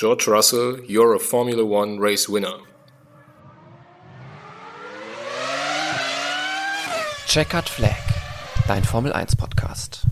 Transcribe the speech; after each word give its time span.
George 0.00 0.28
Russell, 0.28 0.80
you're 0.86 1.14
a 1.14 1.18
Formula 1.18 1.62
One 1.62 2.00
race 2.00 2.26
winner. 2.26 2.54
Checkered 7.26 7.68
Flag, 7.68 7.98
dein 8.66 8.82
Formel 8.82 9.12
1 9.12 9.36
Podcast. 9.36 10.06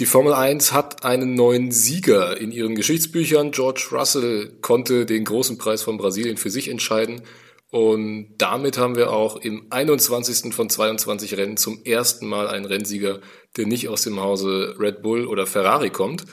Die 0.00 0.04
Formel 0.04 0.32
1 0.32 0.72
hat 0.72 1.04
einen 1.04 1.34
neuen 1.34 1.70
Sieger 1.70 2.40
in 2.40 2.50
ihren 2.50 2.74
Geschichtsbüchern. 2.74 3.52
George 3.52 3.86
Russell 3.92 4.58
konnte 4.62 5.06
den 5.06 5.24
großen 5.24 5.56
Preis 5.56 5.84
von 5.84 5.96
Brasilien 5.96 6.36
für 6.36 6.50
sich 6.50 6.66
entscheiden. 6.68 7.22
Und 7.70 8.34
damit 8.38 8.78
haben 8.78 8.96
wir 8.96 9.12
auch 9.12 9.36
im 9.36 9.68
21. 9.70 10.52
von 10.52 10.68
22 10.68 11.36
Rennen 11.36 11.56
zum 11.56 11.84
ersten 11.84 12.26
Mal 12.26 12.48
einen 12.48 12.64
Rennsieger, 12.64 13.20
der 13.56 13.66
nicht 13.66 13.88
aus 13.88 14.02
dem 14.02 14.18
Hause 14.18 14.74
Red 14.80 15.02
Bull 15.02 15.26
oder 15.26 15.46
Ferrari 15.46 15.90
kommt. 15.90 16.24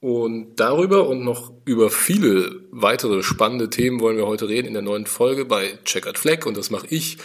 Und 0.00 0.56
darüber 0.56 1.08
und 1.08 1.22
noch 1.22 1.52
über 1.66 1.90
viele 1.90 2.62
weitere 2.70 3.22
spannende 3.22 3.68
Themen 3.68 4.00
wollen 4.00 4.16
wir 4.16 4.26
heute 4.26 4.48
reden 4.48 4.68
in 4.68 4.72
der 4.72 4.82
neuen 4.82 5.04
Folge 5.04 5.44
bei 5.44 5.78
Checkered 5.84 6.18
Flag. 6.18 6.46
Und 6.46 6.56
das 6.56 6.70
mache 6.70 6.86
ich 6.88 7.18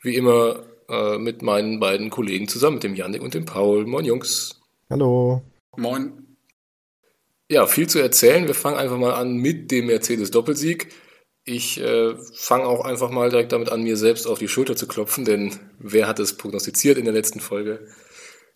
wie 0.00 0.14
immer 0.14 0.62
äh, 0.88 1.18
mit 1.18 1.42
meinen 1.42 1.80
beiden 1.80 2.08
Kollegen 2.08 2.46
zusammen, 2.46 2.74
mit 2.74 2.84
dem 2.84 2.94
Yannick 2.94 3.22
und 3.22 3.34
dem 3.34 3.46
Paul. 3.46 3.84
Moin 3.84 4.04
Jungs. 4.04 4.60
Hallo. 4.88 5.42
Moin. 5.76 6.36
Ja, 7.50 7.66
viel 7.66 7.88
zu 7.88 7.98
erzählen. 7.98 8.46
Wir 8.46 8.54
fangen 8.54 8.76
einfach 8.76 8.96
mal 8.96 9.14
an 9.14 9.36
mit 9.36 9.72
dem 9.72 9.86
Mercedes-Doppelsieg. 9.86 10.88
Ich 11.44 11.80
äh, 11.80 12.14
fange 12.34 12.66
auch 12.66 12.84
einfach 12.84 13.10
mal 13.10 13.30
direkt 13.30 13.50
damit 13.50 13.70
an, 13.70 13.82
mir 13.82 13.96
selbst 13.96 14.28
auf 14.28 14.38
die 14.38 14.46
Schulter 14.46 14.76
zu 14.76 14.86
klopfen, 14.86 15.24
denn 15.24 15.58
wer 15.80 16.06
hat 16.06 16.20
es 16.20 16.36
prognostiziert 16.36 16.96
in 16.96 17.06
der 17.06 17.14
letzten 17.14 17.40
Folge? 17.40 17.88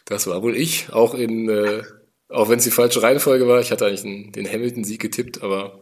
Das 0.04 0.28
war 0.28 0.42
wohl 0.42 0.54
ich, 0.56 0.92
auch 0.92 1.14
in, 1.14 1.48
äh, 1.48 1.82
auch 2.28 2.48
wenn 2.48 2.58
es 2.58 2.64
die 2.64 2.70
falsche 2.70 3.02
Reihenfolge 3.02 3.46
war. 3.46 3.60
Ich 3.60 3.70
hatte 3.70 3.86
eigentlich 3.86 4.02
den, 4.02 4.32
den 4.32 4.50
Hamilton-Sieg 4.50 5.00
getippt, 5.00 5.42
aber 5.42 5.80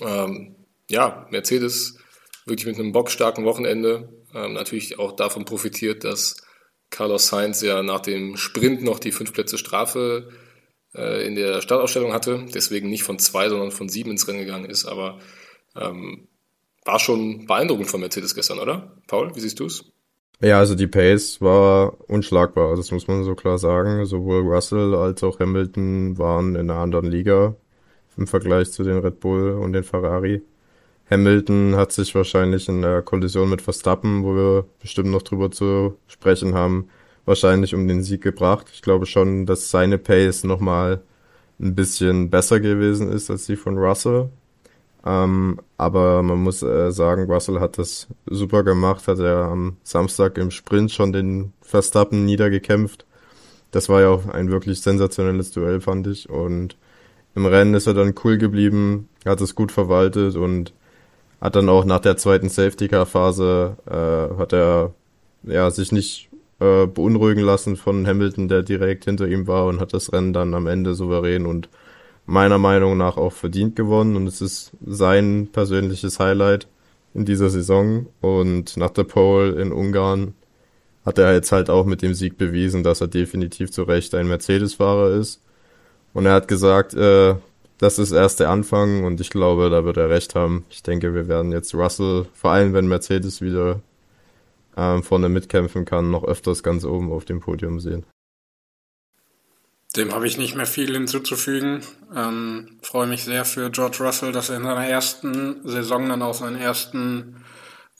ähm, 0.00 0.56
ja, 0.88 1.26
Mercedes 1.30 1.98
wirklich 2.46 2.66
mit 2.66 2.78
einem 2.78 2.92
bockstarken 2.92 3.44
Wochenende 3.44 4.08
ähm, 4.34 4.52
natürlich 4.52 4.98
auch 4.98 5.12
davon 5.12 5.44
profitiert, 5.44 6.04
dass 6.04 6.36
Carlos 6.90 7.28
Sainz 7.28 7.62
ja 7.62 7.82
nach 7.82 8.00
dem 8.00 8.36
Sprint 8.36 8.82
noch 8.82 8.98
die 8.98 9.12
fünf 9.12 9.32
Plätze 9.32 9.58
Strafe 9.58 10.30
äh, 10.94 11.26
in 11.26 11.34
der 11.36 11.62
Startausstellung 11.62 12.12
hatte, 12.12 12.46
deswegen 12.52 12.88
nicht 12.88 13.04
von 13.04 13.18
zwei, 13.18 13.48
sondern 13.48 13.70
von 13.70 13.88
sieben 13.88 14.10
ins 14.10 14.26
Rennen 14.26 14.40
gegangen 14.40 14.68
ist. 14.68 14.86
Aber 14.86 15.20
ähm, 15.76 16.28
war 16.84 16.98
schon 16.98 17.46
beeindruckend 17.46 17.88
von 17.88 18.00
Mercedes 18.00 18.34
gestern, 18.34 18.58
oder? 18.58 18.96
Paul, 19.06 19.34
wie 19.34 19.40
siehst 19.40 19.60
du 19.60 19.66
es? 19.66 19.84
Ja, 20.42 20.58
also 20.58 20.74
die 20.74 20.86
Pace 20.86 21.40
war 21.42 21.98
unschlagbar, 22.08 22.74
das 22.76 22.90
muss 22.90 23.06
man 23.06 23.24
so 23.24 23.34
klar 23.34 23.58
sagen. 23.58 24.06
Sowohl 24.06 24.40
Russell 24.42 24.94
als 24.94 25.22
auch 25.22 25.38
Hamilton 25.38 26.16
waren 26.16 26.54
in 26.54 26.70
einer 26.70 26.80
anderen 26.80 27.06
Liga 27.10 27.54
im 28.16 28.26
Vergleich 28.26 28.72
zu 28.72 28.82
den 28.82 28.98
Red 28.98 29.20
Bull 29.20 29.52
und 29.52 29.74
den 29.74 29.84
Ferrari. 29.84 30.42
Hamilton 31.10 31.76
hat 31.76 31.92
sich 31.92 32.14
wahrscheinlich 32.14 32.68
in 32.68 32.82
der 32.82 33.02
Kollision 33.02 33.50
mit 33.50 33.62
Verstappen, 33.62 34.24
wo 34.24 34.34
wir 34.34 34.66
bestimmt 34.80 35.10
noch 35.10 35.22
drüber 35.22 35.50
zu 35.50 35.96
sprechen 36.06 36.54
haben, 36.54 36.88
wahrscheinlich 37.26 37.74
um 37.74 37.86
den 37.88 38.02
Sieg 38.02 38.22
gebracht. 38.22 38.68
Ich 38.72 38.82
glaube 38.82 39.06
schon, 39.06 39.46
dass 39.46 39.70
seine 39.70 39.98
Pace 39.98 40.44
nochmal 40.44 41.02
ein 41.60 41.74
bisschen 41.74 42.30
besser 42.30 42.60
gewesen 42.60 43.12
ist 43.12 43.30
als 43.30 43.46
die 43.46 43.56
von 43.56 43.76
Russell. 43.78 44.30
Ähm, 45.04 45.58
aber 45.78 46.22
man 46.22 46.38
muss 46.42 46.62
äh, 46.62 46.90
sagen, 46.92 47.30
Russell 47.30 47.60
hat 47.60 47.78
das 47.78 48.08
super 48.26 48.62
gemacht, 48.62 49.08
hat 49.08 49.18
er 49.18 49.44
am 49.44 49.76
Samstag 49.82 50.36
im 50.38 50.50
Sprint 50.50 50.92
schon 50.92 51.12
den 51.12 51.52
Verstappen 51.62 52.24
niedergekämpft. 52.24 53.06
Das 53.70 53.88
war 53.88 54.02
ja 54.02 54.08
auch 54.08 54.26
ein 54.26 54.50
wirklich 54.50 54.80
sensationelles 54.82 55.52
Duell, 55.52 55.80
fand 55.80 56.06
ich. 56.06 56.28
Und 56.28 56.76
im 57.34 57.46
Rennen 57.46 57.74
ist 57.74 57.86
er 57.86 57.94
dann 57.94 58.14
cool 58.24 58.36
geblieben, 58.36 59.08
hat 59.24 59.40
es 59.40 59.54
gut 59.54 59.72
verwaltet 59.72 60.36
und 60.36 60.74
hat 61.40 61.56
dann 61.56 61.68
auch 61.68 61.84
nach 61.84 62.00
der 62.00 62.16
zweiten 62.16 62.48
Safety-Car-Phase, 62.48 63.76
äh, 63.86 64.38
hat 64.38 64.52
er 64.52 64.92
ja, 65.44 65.70
sich 65.70 65.92
nicht 65.92 66.28
äh, 66.58 66.86
beunruhigen 66.86 67.42
lassen 67.42 67.76
von 67.76 68.06
Hamilton, 68.06 68.48
der 68.48 68.62
direkt 68.62 69.06
hinter 69.06 69.26
ihm 69.26 69.46
war 69.46 69.66
und 69.66 69.80
hat 69.80 69.94
das 69.94 70.12
Rennen 70.12 70.34
dann 70.34 70.52
am 70.52 70.66
Ende 70.66 70.94
souverän 70.94 71.46
und 71.46 71.70
meiner 72.30 72.58
Meinung 72.58 72.96
nach 72.96 73.16
auch 73.16 73.32
verdient 73.32 73.74
gewonnen 73.74 74.14
und 74.14 74.26
es 74.28 74.40
ist 74.40 74.70
sein 74.86 75.48
persönliches 75.50 76.20
Highlight 76.20 76.68
in 77.12 77.24
dieser 77.24 77.50
Saison 77.50 78.06
und 78.20 78.76
nach 78.76 78.90
der 78.90 79.04
Pole 79.04 79.60
in 79.60 79.72
Ungarn 79.72 80.34
hat 81.04 81.18
er 81.18 81.34
jetzt 81.34 81.50
halt 81.50 81.70
auch 81.70 81.86
mit 81.86 82.02
dem 82.02 82.14
Sieg 82.14 82.38
bewiesen, 82.38 82.84
dass 82.84 83.00
er 83.00 83.08
definitiv 83.08 83.72
zu 83.72 83.82
Recht 83.82 84.14
ein 84.14 84.28
Mercedes-Fahrer 84.28 85.10
ist 85.14 85.42
und 86.12 86.24
er 86.24 86.34
hat 86.34 86.46
gesagt, 86.46 86.94
äh, 86.94 87.34
das 87.78 87.98
ist 87.98 88.12
erst 88.12 88.38
der 88.38 88.50
Anfang 88.50 89.02
und 89.04 89.20
ich 89.20 89.30
glaube, 89.30 89.68
da 89.68 89.84
wird 89.84 89.96
er 89.96 90.10
recht 90.10 90.34
haben. 90.34 90.64
Ich 90.70 90.82
denke, 90.82 91.14
wir 91.14 91.26
werden 91.26 91.50
jetzt 91.50 91.74
Russell, 91.74 92.26
vor 92.32 92.52
allem 92.52 92.74
wenn 92.74 92.86
Mercedes 92.86 93.40
wieder 93.40 93.80
ähm, 94.76 95.02
vorne 95.02 95.28
mitkämpfen 95.28 95.84
kann, 95.84 96.10
noch 96.10 96.22
öfters 96.22 96.62
ganz 96.62 96.84
oben 96.84 97.10
auf 97.10 97.24
dem 97.24 97.40
Podium 97.40 97.80
sehen. 97.80 98.04
Dem 99.96 100.14
habe 100.14 100.26
ich 100.26 100.38
nicht 100.38 100.54
mehr 100.54 100.66
viel 100.66 100.92
hinzuzufügen. 100.92 101.80
Ähm, 102.14 102.78
freue 102.82 103.08
mich 103.08 103.24
sehr 103.24 103.44
für 103.44 103.70
George 103.70 103.98
Russell, 104.00 104.30
dass 104.30 104.48
er 104.48 104.56
in 104.56 104.62
seiner 104.62 104.86
ersten 104.86 105.66
Saison 105.66 106.08
dann 106.08 106.22
auch 106.22 106.34
seinen 106.34 106.56
ersten 106.56 107.44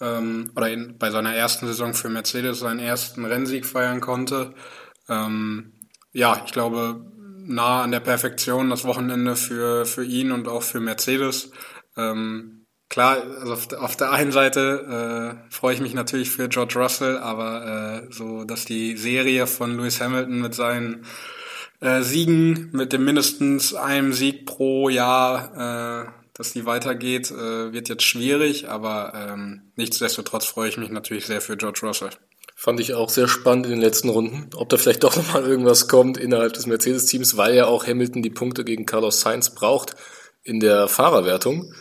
ähm, 0.00 0.52
oder 0.54 0.70
in, 0.70 0.98
bei 0.98 1.10
seiner 1.10 1.34
ersten 1.34 1.66
Saison 1.66 1.94
für 1.94 2.08
Mercedes 2.08 2.60
seinen 2.60 2.80
ersten 2.80 3.24
Rennsieg 3.24 3.66
feiern 3.66 4.00
konnte. 4.00 4.54
Ähm, 5.08 5.72
ja, 6.12 6.42
ich 6.46 6.52
glaube, 6.52 7.04
nah 7.44 7.82
an 7.82 7.90
der 7.90 8.00
Perfektion 8.00 8.70
das 8.70 8.84
Wochenende 8.84 9.34
für, 9.36 9.84
für 9.84 10.04
ihn 10.04 10.30
und 10.30 10.46
auch 10.46 10.62
für 10.62 10.80
Mercedes. 10.80 11.50
Ähm, 11.96 12.66
klar, 12.88 13.18
also 13.40 13.52
auf, 13.52 13.72
auf 13.72 13.96
der 13.96 14.12
einen 14.12 14.32
Seite 14.32 15.40
äh, 15.48 15.52
freue 15.52 15.74
ich 15.74 15.80
mich 15.80 15.94
natürlich 15.94 16.30
für 16.30 16.48
George 16.48 16.78
Russell, 16.78 17.18
aber 17.18 18.06
äh, 18.08 18.12
so, 18.12 18.44
dass 18.44 18.64
die 18.64 18.96
Serie 18.96 19.48
von 19.48 19.76
Lewis 19.76 20.00
Hamilton 20.00 20.40
mit 20.40 20.54
seinen 20.54 21.04
äh, 21.80 22.02
Siegen, 22.02 22.70
mit 22.72 22.92
dem 22.92 23.04
mindestens 23.04 23.74
einem 23.74 24.12
Sieg 24.12 24.46
pro 24.46 24.88
Jahr, 24.88 26.06
äh, 26.06 26.10
dass 26.34 26.52
die 26.52 26.66
weitergeht, 26.66 27.30
äh, 27.30 27.72
wird 27.72 27.88
jetzt 27.88 28.04
schwierig, 28.04 28.68
aber 28.68 29.12
ähm, 29.14 29.72
nichtsdestotrotz 29.76 30.46
freue 30.46 30.68
ich 30.68 30.76
mich 30.76 30.90
natürlich 30.90 31.26
sehr 31.26 31.40
für 31.40 31.56
George 31.56 31.80
Russell. 31.82 32.10
Fand 32.56 32.78
ich 32.80 32.92
auch 32.92 33.08
sehr 33.08 33.28
spannend 33.28 33.66
in 33.66 33.72
den 33.72 33.80
letzten 33.80 34.10
Runden, 34.10 34.50
ob 34.54 34.68
da 34.68 34.76
vielleicht 34.76 35.02
doch 35.02 35.16
nochmal 35.16 35.44
irgendwas 35.44 35.88
kommt 35.88 36.18
innerhalb 36.18 36.52
des 36.52 36.66
Mercedes-Teams, 36.66 37.36
weil 37.38 37.54
ja 37.54 37.66
auch 37.66 37.86
Hamilton 37.86 38.22
die 38.22 38.30
Punkte 38.30 38.64
gegen 38.64 38.84
Carlos 38.84 39.22
Sainz 39.22 39.54
braucht 39.54 39.96
in 40.42 40.60
der 40.60 40.86
Fahrerwertung. 40.88 41.72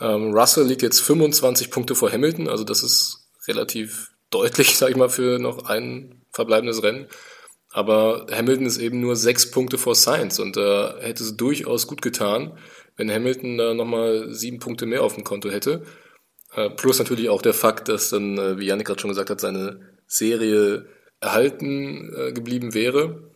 Ähm, 0.00 0.32
Russell 0.34 0.66
liegt 0.66 0.82
jetzt 0.82 1.00
25 1.00 1.70
Punkte 1.70 1.94
vor 1.94 2.12
Hamilton, 2.12 2.48
also 2.48 2.64
das 2.64 2.82
ist 2.82 3.30
relativ 3.46 4.10
deutlich, 4.30 4.76
sag 4.76 4.90
ich 4.90 4.96
mal, 4.96 5.08
für 5.08 5.38
noch 5.38 5.64
ein 5.64 6.22
verbleibendes 6.32 6.82
Rennen. 6.82 7.08
Aber 7.70 8.26
Hamilton 8.30 8.66
ist 8.66 8.78
eben 8.78 9.00
nur 9.00 9.16
sechs 9.16 9.50
Punkte 9.50 9.78
vor 9.78 9.94
Sainz 9.94 10.38
und 10.38 10.56
da 10.56 10.96
äh, 10.98 11.08
hätte 11.08 11.22
es 11.22 11.36
durchaus 11.36 11.86
gut 11.86 12.02
getan, 12.02 12.58
wenn 12.96 13.12
Hamilton 13.12 13.58
da 13.58 13.74
nochmal 13.74 14.32
sieben 14.32 14.58
Punkte 14.58 14.86
mehr 14.86 15.02
auf 15.02 15.14
dem 15.14 15.24
Konto 15.24 15.50
hätte. 15.50 15.82
Äh, 16.54 16.70
plus 16.70 16.98
natürlich 16.98 17.28
auch 17.28 17.42
der 17.42 17.54
Fakt, 17.54 17.88
dass 17.88 18.10
dann, 18.10 18.38
äh, 18.38 18.58
wie 18.58 18.66
Janik 18.66 18.86
gerade 18.86 19.00
schon 19.00 19.10
gesagt 19.10 19.30
hat, 19.30 19.40
seine 19.40 19.80
Serie 20.06 20.86
erhalten 21.20 22.12
äh, 22.16 22.32
geblieben 22.32 22.74
wäre. 22.74 23.30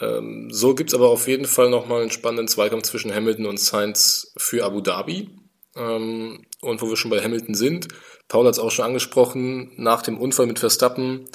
Ähm, 0.00 0.48
so 0.50 0.74
gibt's 0.74 0.94
aber 0.94 1.08
auf 1.08 1.28
jeden 1.28 1.46
Fall 1.46 1.70
nochmal 1.70 2.02
einen 2.02 2.10
spannenden 2.10 2.48
Zweikampf 2.48 2.84
zwischen 2.84 3.14
Hamilton 3.14 3.46
und 3.46 3.60
Sainz 3.60 4.32
für 4.36 4.64
Abu 4.64 4.80
Dhabi. 4.80 5.30
Ähm, 5.76 6.44
und 6.60 6.82
wo 6.82 6.88
wir 6.88 6.96
schon 6.96 7.10
bei 7.10 7.22
Hamilton 7.22 7.54
sind, 7.54 7.88
Paul 8.26 8.46
hat 8.46 8.54
es 8.54 8.58
auch 8.58 8.70
schon 8.70 8.84
angesprochen, 8.84 9.72
nach 9.76 10.02
dem 10.02 10.18
Unfall 10.18 10.46
mit 10.46 10.58
Verstappen, 10.58 11.26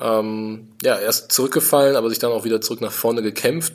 ähm, 0.00 0.72
ja, 0.82 0.98
erst 0.98 1.32
zurückgefallen, 1.32 1.96
aber 1.96 2.08
sich 2.08 2.18
dann 2.18 2.32
auch 2.32 2.44
wieder 2.44 2.60
zurück 2.60 2.80
nach 2.80 2.92
vorne 2.92 3.22
gekämpft. 3.22 3.74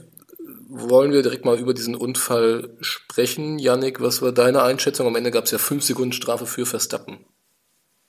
Wollen 0.67 1.11
wir 1.11 1.21
direkt 1.21 1.45
mal 1.45 1.59
über 1.59 1.73
diesen 1.73 1.95
Unfall 1.95 2.75
sprechen? 2.81 3.59
Yannick, 3.59 4.01
was 4.01 4.21
war 4.21 4.31
deine 4.31 4.63
Einschätzung? 4.63 5.07
Am 5.07 5.15
Ende 5.15 5.31
gab 5.31 5.45
es 5.45 5.51
ja 5.51 5.57
fünf 5.57 5.83
Sekunden 5.83 6.11
Strafe 6.11 6.45
für 6.45 6.65
Verstappen. 6.65 7.25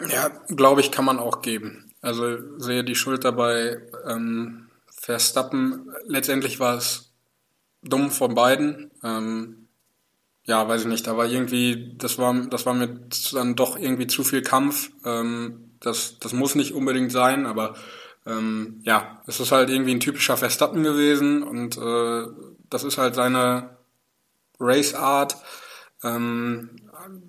Ja, 0.09 0.29
glaube 0.49 0.81
ich, 0.81 0.91
kann 0.91 1.05
man 1.05 1.19
auch 1.19 1.43
geben. 1.43 1.93
Also 2.01 2.37
sehe 2.59 2.85
die 2.85 2.95
Schuld 2.95 3.25
dabei 3.25 3.83
ähm, 4.07 4.69
Verstappen. 4.91 5.91
Letztendlich 6.07 6.59
war 6.59 6.77
es 6.77 7.13
dumm 7.83 8.11
von 8.11 8.35
beiden. 8.35 8.91
Ähm, 9.03 9.69
ja, 10.45 10.67
weiß 10.67 10.83
ich 10.83 10.89
nicht. 10.89 11.07
War 11.07 11.27
irgendwie, 11.27 11.95
das 11.97 12.19
war, 12.19 12.35
das 12.49 12.67
war 12.67 12.75
mir 12.75 13.01
dann 13.33 13.55
doch 13.55 13.79
irgendwie 13.79 14.07
zu 14.07 14.25
viel 14.25 14.43
Kampf. 14.43 14.91
Ähm, 15.05 15.73
das, 15.81 16.19
das 16.19 16.33
muss 16.33 16.55
nicht 16.55 16.73
unbedingt 16.73 17.13
sein, 17.13 17.47
aber 17.47 17.75
ähm, 18.27 18.81
ja, 18.83 19.23
es 19.27 19.41
ist 19.41 19.53
halt 19.53 19.71
irgendwie 19.71 19.93
ein 19.93 20.01
typischer 20.01 20.37
Verstappen 20.37 20.83
gewesen 20.83 21.43
und 21.43 21.79
äh, 21.79 22.27
das 22.69 22.85
ist 22.85 22.99
halt 22.99 23.15
seine 23.15 23.77
Race 24.59 24.95
Art. 24.95 25.37
Ähm, 26.03 26.71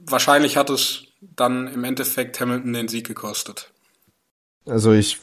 wahrscheinlich 0.05 0.57
hat 0.57 0.69
es 0.69 1.03
dann 1.21 1.67
im 1.67 1.83
Endeffekt 1.83 2.39
Hamilton 2.39 2.73
den 2.73 2.87
Sieg 2.87 3.07
gekostet. 3.07 3.71
Also 4.65 4.91
ich 4.91 5.19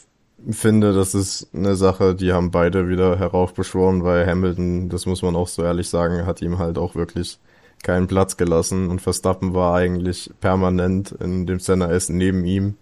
finde, 0.51 0.93
das 0.93 1.15
ist 1.15 1.49
eine 1.55 1.77
Sache, 1.77 2.15
die 2.15 2.33
haben 2.33 2.51
beide 2.51 2.89
wieder 2.89 3.19
heraufbeschworen, 3.19 4.05
weil 4.05 4.27
Hamilton, 4.27 4.89
das 4.89 5.07
muss 5.07 5.23
man 5.23 5.37
auch 5.37 5.49
so 5.49 5.63
ehrlich 5.63 5.89
sagen, 5.89 6.27
hat 6.27 6.43
ihm 6.43 6.59
halt 6.59 6.79
auch 6.79 6.95
wirklich 6.95 7.39
keinen 7.83 8.07
Platz 8.07 8.37
gelassen 8.37 8.89
und 8.89 9.01
Verstappen 9.01 9.55
war 9.55 9.75
eigentlich 9.75 10.31
permanent 10.41 11.13
in 11.13 11.47
dem 11.47 11.61
Center 11.61 11.91
S 11.91 12.09
neben 12.09 12.45
ihm. 12.45 12.77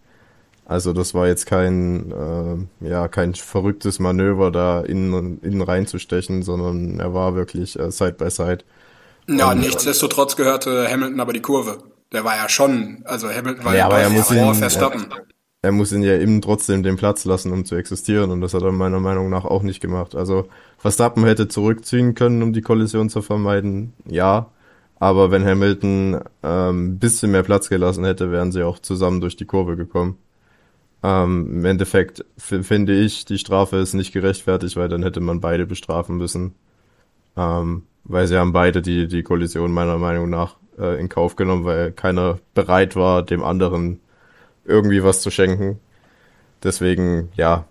Also 0.65 0.93
das 0.93 1.13
war 1.13 1.27
jetzt 1.27 1.47
kein, 1.47 2.13
äh, 2.13 2.89
ja, 2.89 3.09
kein 3.09 3.35
verrücktes 3.35 3.99
Manöver, 3.99 4.51
da 4.51 4.81
innen, 4.81 5.41
innen 5.43 5.63
reinzustechen, 5.63 6.43
sondern 6.43 7.01
er 7.01 7.13
war 7.15 7.35
wirklich 7.35 7.79
äh, 7.79 7.91
Side 7.91 8.15
by 8.15 8.31
Side. 8.31 8.59
Ja, 9.29 9.51
und, 9.51 9.61
nichtsdestotrotz 9.61 10.37
gehörte 10.37 10.89
Hamilton 10.89 11.21
aber 11.21 11.33
die 11.33 11.43
Kurve. 11.43 11.79
Der 12.13 12.25
war 12.25 12.37
ja 12.37 12.49
schon, 12.49 13.03
also 13.05 13.29
Hamilton 13.29 13.65
war 13.65 13.75
ja, 13.75 13.87
aber 13.87 13.99
er 13.99 14.11
muss 14.11 14.31
ihn, 14.31 14.55
Verstappen. 14.55 15.07
Er, 15.11 15.69
er 15.69 15.73
muss 15.73 15.93
ihn 15.93 16.03
ja 16.03 16.17
eben 16.19 16.41
trotzdem 16.41 16.83
den 16.83 16.97
Platz 16.97 17.25
lassen, 17.25 17.53
um 17.53 17.65
zu 17.65 17.75
existieren 17.75 18.31
und 18.31 18.41
das 18.41 18.55
hat 18.55 18.63
er 18.63 18.73
meiner 18.73 19.01
Meinung 19.01 19.31
nach 19.31 19.45
auch 19.45 19.63
nicht 19.63 19.81
gemacht. 19.81 20.15
Also 20.15 20.49
Verstappen 20.79 21.25
hätte 21.25 21.49
zurückziehen 21.49 22.15
können, 22.15 22.43
um 22.43 22.53
die 22.53 22.63
Kollision 22.63 23.09
zu 23.11 23.23
vermeiden, 23.23 23.95
ja. 24.07 24.51
Aber 24.99 25.33
wenn 25.33 25.45
Hamilton 25.45 26.21
ähm, 26.45 26.99
bisschen 27.01 27.33
mehr 27.33 27.43
Platz 27.43 27.69
gelassen 27.69 28.05
hätte, 28.05 28.31
wären 28.31 28.53
sie 28.53 28.63
auch 28.63 28.79
zusammen 28.79 29.21
durch 29.21 29.37
die 29.37 29.47
Kurve 29.47 29.77
gekommen. 29.77 30.17
Ähm, 31.03 31.49
Im 31.51 31.65
Endeffekt 31.65 32.25
finde 32.37 32.95
ich, 32.95 33.25
die 33.25 33.39
Strafe 33.39 33.77
ist 33.77 33.95
nicht 33.95 34.13
gerechtfertigt, 34.13 34.77
weil 34.77 34.89
dann 34.89 35.03
hätte 35.03 35.21
man 35.21 35.41
beide 35.41 35.67
bestrafen 35.67 36.17
müssen. 36.17 36.55
Ähm, 37.37 37.85
weil 38.05 38.27
sie 38.27 38.37
haben 38.37 38.53
beide 38.53 38.83
die, 38.83 39.09
die 39.09 39.23
Kollision 39.23 39.73
meiner 39.73 39.99
Meinung 39.99 40.31
nach 40.31 40.57
äh, 40.79 41.01
in 41.01 41.09
Kauf 41.09 41.37
genommen, 41.37 41.65
weil 41.65 41.93
keiner 41.93 42.39
bereit 42.55 42.97
war, 42.97 43.23
dem 43.23 43.43
anderen 43.43 44.01
irgendwie 44.65 45.03
was 45.03 45.23
zu 45.23 45.31
schenken. 45.31 45.81
Deswegen, 46.63 47.31
ja, 47.37 47.65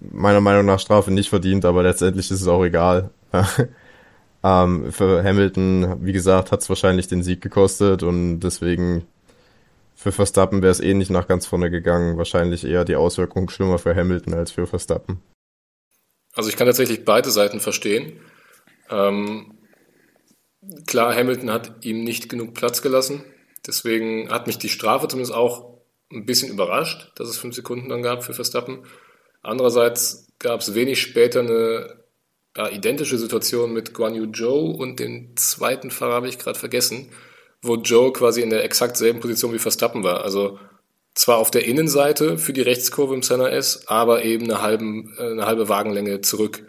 meiner 0.00 0.40
Meinung 0.40 0.66
nach 0.66 0.80
Strafe 0.80 1.10
nicht 1.10 1.28
verdient, 1.28 1.64
aber 1.64 1.82
letztendlich 1.82 2.30
ist 2.30 2.40
es 2.40 2.48
auch 2.48 2.64
egal. 2.64 3.10
ähm, 4.44 4.92
für 4.92 5.22
Hamilton, 5.22 6.04
wie 6.04 6.12
gesagt, 6.12 6.52
hat 6.52 6.60
es 6.60 6.68
wahrscheinlich 6.68 7.08
den 7.08 7.22
Sieg 7.22 7.40
gekostet 7.40 8.02
und 8.02 8.40
deswegen 8.40 9.06
für 10.02 10.12
Verstappen 10.12 10.62
wäre 10.62 10.72
es 10.72 10.80
eh 10.80 10.94
nicht 10.94 11.10
nach 11.10 11.28
ganz 11.28 11.46
vorne 11.46 11.70
gegangen. 11.70 12.18
Wahrscheinlich 12.18 12.64
eher 12.64 12.84
die 12.84 12.96
Auswirkungen 12.96 13.48
schlimmer 13.48 13.78
für 13.78 13.94
Hamilton 13.94 14.34
als 14.34 14.50
für 14.50 14.66
Verstappen. 14.66 15.22
Also 16.34 16.48
ich 16.48 16.56
kann 16.56 16.66
tatsächlich 16.66 17.04
beide 17.04 17.30
Seiten 17.30 17.60
verstehen. 17.60 18.20
Ähm, 18.90 19.58
klar, 20.86 21.14
Hamilton 21.14 21.52
hat 21.52 21.84
ihm 21.84 22.02
nicht 22.02 22.28
genug 22.28 22.54
Platz 22.54 22.82
gelassen. 22.82 23.24
Deswegen 23.64 24.28
hat 24.30 24.48
mich 24.48 24.58
die 24.58 24.68
Strafe 24.68 25.06
zumindest 25.06 25.34
auch 25.34 25.78
ein 26.10 26.26
bisschen 26.26 26.50
überrascht, 26.50 27.12
dass 27.14 27.28
es 27.28 27.38
fünf 27.38 27.54
Sekunden 27.54 27.88
dann 27.88 28.02
gab 28.02 28.24
für 28.24 28.34
Verstappen. 28.34 28.84
Andererseits 29.40 30.26
gab 30.40 30.60
es 30.60 30.74
wenig 30.74 31.00
später 31.00 31.40
eine 31.40 32.02
ja, 32.56 32.68
identische 32.68 33.18
Situation 33.18 33.72
mit 33.72 33.94
Guan 33.94 34.16
Yu 34.16 34.26
Zhou 34.32 34.72
und 34.72 34.98
den 34.98 35.36
zweiten 35.36 35.92
Fahrer 35.92 36.14
habe 36.14 36.28
ich 36.28 36.38
gerade 36.38 36.58
vergessen 36.58 37.10
wo 37.62 37.76
Joe 37.76 38.12
quasi 38.12 38.42
in 38.42 38.50
der 38.50 38.64
exakt 38.64 38.96
selben 38.96 39.20
Position 39.20 39.52
wie 39.52 39.58
Verstappen 39.58 40.02
war. 40.02 40.24
Also 40.24 40.58
zwar 41.14 41.38
auf 41.38 41.50
der 41.50 41.64
Innenseite 41.64 42.38
für 42.38 42.52
die 42.52 42.62
Rechtskurve 42.62 43.14
im 43.14 43.22
Center 43.22 43.50
S, 43.52 43.84
aber 43.86 44.24
eben 44.24 44.44
eine, 44.44 44.62
halben, 44.62 45.14
äh, 45.18 45.30
eine 45.30 45.46
halbe 45.46 45.68
Wagenlänge 45.68 46.20
zurück. 46.20 46.64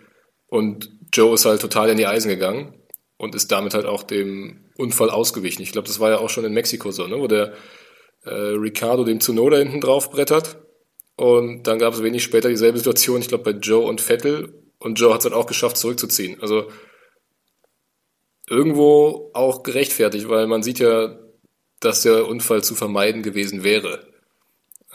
Und 0.47 0.91
Joe 1.11 1.33
ist 1.33 1.45
halt 1.45 1.61
total 1.61 1.89
in 1.89 1.97
die 1.97 2.07
Eisen 2.07 2.29
gegangen 2.29 2.73
und 3.17 3.35
ist 3.35 3.51
damit 3.51 3.73
halt 3.73 3.85
auch 3.85 4.03
dem 4.03 4.65
Unfall 4.77 5.09
ausgewichen. 5.09 5.63
Ich 5.63 5.71
glaube, 5.71 5.87
das 5.87 5.99
war 5.99 6.11
ja 6.11 6.17
auch 6.19 6.29
schon 6.29 6.45
in 6.45 6.53
Mexiko 6.53 6.91
so, 6.91 7.07
ne? 7.07 7.19
wo 7.19 7.27
der 7.27 7.53
äh, 8.25 8.33
Ricardo 8.33 9.03
dem 9.03 9.19
Tsunoda 9.19 9.57
hinten 9.57 9.81
drauf 9.81 10.11
brettert. 10.11 10.57
Und 11.15 11.63
dann 11.63 11.79
gab 11.79 11.93
es 11.93 12.03
wenig 12.03 12.23
später 12.23 12.49
dieselbe 12.49 12.79
Situation, 12.79 13.21
ich 13.21 13.27
glaube, 13.27 13.53
bei 13.53 13.59
Joe 13.59 13.85
und 13.85 14.01
Vettel. 14.01 14.53
Und 14.79 14.99
Joe 14.99 15.13
hat 15.13 15.19
es 15.19 15.25
halt 15.25 15.35
auch 15.35 15.45
geschafft, 15.45 15.77
zurückzuziehen. 15.77 16.41
Also 16.41 16.67
irgendwo 18.47 19.31
auch 19.33 19.63
gerechtfertigt, 19.63 20.29
weil 20.29 20.47
man 20.47 20.63
sieht 20.63 20.79
ja, 20.79 21.17
dass 21.79 22.01
der 22.01 22.27
Unfall 22.27 22.63
zu 22.63 22.75
vermeiden 22.75 23.23
gewesen 23.23 23.63
wäre. 23.63 24.07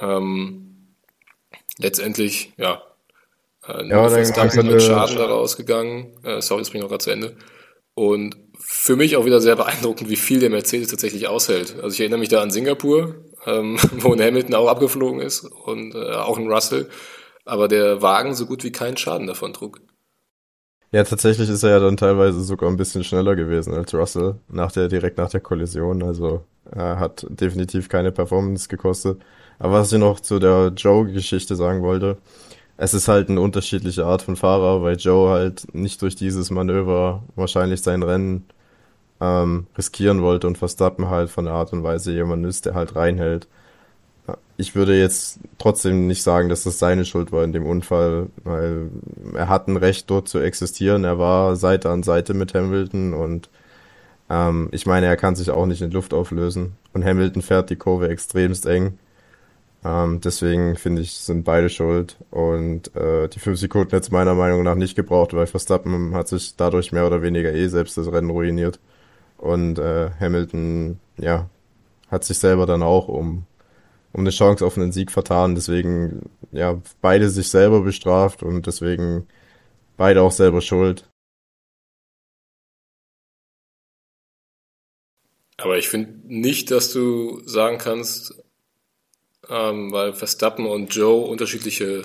Ähm, 0.00 0.94
letztendlich, 1.78 2.52
ja, 2.56 2.82
äh, 3.66 3.86
ja, 3.88 4.08
Verstappen 4.08 4.66
mit 4.66 4.82
Schaden 4.82 5.16
daraus 5.16 5.56
gegangen. 5.56 6.16
Äh, 6.24 6.40
sorry, 6.40 6.62
das 6.62 6.70
bringt 6.70 6.82
noch 6.82 6.90
gerade 6.90 7.04
zu 7.04 7.10
Ende. 7.10 7.36
Und 7.94 8.36
für 8.60 8.96
mich 8.96 9.16
auch 9.16 9.24
wieder 9.24 9.40
sehr 9.40 9.56
beeindruckend, 9.56 10.08
wie 10.08 10.16
viel 10.16 10.40
der 10.40 10.50
Mercedes 10.50 10.88
tatsächlich 10.88 11.28
aushält. 11.28 11.76
Also 11.76 11.94
ich 11.94 12.00
erinnere 12.00 12.20
mich 12.20 12.28
da 12.28 12.42
an 12.42 12.50
Singapur, 12.50 13.16
ähm, 13.46 13.78
wo 13.98 14.12
ein 14.12 14.22
Hamilton 14.22 14.54
auch 14.54 14.68
abgeflogen 14.68 15.20
ist 15.20 15.44
und 15.44 15.94
äh, 15.94 16.12
auch 16.12 16.38
ein 16.38 16.50
Russell, 16.50 16.88
aber 17.44 17.68
der 17.68 18.02
Wagen 18.02 18.34
so 18.34 18.46
gut 18.46 18.64
wie 18.64 18.72
keinen 18.72 18.96
Schaden 18.96 19.26
davon 19.26 19.52
trug. 19.52 19.80
Ja, 20.90 21.04
tatsächlich 21.04 21.50
ist 21.50 21.62
er 21.62 21.70
ja 21.70 21.80
dann 21.80 21.98
teilweise 21.98 22.42
sogar 22.42 22.70
ein 22.70 22.78
bisschen 22.78 23.04
schneller 23.04 23.36
gewesen 23.36 23.74
als 23.74 23.92
Russell 23.92 24.36
nach 24.48 24.72
der 24.72 24.88
direkt 24.88 25.18
nach 25.18 25.28
der 25.28 25.40
Kollision. 25.40 26.02
Also 26.02 26.44
er 26.70 26.98
hat 26.98 27.26
definitiv 27.28 27.88
keine 27.88 28.10
Performance 28.10 28.68
gekostet. 28.68 29.20
Aber 29.58 29.74
was 29.74 29.92
ich 29.92 29.98
noch 29.98 30.20
zu 30.20 30.38
der 30.38 30.68
Joe-Geschichte 30.74 31.56
sagen 31.56 31.82
wollte, 31.82 32.16
es 32.78 32.94
ist 32.94 33.08
halt 33.08 33.28
eine 33.30 33.40
unterschiedliche 33.40 34.06
Art 34.06 34.22
von 34.22 34.36
Fahrer, 34.36 34.82
weil 34.82 34.96
Joe 34.96 35.30
halt 35.30 35.74
nicht 35.74 36.00
durch 36.02 36.16
dieses 36.16 36.50
Manöver 36.50 37.22
wahrscheinlich 37.36 37.82
sein 37.82 38.02
Rennen 38.02 38.46
ähm, 39.20 39.66
riskieren 39.76 40.22
wollte 40.22 40.46
und 40.48 40.58
Verstappen 40.58 41.10
halt 41.10 41.30
von 41.30 41.46
der 41.46 41.54
Art 41.54 41.72
und 41.72 41.82
Weise 41.84 42.12
jemand 42.12 42.46
ist, 42.46 42.66
der 42.66 42.74
halt 42.74 42.96
reinhält 42.96 43.48
ich 44.56 44.74
würde 44.74 44.98
jetzt 44.98 45.38
trotzdem 45.58 46.06
nicht 46.06 46.22
sagen, 46.22 46.48
dass 46.48 46.64
das 46.64 46.78
seine 46.78 47.04
Schuld 47.04 47.32
war 47.32 47.44
in 47.44 47.52
dem 47.52 47.66
Unfall, 47.66 48.28
weil 48.44 48.90
er 49.34 49.48
hat 49.48 49.68
ein 49.68 49.76
Recht 49.76 50.10
dort 50.10 50.28
zu 50.28 50.40
existieren. 50.40 51.04
Er 51.04 51.18
war 51.18 51.56
Seite 51.56 51.90
an 51.90 52.02
Seite 52.02 52.34
mit 52.34 52.54
Hamilton 52.54 53.14
und 53.14 53.48
ähm, 54.30 54.68
ich 54.72 54.86
meine, 54.86 55.06
er 55.06 55.16
kann 55.16 55.36
sich 55.36 55.50
auch 55.50 55.66
nicht 55.66 55.82
in 55.82 55.90
Luft 55.90 56.14
auflösen. 56.14 56.76
Und 56.92 57.04
Hamilton 57.04 57.42
fährt 57.42 57.70
die 57.70 57.76
Kurve 57.76 58.08
extremst 58.08 58.66
eng. 58.66 58.98
Ähm, 59.84 60.20
deswegen 60.20 60.76
finde 60.76 61.02
ich, 61.02 61.12
sind 61.14 61.44
beide 61.44 61.68
schuld. 61.70 62.16
Und 62.30 62.94
äh, 62.96 63.28
die 63.28 63.38
fünf 63.38 63.58
Sekunden 63.58 63.94
jetzt 63.94 64.12
meiner 64.12 64.34
Meinung 64.34 64.62
nach 64.64 64.74
nicht 64.74 64.96
gebraucht, 64.96 65.34
weil 65.34 65.46
Verstappen 65.46 66.14
hat 66.14 66.28
sich 66.28 66.56
dadurch 66.56 66.92
mehr 66.92 67.06
oder 67.06 67.22
weniger 67.22 67.52
eh 67.52 67.68
selbst 67.68 67.96
das 67.96 68.10
Rennen 68.12 68.30
ruiniert. 68.30 68.80
Und 69.38 69.78
äh, 69.78 70.10
Hamilton, 70.20 70.98
ja, 71.16 71.48
hat 72.10 72.24
sich 72.24 72.38
selber 72.38 72.66
dann 72.66 72.82
auch 72.82 73.08
um 73.08 73.44
um 74.12 74.20
eine 74.20 74.30
Chance 74.30 74.64
auf 74.64 74.76
einen 74.76 74.92
Sieg 74.92 75.10
vertan. 75.10 75.54
Deswegen, 75.54 76.30
ja, 76.52 76.80
beide 77.00 77.30
sich 77.30 77.48
selber 77.48 77.82
bestraft 77.82 78.42
und 78.42 78.66
deswegen 78.66 79.26
beide 79.96 80.22
auch 80.22 80.32
selber 80.32 80.60
schuld. 80.60 81.04
Aber 85.56 85.76
ich 85.76 85.88
finde 85.88 86.20
nicht, 86.24 86.70
dass 86.70 86.92
du 86.92 87.42
sagen 87.44 87.78
kannst, 87.78 88.34
ähm, 89.48 89.92
weil 89.92 90.12
Verstappen 90.12 90.66
und 90.66 90.94
Joe 90.94 91.26
unterschiedliche 91.26 92.02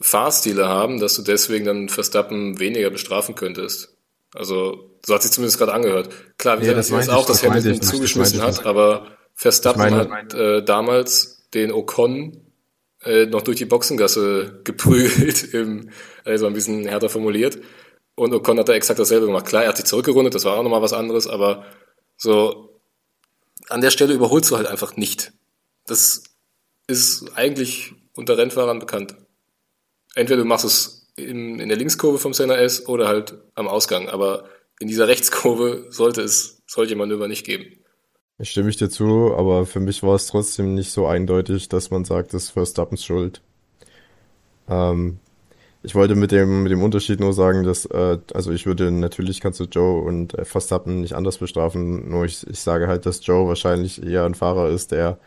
Fahrstile 0.00 0.68
haben, 0.68 1.00
dass 1.00 1.16
du 1.16 1.22
deswegen 1.22 1.64
dann 1.64 1.88
Verstappen 1.88 2.58
weniger 2.58 2.90
bestrafen 2.90 3.34
könntest. 3.34 3.96
Also, 4.34 4.98
so 5.04 5.14
hat 5.14 5.22
sich 5.22 5.32
zumindest 5.32 5.58
gerade 5.58 5.72
angehört. 5.72 6.10
Klar, 6.36 6.60
wir 6.60 6.72
ja, 6.72 6.82
sehen 6.82 6.98
jetzt 6.98 7.08
auch, 7.08 7.24
dass 7.24 7.42
Hamilton 7.42 7.80
zugeschmissen 7.80 8.42
hat, 8.42 8.66
aber 8.66 9.15
Verstappen 9.36 9.84
ich 9.84 9.90
meine, 9.90 10.10
hat 10.10 10.34
äh, 10.34 10.64
damals 10.64 11.48
den 11.52 11.70
Ocon 11.70 12.40
äh, 13.04 13.26
noch 13.26 13.42
durch 13.42 13.58
die 13.58 13.66
Boxengasse 13.66 14.60
geprügelt, 14.64 15.44
im, 15.54 15.90
also 16.24 16.46
ein 16.46 16.54
bisschen 16.54 16.86
härter 16.86 17.10
formuliert. 17.10 17.58
Und 18.14 18.32
Ocon 18.32 18.58
hat 18.58 18.70
da 18.70 18.72
exakt 18.72 18.98
dasselbe 18.98 19.26
gemacht. 19.26 19.46
Klar, 19.46 19.64
er 19.64 19.68
hat 19.68 19.76
sich 19.76 19.84
zurückgerundet, 19.84 20.34
das 20.34 20.44
war 20.44 20.56
auch 20.56 20.62
nochmal 20.62 20.80
was 20.80 20.94
anderes, 20.94 21.26
aber 21.26 21.66
so 22.16 22.80
an 23.68 23.82
der 23.82 23.90
Stelle 23.90 24.14
überholst 24.14 24.50
du 24.50 24.56
halt 24.56 24.66
einfach 24.66 24.96
nicht. 24.96 25.32
Das 25.86 26.22
ist 26.86 27.36
eigentlich 27.36 27.94
unter 28.14 28.38
Rennfahrern 28.38 28.78
bekannt. 28.78 29.16
Entweder 30.14 30.38
du 30.38 30.48
machst 30.48 30.64
es 30.64 31.12
in, 31.16 31.60
in 31.60 31.68
der 31.68 31.76
Linkskurve 31.76 32.18
vom 32.18 32.32
Senna 32.32 32.56
S 32.56 32.88
oder 32.88 33.06
halt 33.06 33.38
am 33.54 33.68
Ausgang, 33.68 34.08
aber 34.08 34.48
in 34.80 34.88
dieser 34.88 35.08
Rechtskurve 35.08 35.86
sollte 35.90 36.22
es 36.22 36.62
solche 36.66 36.96
Manöver 36.96 37.28
nicht 37.28 37.44
geben. 37.44 37.84
Ich 38.38 38.50
stimme 38.50 38.70
ich 38.70 38.76
dir 38.78 38.88
zu, 38.88 39.34
aber 39.36 39.66
für 39.66 39.80
mich 39.80 40.02
war 40.02 40.14
es 40.14 40.26
trotzdem 40.26 40.74
nicht 40.74 40.90
so 40.90 41.06
eindeutig, 41.06 41.68
dass 41.68 41.90
man 41.90 42.04
sagt, 42.06 42.32
das 42.34 42.44
ist 42.44 42.50
Verstappens 42.50 43.04
Schuld. 43.04 43.42
Ähm, 44.68 45.18
ich 45.82 45.94
wollte 45.94 46.16
mit 46.16 46.32
dem, 46.32 46.64
mit 46.64 46.72
dem 46.72 46.82
Unterschied 46.82 47.20
nur 47.20 47.32
sagen, 47.32 47.64
dass, 47.64 47.86
äh, 47.86 48.18
also 48.34 48.52
ich 48.52 48.66
würde, 48.66 48.90
natürlich 48.90 49.40
kannst 49.40 49.60
du 49.60 49.64
Joe 49.64 50.02
und 50.02 50.34
äh, 50.38 50.44
Verstappen 50.44 51.00
nicht 51.02 51.14
anders 51.14 51.38
bestrafen, 51.38 52.10
nur 52.10 52.24
ich, 52.26 52.46
ich 52.48 52.60
sage 52.60 52.88
halt, 52.88 53.06
dass 53.06 53.26
Joe 53.26 53.48
wahrscheinlich 53.48 54.02
eher 54.04 54.24
ein 54.26 54.34
Fahrer 54.34 54.70
ist, 54.70 54.92
der 54.92 55.18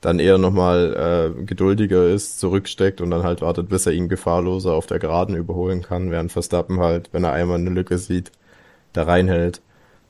dann 0.00 0.18
eher 0.20 0.38
nochmal 0.38 1.34
äh, 1.38 1.44
geduldiger 1.44 2.08
ist, 2.08 2.40
zurücksteckt 2.40 3.00
und 3.00 3.10
dann 3.10 3.24
halt 3.24 3.42
wartet, 3.42 3.68
bis 3.68 3.86
er 3.86 3.92
ihn 3.92 4.08
gefahrloser 4.08 4.74
auf 4.74 4.86
der 4.86 4.98
Geraden 5.00 5.36
überholen 5.36 5.82
kann, 5.82 6.10
während 6.10 6.32
Verstappen 6.32 6.80
halt, 6.80 7.10
wenn 7.12 7.24
er 7.24 7.32
einmal 7.32 7.58
eine 7.58 7.70
Lücke 7.70 7.98
sieht, 7.98 8.32
da 8.92 9.04
reinhält. 9.04 9.62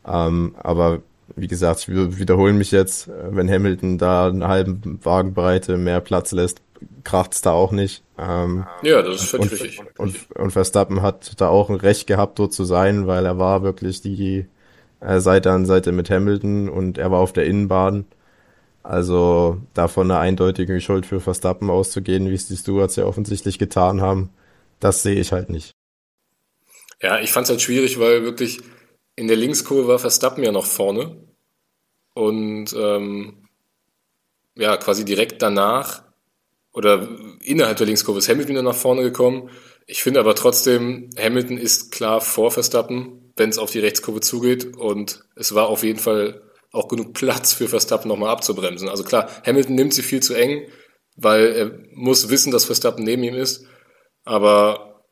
Ähm, 0.07 0.55
aber 0.63 1.03
wie 1.35 1.49
gesagt, 1.49 1.81
ich 1.81 1.89
wiederhole 1.89 2.53
mich 2.53 2.71
jetzt, 2.71 3.09
wenn 3.09 3.51
Hamilton 3.51 3.99
da 3.99 4.29
eine 4.29 4.47
halbe 4.47 4.79
Wagenbreite 5.05 5.77
mehr 5.77 6.01
Platz 6.01 6.33
lässt, 6.33 6.61
kracht's 7.05 7.43
da 7.43 7.53
auch 7.53 7.73
nicht. 7.73 8.03
Ähm, 8.19 8.67
ja, 8.83 9.03
das 9.03 9.23
ist 9.23 9.31
völlig 9.31 9.53
und, 9.53 9.61
richtig. 9.61 9.81
Und, 9.99 10.31
und 10.37 10.51
Verstappen 10.53 11.03
hat 11.03 11.33
da 11.41 11.49
auch 11.49 11.71
ein 11.71 11.77
Recht 11.77 12.07
gehabt, 12.07 12.39
dort 12.39 12.53
zu 12.53 12.65
sein, 12.65 13.07
weil 13.07 13.27
er 13.27 13.39
war 13.39 13.63
wirklich 13.63 14.03
die, 14.03 14.47
äh, 15.01 15.21
Seite 15.21 15.51
an 15.53 15.67
Seite 15.67 15.93
mit 15.93 16.11
Hamilton 16.11 16.69
und 16.69 16.99
er 16.99 17.11
war 17.11 17.21
auf 17.21 17.33
der 17.33 17.47
Innenbahn. 17.47 18.07
Also 18.83 19.61
davon 19.75 20.11
eine 20.11 20.21
eindeutige 20.21 20.81
Schuld 20.81 21.07
für 21.07 21.21
Verstappen 21.21 21.71
auszugehen, 21.71 22.31
wie 22.31 22.35
es 22.35 22.47
die 22.47 22.57
Stewards 22.57 22.97
ja 22.97 23.05
offensichtlich 23.05 23.59
getan 23.59 24.01
haben, 24.01 24.31
das 24.79 25.03
sehe 25.03 25.19
ich 25.19 25.33
halt 25.33 25.51
nicht. 25.51 25.73
Ja, 27.03 27.21
ich 27.21 27.33
fand 27.33 27.45
es 27.45 27.51
halt 27.51 27.61
schwierig, 27.61 27.99
weil 27.99 28.23
wirklich 28.23 28.61
in 29.17 29.29
der 29.29 29.37
Linkskurve 29.37 29.89
war 29.89 29.99
Verstappen 29.99 30.45
ja 30.45 30.53
noch 30.53 30.67
vorne. 30.67 31.17
Und 32.15 32.75
ähm, 32.79 33.49
ja, 34.55 34.77
quasi 34.77 35.05
direkt 35.05 35.43
danach 35.43 36.03
oder 36.73 37.09
innerhalb 37.41 37.79
der 37.79 37.87
Linkskurve 37.87 38.19
ist 38.19 38.29
Hamilton 38.29 38.55
wieder 38.55 38.63
nach 38.63 38.75
vorne 38.75 39.03
gekommen. 39.03 39.51
Ich 39.87 40.03
finde 40.03 40.21
aber 40.21 40.35
trotzdem, 40.35 41.11
Hamilton 41.19 41.59
ist 41.59 41.93
klar 41.93 42.21
vor 42.21 42.51
Verstappen, 42.51 43.33
wenn 43.37 43.51
es 43.51 43.59
auf 43.59 43.71
die 43.71 43.79
Rechtskurve 43.79 44.21
zugeht. 44.21 44.77
Und 44.77 45.25
es 45.37 45.55
war 45.55 45.69
auf 45.69 45.83
jeden 45.83 45.99
Fall 45.99 46.43
auch 46.73 46.89
genug 46.89 47.15
Platz 47.15 47.55
für 47.55 47.69
Verstappen 47.69 48.09
nochmal 48.09 48.31
abzubremsen. 48.31 48.89
Also 48.89 49.05
klar, 49.05 49.31
Hamilton 49.47 49.75
nimmt 49.75 49.95
sie 49.95 50.03
viel 50.03 50.23
zu 50.23 50.35
eng, 50.35 50.69
weil 51.17 51.47
er 51.47 51.73
muss 51.95 52.29
wissen, 52.29 52.51
dass 52.51 52.67
Verstappen 52.67 53.05
neben 53.05 53.23
ihm 53.23 53.35
ist. 53.35 53.67
Aber 54.25 55.05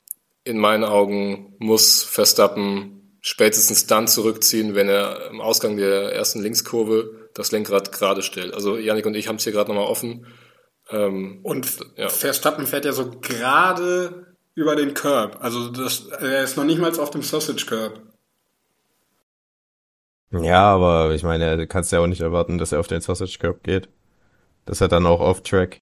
in 0.42 0.58
meinen 0.58 0.84
Augen 0.84 1.54
muss 1.58 2.02
Verstappen 2.02 3.03
spätestens 3.24 3.86
dann 3.86 4.06
zurückziehen, 4.06 4.74
wenn 4.74 4.90
er 4.90 5.30
im 5.30 5.40
Ausgang 5.40 5.78
der 5.78 6.12
ersten 6.14 6.42
Linkskurve 6.42 7.30
das 7.32 7.52
Lenkrad 7.52 7.90
gerade 7.90 8.22
stellt. 8.22 8.52
Also 8.52 8.76
Janik 8.76 9.06
und 9.06 9.14
ich 9.14 9.28
haben 9.28 9.36
es 9.36 9.44
hier 9.44 9.52
gerade 9.54 9.70
nochmal 9.70 9.88
offen. 9.88 10.26
Ähm, 10.90 11.40
und 11.42 11.66
ja. 11.96 12.10
Verstappen 12.10 12.66
fährt 12.66 12.84
ja 12.84 12.92
so 12.92 13.10
gerade 13.22 14.26
über 14.54 14.76
den 14.76 14.92
Curb. 14.92 15.38
Also 15.40 15.70
das, 15.70 16.06
er 16.08 16.44
ist 16.44 16.58
noch 16.58 16.64
nicht 16.64 16.78
mal 16.78 16.96
auf 17.00 17.10
dem 17.10 17.22
Sausage 17.22 17.64
Curb. 17.64 18.02
Ja, 20.30 20.74
aber 20.74 21.14
ich 21.14 21.22
meine, 21.22 21.56
du 21.56 21.66
kannst 21.66 21.92
ja 21.92 22.00
auch 22.00 22.06
nicht 22.06 22.20
erwarten, 22.20 22.58
dass 22.58 22.72
er 22.72 22.80
auf 22.80 22.88
den 22.88 23.00
Sausage 23.00 23.38
Curb 23.38 23.62
geht. 23.62 23.88
Das 24.66 24.76
ist 24.76 24.80
er 24.82 24.88
dann 24.88 25.06
auch 25.06 25.20
off-track. 25.20 25.78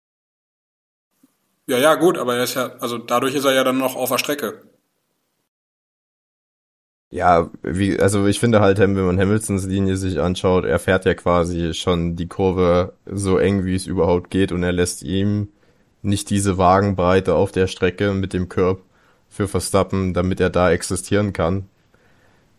Ja, 1.66 1.78
ja, 1.78 1.96
gut, 1.96 2.18
aber 2.18 2.36
er 2.36 2.44
ist 2.44 2.54
ja, 2.54 2.76
also 2.78 2.98
dadurch 2.98 3.34
ist 3.34 3.44
er 3.44 3.52
ja 3.52 3.64
dann 3.64 3.78
noch 3.78 3.96
auf 3.96 4.10
der 4.10 4.18
Strecke. 4.18 4.62
Ja, 7.12 7.50
wie, 7.62 8.00
also 8.00 8.26
ich 8.26 8.40
finde 8.40 8.60
halt, 8.60 8.78
wenn 8.78 8.94
man 8.94 9.20
Hamiltons 9.20 9.66
Linie 9.66 9.98
sich 9.98 10.18
anschaut, 10.18 10.64
er 10.64 10.78
fährt 10.78 11.04
ja 11.04 11.12
quasi 11.12 11.74
schon 11.74 12.16
die 12.16 12.26
Kurve 12.26 12.94
so 13.04 13.36
eng, 13.36 13.66
wie 13.66 13.74
es 13.74 13.86
überhaupt 13.86 14.30
geht 14.30 14.50
und 14.50 14.62
er 14.62 14.72
lässt 14.72 15.02
ihm 15.02 15.48
nicht 16.00 16.30
diese 16.30 16.56
Wagenbreite 16.56 17.34
auf 17.34 17.52
der 17.52 17.66
Strecke 17.66 18.14
mit 18.14 18.32
dem 18.32 18.48
Curb 18.48 18.80
für 19.28 19.46
Verstappen, 19.46 20.14
damit 20.14 20.40
er 20.40 20.48
da 20.48 20.70
existieren 20.72 21.34
kann. 21.34 21.68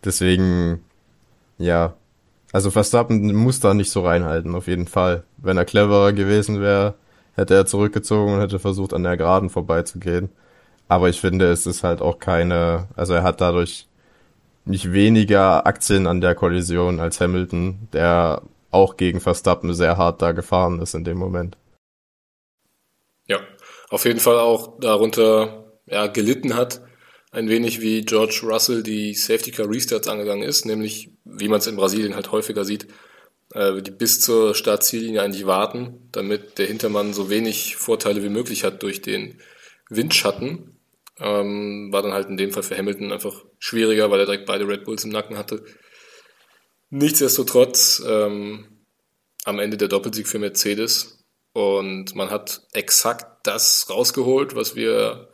Deswegen, 0.06 0.84
ja, 1.58 1.96
also 2.52 2.72
Verstappen 2.72 3.34
muss 3.36 3.60
da 3.60 3.74
nicht 3.74 3.92
so 3.92 4.02
reinhalten, 4.06 4.56
auf 4.56 4.68
jeden 4.68 4.88
Fall. 4.88 5.24
Wenn 5.38 5.58
er 5.58 5.66
cleverer 5.66 6.14
gewesen 6.14 6.62
wäre, 6.62 6.96
hätte 7.36 7.56
er 7.56 7.66
zurückgezogen 7.66 8.36
und 8.36 8.42
hätte 8.42 8.60
versucht, 8.60 8.94
an 8.94 9.04
der 9.04 9.18
Geraden 9.18 9.50
vorbeizugehen. 9.50 10.30
Aber 10.88 11.10
ich 11.10 11.20
finde, 11.22 11.52
es 11.52 11.66
ist 11.66 11.84
halt 11.84 12.02
auch 12.02 12.20
keine, 12.20 12.88
also 12.96 13.14
er 13.14 13.24
hat 13.24 13.42
dadurch 13.42 13.88
nicht 14.66 14.94
weniger 14.94 15.66
Aktien 15.66 16.08
an 16.08 16.22
der 16.22 16.36
Kollision 16.36 17.00
als 17.00 17.20
Hamilton, 17.20 17.88
der 17.92 18.42
auch 18.72 18.98
gegen 18.98 19.20
Verstappen 19.20 19.74
sehr 19.74 19.98
hart 19.98 20.22
da 20.22 20.32
gefahren 20.32 20.82
ist 20.82 20.96
in 20.96 21.04
dem 21.04 21.18
Moment. 21.18 21.58
Ja, 23.28 23.40
auf 23.90 24.06
jeden 24.06 24.20
Fall 24.20 24.40
auch 24.40 24.80
darunter 24.80 25.74
ja, 25.86 26.08
gelitten 26.08 26.56
hat, 26.56 26.82
ein 27.32 27.50
wenig 27.50 27.82
wie 27.82 28.04
George 28.04 28.42
Russell 28.44 28.84
die 28.84 29.14
Safety 29.14 29.52
Car 29.52 29.70
Restarts 29.70 30.08
angegangen 30.08 30.44
ist, 30.48 30.66
nämlich 30.66 31.12
wie 31.26 31.48
man 31.48 31.60
es 31.60 31.68
in 31.68 31.76
Brasilien 31.76 32.16
halt 32.16 32.32
häufiger 32.32 32.64
sieht, 32.64 32.88
äh, 33.54 33.82
die 33.82 33.92
bis 33.92 34.22
zur 34.22 34.56
Startziellinie 34.56 35.22
eigentlich 35.22 35.46
warten, 35.46 36.10
damit 36.12 36.58
der 36.58 36.68
Hintermann 36.68 37.14
so 37.14 37.30
wenig 37.30 37.76
Vorteile 37.76 38.24
wie 38.24 38.30
möglich 38.30 38.64
hat 38.64 38.84
durch 38.84 39.02
den 39.02 39.40
Windschatten 39.90 40.78
ähm, 41.20 41.92
war 41.92 42.02
dann 42.02 42.14
halt 42.14 42.30
in 42.30 42.38
dem 42.38 42.52
Fall 42.52 42.64
für 42.64 42.78
Hamilton 42.78 43.12
einfach 43.12 43.44
schwieriger, 43.60 44.10
weil 44.12 44.20
er 44.20 44.26
direkt 44.26 44.46
beide 44.46 44.68
Red 44.68 44.86
Bulls 44.86 45.04
im 45.04 45.12
Nacken 45.12 45.38
hatte. 45.38 45.64
Nichtsdestotrotz 46.90 48.04
ähm, 48.06 48.86
am 49.46 49.60
Ende 49.60 49.78
der 49.78 49.88
Doppelsieg 49.88 50.28
für 50.28 50.40
Mercedes 50.40 51.26
und 51.54 52.16
man 52.16 52.30
hat 52.30 52.68
exakt 52.74 53.48
das 53.48 53.90
rausgeholt, 53.90 54.56
was 54.56 54.76
wir 54.76 55.30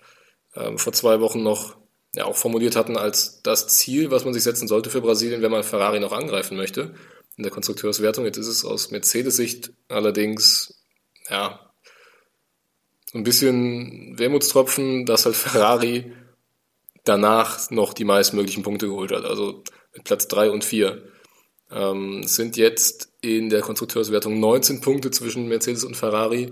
ähm, 0.56 0.78
vor 0.78 0.94
zwei 0.94 1.20
Wochen 1.22 1.44
noch 1.44 1.78
ja, 2.14 2.26
auch 2.26 2.36
formuliert 2.36 2.76
hatten 2.76 2.98
als 2.98 3.42
das 3.44 3.68
Ziel, 3.68 4.10
was 4.10 4.26
man 4.26 4.34
sich 4.34 4.44
setzen 4.44 4.68
sollte 4.68 4.90
für 4.90 5.02
Brasilien, 5.02 5.42
wenn 5.42 5.52
man 5.52 5.64
Ferrari 5.64 6.00
noch 6.00 6.12
angreifen 6.12 6.58
möchte 6.58 6.96
in 7.38 7.44
der 7.44 7.52
Konstrukteurswertung. 7.52 8.26
Jetzt 8.26 8.38
ist 8.38 8.48
es 8.48 8.66
aus 8.66 8.92
Mercedes-Sicht 8.92 9.72
allerdings 9.88 10.84
ja 11.30 11.69
ein 13.14 13.24
bisschen 13.24 14.18
Wermutstropfen, 14.18 15.06
dass 15.06 15.26
halt 15.26 15.36
Ferrari 15.36 16.14
danach 17.04 17.72
noch 17.72 17.94
die 17.94 18.06
meistmöglichen 18.06 18.64
Punkte 18.64 18.88
geholt 18.88 19.12
hat, 19.12 19.26
also 19.26 19.64
mit 19.94 20.04
Platz 20.04 20.28
3 20.28 20.52
und 20.52 20.64
4. 20.64 21.02
Ähm, 21.72 22.24
sind 22.24 22.58
jetzt 22.58 23.12
in 23.22 23.50
der 23.50 23.62
Konstrukteurswertung 23.62 24.40
19 24.40 24.82
Punkte 24.82 25.12
zwischen 25.12 25.48
Mercedes 25.48 25.84
und 25.84 25.96
Ferrari. 25.96 26.52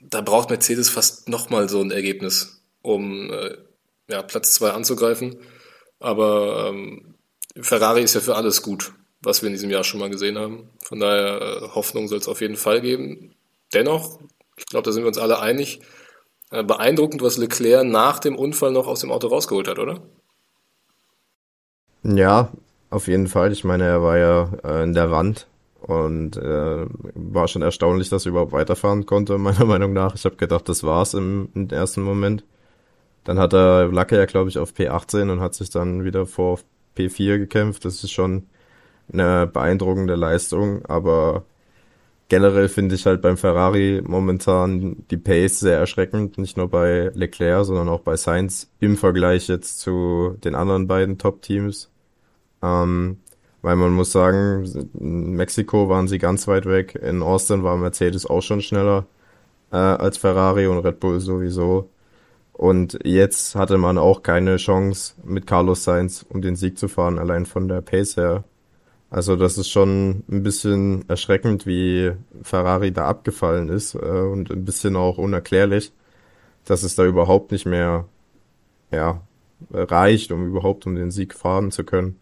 Da 0.00 0.20
braucht 0.20 0.50
Mercedes 0.50 0.88
fast 0.90 1.28
nochmal 1.28 1.68
so 1.68 1.80
ein 1.80 1.90
Ergebnis, 1.90 2.62
um 2.82 3.30
äh, 3.30 3.56
ja, 4.08 4.22
Platz 4.22 4.54
2 4.54 4.70
anzugreifen. 4.70 5.36
Aber 6.00 6.68
ähm, 6.68 7.14
Ferrari 7.60 8.02
ist 8.02 8.14
ja 8.14 8.20
für 8.20 8.34
alles 8.34 8.62
gut, 8.62 8.92
was 9.20 9.42
wir 9.42 9.48
in 9.48 9.54
diesem 9.54 9.70
Jahr 9.70 9.84
schon 9.84 10.00
mal 10.00 10.10
gesehen 10.10 10.38
haben. 10.38 10.70
Von 10.82 10.98
daher 10.98 11.40
äh, 11.40 11.68
Hoffnung 11.74 12.08
soll 12.08 12.18
es 12.18 12.28
auf 12.28 12.40
jeden 12.40 12.56
Fall 12.56 12.80
geben. 12.80 13.34
Dennoch 13.72 14.18
ich 14.56 14.66
glaube, 14.66 14.84
da 14.84 14.92
sind 14.92 15.02
wir 15.02 15.08
uns 15.08 15.18
alle 15.18 15.40
einig. 15.40 15.80
Äh, 16.50 16.64
beeindruckend, 16.64 17.22
was 17.22 17.38
Leclerc 17.38 17.86
nach 17.86 18.18
dem 18.18 18.36
Unfall 18.36 18.72
noch 18.72 18.86
aus 18.86 19.00
dem 19.00 19.10
Auto 19.10 19.28
rausgeholt 19.28 19.68
hat, 19.68 19.78
oder? 19.78 20.02
Ja, 22.02 22.52
auf 22.90 23.08
jeden 23.08 23.28
Fall. 23.28 23.52
Ich 23.52 23.64
meine, 23.64 23.84
er 23.84 24.02
war 24.02 24.18
ja 24.18 24.50
äh, 24.64 24.82
in 24.82 24.92
der 24.92 25.10
Wand 25.10 25.46
und 25.80 26.36
äh, 26.36 26.86
war 27.14 27.48
schon 27.48 27.62
erstaunlich, 27.62 28.08
dass 28.10 28.26
er 28.26 28.30
überhaupt 28.30 28.52
weiterfahren 28.52 29.06
konnte, 29.06 29.38
meiner 29.38 29.64
Meinung 29.64 29.92
nach. 29.92 30.14
Ich 30.14 30.24
habe 30.24 30.36
gedacht, 30.36 30.68
das 30.68 30.84
war's 30.84 31.14
im, 31.14 31.48
im 31.54 31.70
ersten 31.70 32.02
Moment. 32.02 32.44
Dann 33.24 33.38
hat 33.38 33.54
er 33.54 33.86
Lacke 33.86 34.16
ja, 34.16 34.26
glaube 34.26 34.50
ich, 34.50 34.58
auf 34.58 34.72
P18 34.72 35.30
und 35.30 35.40
hat 35.40 35.54
sich 35.54 35.70
dann 35.70 36.04
wieder 36.04 36.26
vor 36.26 36.58
P4 36.96 37.38
gekämpft. 37.38 37.84
Das 37.84 38.02
ist 38.04 38.10
schon 38.10 38.46
eine 39.12 39.46
beeindruckende 39.46 40.16
Leistung, 40.16 40.84
aber 40.86 41.44
generell 42.28 42.68
finde 42.68 42.94
ich 42.94 43.06
halt 43.06 43.22
beim 43.22 43.36
Ferrari 43.36 44.02
momentan 44.04 45.04
die 45.10 45.16
Pace 45.16 45.60
sehr 45.60 45.78
erschreckend, 45.78 46.38
nicht 46.38 46.56
nur 46.56 46.68
bei 46.68 47.10
Leclerc, 47.14 47.64
sondern 47.66 47.88
auch 47.88 48.00
bei 48.00 48.16
Sainz 48.16 48.70
im 48.80 48.96
Vergleich 48.96 49.48
jetzt 49.48 49.80
zu 49.80 50.36
den 50.44 50.54
anderen 50.54 50.86
beiden 50.86 51.18
Top-Teams. 51.18 51.90
Ähm, 52.62 53.18
weil 53.62 53.76
man 53.76 53.92
muss 53.92 54.12
sagen, 54.12 54.64
in 54.98 55.32
Mexiko 55.32 55.88
waren 55.88 56.08
sie 56.08 56.18
ganz 56.18 56.48
weit 56.48 56.66
weg, 56.66 56.96
in 56.96 57.22
Austin 57.22 57.62
war 57.62 57.76
Mercedes 57.76 58.26
auch 58.26 58.42
schon 58.42 58.60
schneller 58.60 59.06
äh, 59.70 59.76
als 59.76 60.18
Ferrari 60.18 60.66
und 60.66 60.78
Red 60.78 61.00
Bull 61.00 61.20
sowieso. 61.20 61.88
Und 62.52 62.98
jetzt 63.04 63.54
hatte 63.54 63.78
man 63.78 63.98
auch 63.98 64.22
keine 64.22 64.56
Chance 64.56 65.14
mit 65.24 65.46
Carlos 65.46 65.84
Sainz 65.84 66.24
um 66.28 66.42
den 66.42 66.56
Sieg 66.56 66.78
zu 66.78 66.88
fahren, 66.88 67.18
allein 67.18 67.46
von 67.46 67.68
der 67.68 67.80
Pace 67.80 68.16
her. 68.16 68.44
Also 69.12 69.36
das 69.36 69.58
ist 69.58 69.68
schon 69.68 70.24
ein 70.30 70.42
bisschen 70.42 71.06
erschreckend, 71.06 71.66
wie 71.66 72.12
Ferrari 72.42 72.92
da 72.92 73.04
abgefallen 73.08 73.68
ist 73.68 73.94
äh, 73.94 73.98
und 73.98 74.50
ein 74.50 74.64
bisschen 74.64 74.96
auch 74.96 75.18
unerklärlich, 75.18 75.92
dass 76.64 76.82
es 76.82 76.94
da 76.94 77.04
überhaupt 77.04 77.52
nicht 77.52 77.66
mehr 77.66 78.06
ja, 78.90 79.20
reicht, 79.70 80.32
um 80.32 80.46
überhaupt 80.46 80.86
um 80.86 80.94
den 80.94 81.10
Sieg 81.10 81.34
fahren 81.34 81.70
zu 81.72 81.84
können. 81.84 82.20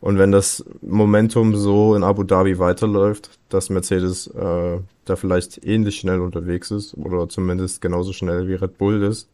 Und 0.00 0.16
wenn 0.16 0.30
das 0.30 0.64
Momentum 0.80 1.56
so 1.56 1.96
in 1.96 2.04
Abu 2.04 2.22
Dhabi 2.22 2.60
weiterläuft, 2.60 3.40
dass 3.48 3.68
Mercedes 3.68 4.28
äh, 4.28 4.78
da 5.06 5.16
vielleicht 5.16 5.64
ähnlich 5.66 5.96
schnell 5.96 6.20
unterwegs 6.20 6.70
ist 6.70 6.94
oder 6.96 7.28
zumindest 7.28 7.80
genauso 7.80 8.12
schnell 8.12 8.46
wie 8.46 8.54
Red 8.54 8.78
Bull 8.78 9.02
ist 9.02 9.28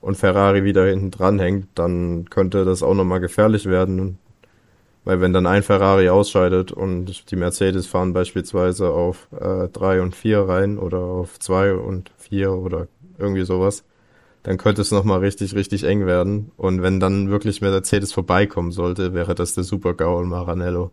und 0.00 0.16
Ferrari 0.16 0.64
wieder 0.64 0.84
hinten 0.84 1.12
dran 1.12 1.38
hängt, 1.38 1.68
dann 1.76 2.28
könnte 2.28 2.64
das 2.64 2.82
auch 2.82 2.94
nochmal 2.94 3.20
gefährlich 3.20 3.66
werden. 3.66 4.18
Weil 5.04 5.20
wenn 5.20 5.32
dann 5.32 5.46
ein 5.46 5.62
Ferrari 5.62 6.08
ausscheidet 6.08 6.70
und 6.70 7.30
die 7.30 7.36
Mercedes 7.36 7.86
fahren 7.86 8.12
beispielsweise 8.12 8.90
auf 8.90 9.28
äh, 9.32 9.68
3 9.68 10.00
und 10.00 10.14
4 10.14 10.40
rein 10.40 10.78
oder 10.78 10.98
auf 10.98 11.40
2 11.40 11.74
und 11.74 12.12
4 12.18 12.52
oder 12.52 12.86
irgendwie 13.18 13.44
sowas, 13.44 13.84
dann 14.44 14.58
könnte 14.58 14.82
es 14.82 14.90
nochmal 14.92 15.20
richtig, 15.20 15.54
richtig 15.54 15.84
eng 15.84 16.06
werden. 16.06 16.52
Und 16.56 16.82
wenn 16.82 17.00
dann 17.00 17.30
wirklich 17.30 17.60
Mercedes 17.60 18.12
vorbeikommen 18.12 18.72
sollte, 18.72 19.14
wäre 19.14 19.34
das 19.34 19.54
der 19.54 19.64
Super-GAU 19.64 20.22
in 20.22 20.28
Maranello. 20.28 20.92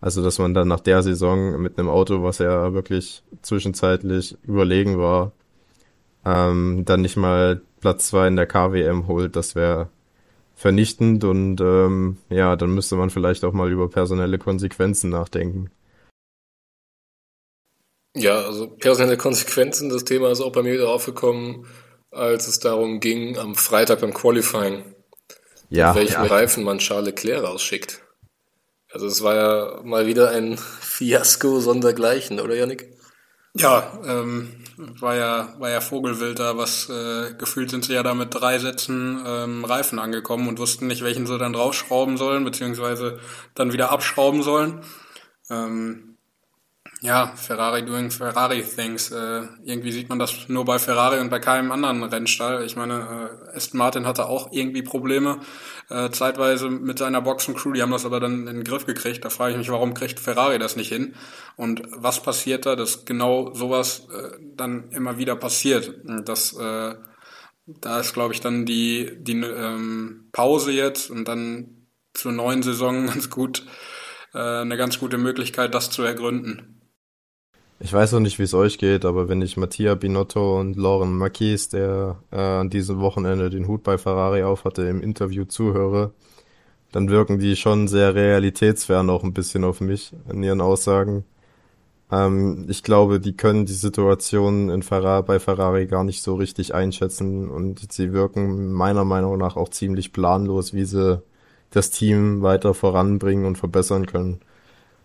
Also, 0.00 0.22
dass 0.22 0.38
man 0.38 0.54
dann 0.54 0.68
nach 0.68 0.80
der 0.80 1.02
Saison 1.02 1.60
mit 1.60 1.78
einem 1.78 1.88
Auto, 1.88 2.22
was 2.22 2.38
ja 2.38 2.72
wirklich 2.72 3.22
zwischenzeitlich 3.42 4.36
überlegen 4.44 4.98
war, 4.98 5.32
ähm, 6.24 6.84
dann 6.84 7.02
nicht 7.02 7.16
mal 7.16 7.60
Platz 7.80 8.08
2 8.08 8.28
in 8.28 8.36
der 8.36 8.46
KWM 8.46 9.06
holt, 9.08 9.36
das 9.36 9.54
wäre 9.54 9.88
vernichtend 10.60 11.24
und 11.24 11.58
ähm, 11.62 12.18
ja, 12.28 12.54
dann 12.54 12.74
müsste 12.74 12.94
man 12.94 13.08
vielleicht 13.08 13.44
auch 13.44 13.54
mal 13.54 13.72
über 13.72 13.88
personelle 13.88 14.36
Konsequenzen 14.38 15.08
nachdenken. 15.08 15.70
Ja, 18.14 18.42
also 18.42 18.66
personelle 18.66 19.16
Konsequenzen, 19.16 19.88
das 19.88 20.04
Thema 20.04 20.30
ist 20.30 20.42
auch 20.42 20.52
bei 20.52 20.62
mir 20.62 20.74
wieder 20.74 20.90
aufgekommen, 20.90 21.66
als 22.10 22.46
es 22.46 22.58
darum 22.58 23.00
ging, 23.00 23.38
am 23.38 23.54
Freitag 23.54 24.02
beim 24.02 24.12
Qualifying, 24.12 24.84
Ja, 25.70 25.94
welchen 25.94 26.12
ja. 26.12 26.24
Reifen 26.24 26.62
man 26.62 26.78
Charles 26.78 27.06
Leclerc 27.06 27.42
rausschickt. 27.42 28.02
Also 28.92 29.06
es 29.06 29.22
war 29.22 29.36
ja 29.36 29.80
mal 29.82 30.06
wieder 30.06 30.28
ein 30.30 30.58
Fiasko 30.80 31.60
sondergleichen, 31.60 32.38
oder 32.38 32.54
Yannick? 32.54 32.98
Ja, 33.54 33.92
ähm, 34.06 34.52
war 34.76 35.16
ja, 35.16 35.54
war 35.58 35.70
ja 35.70 35.80
Vogelwild 35.80 36.38
da, 36.38 36.56
was 36.56 36.88
äh, 36.88 37.34
gefühlt 37.34 37.70
sind 37.70 37.84
sie 37.84 37.94
ja 37.94 38.02
da 38.04 38.14
mit 38.14 38.32
drei 38.32 38.58
Sätzen 38.60 39.20
ähm, 39.26 39.64
Reifen 39.64 39.98
angekommen 39.98 40.46
und 40.48 40.58
wussten 40.58 40.86
nicht, 40.86 41.02
welchen 41.02 41.26
sie 41.26 41.36
dann 41.36 41.52
draufschrauben 41.52 42.16
sollen, 42.16 42.44
beziehungsweise 42.44 43.18
dann 43.54 43.72
wieder 43.72 43.90
abschrauben 43.90 44.42
sollen. 44.44 44.82
Ähm, 45.50 46.09
ja, 47.02 47.32
Ferrari 47.34 47.84
doing 47.84 48.10
Ferrari 48.10 48.62
things. 48.62 49.10
Äh, 49.10 49.42
irgendwie 49.64 49.92
sieht 49.92 50.08
man 50.08 50.18
das 50.18 50.48
nur 50.48 50.64
bei 50.64 50.78
Ferrari 50.78 51.18
und 51.18 51.30
bei 51.30 51.38
keinem 51.38 51.72
anderen 51.72 52.02
Rennstall. 52.02 52.64
Ich 52.64 52.76
meine, 52.76 53.38
äh, 53.52 53.56
Aston 53.56 53.78
Martin 53.78 54.06
hatte 54.06 54.26
auch 54.26 54.52
irgendwie 54.52 54.82
Probleme 54.82 55.40
äh, 55.88 56.10
zeitweise 56.10 56.68
mit 56.68 56.98
seiner 56.98 57.22
Boxencrew. 57.22 57.72
Die 57.72 57.82
haben 57.82 57.90
das 57.90 58.04
aber 58.04 58.20
dann 58.20 58.46
in 58.46 58.56
den 58.56 58.64
Griff 58.64 58.84
gekriegt. 58.84 59.24
Da 59.24 59.30
frage 59.30 59.52
ich 59.52 59.58
mich, 59.58 59.70
warum 59.70 59.94
kriegt 59.94 60.20
Ferrari 60.20 60.58
das 60.58 60.76
nicht 60.76 60.90
hin? 60.90 61.14
Und 61.56 61.82
was 61.96 62.22
passiert 62.22 62.66
da, 62.66 62.76
dass 62.76 63.04
genau 63.04 63.54
sowas 63.54 64.06
äh, 64.14 64.36
dann 64.56 64.90
immer 64.90 65.16
wieder 65.16 65.36
passiert? 65.36 65.94
Das 66.24 66.52
äh, 66.52 66.94
da 67.80 68.00
ist, 68.00 68.14
glaube 68.14 68.34
ich, 68.34 68.40
dann 68.40 68.66
die, 68.66 69.16
die 69.18 69.40
ähm, 69.40 70.28
Pause 70.32 70.72
jetzt 70.72 71.10
und 71.10 71.26
dann 71.26 71.86
zur 72.14 72.32
neuen 72.32 72.62
Saison 72.62 73.06
ganz 73.06 73.30
gut, 73.30 73.66
äh, 74.34 74.38
eine 74.38 74.76
ganz 74.76 74.98
gute 74.98 75.18
Möglichkeit, 75.18 75.74
das 75.74 75.90
zu 75.90 76.02
ergründen. 76.02 76.79
Ich 77.82 77.92
weiß 77.94 78.12
noch 78.12 78.20
nicht, 78.20 78.38
wie 78.38 78.42
es 78.42 78.52
euch 78.52 78.76
geht, 78.76 79.06
aber 79.06 79.28
wenn 79.30 79.40
ich 79.40 79.56
Mattia 79.56 79.94
Binotto 79.94 80.60
und 80.60 80.76
Lauren 80.76 81.16
Marquez, 81.16 81.70
der 81.70 82.18
äh, 82.30 82.36
an 82.36 82.68
diesem 82.68 83.00
Wochenende 83.00 83.48
den 83.48 83.66
Hut 83.68 83.82
bei 83.82 83.96
Ferrari 83.96 84.42
aufhatte, 84.42 84.82
im 84.82 85.00
Interview 85.00 85.44
zuhöre, 85.46 86.12
dann 86.92 87.08
wirken 87.10 87.38
die 87.38 87.56
schon 87.56 87.88
sehr 87.88 88.14
realitätsfern 88.14 89.08
auch 89.10 89.24
ein 89.24 89.32
bisschen 89.34 89.64
auf 89.64 89.80
mich 89.80 90.12
in 90.30 90.42
ihren 90.42 90.60
Aussagen. 90.60 91.24
Ähm, 92.12 92.66
ich 92.68 92.82
glaube, 92.82 93.20
die 93.20 93.36
können 93.36 93.66
die 93.66 93.72
Situation 93.72 94.70
in 94.70 94.82
Ferrari, 94.82 95.22
bei 95.24 95.38
Ferrari 95.40 95.86
gar 95.86 96.04
nicht 96.04 96.22
so 96.22 96.34
richtig 96.36 96.74
einschätzen 96.74 97.48
und 97.50 97.92
sie 97.92 98.12
wirken 98.12 98.72
meiner 98.72 99.04
Meinung 99.06 99.38
nach 99.38 99.56
auch 99.56 99.70
ziemlich 99.70 100.12
planlos, 100.12 100.74
wie 100.74 100.84
sie 100.84 101.22
das 101.70 101.90
Team 101.90 102.42
weiter 102.42 102.74
voranbringen 102.74 103.46
und 103.46 103.58
verbessern 103.58 104.06
können. 104.06 104.40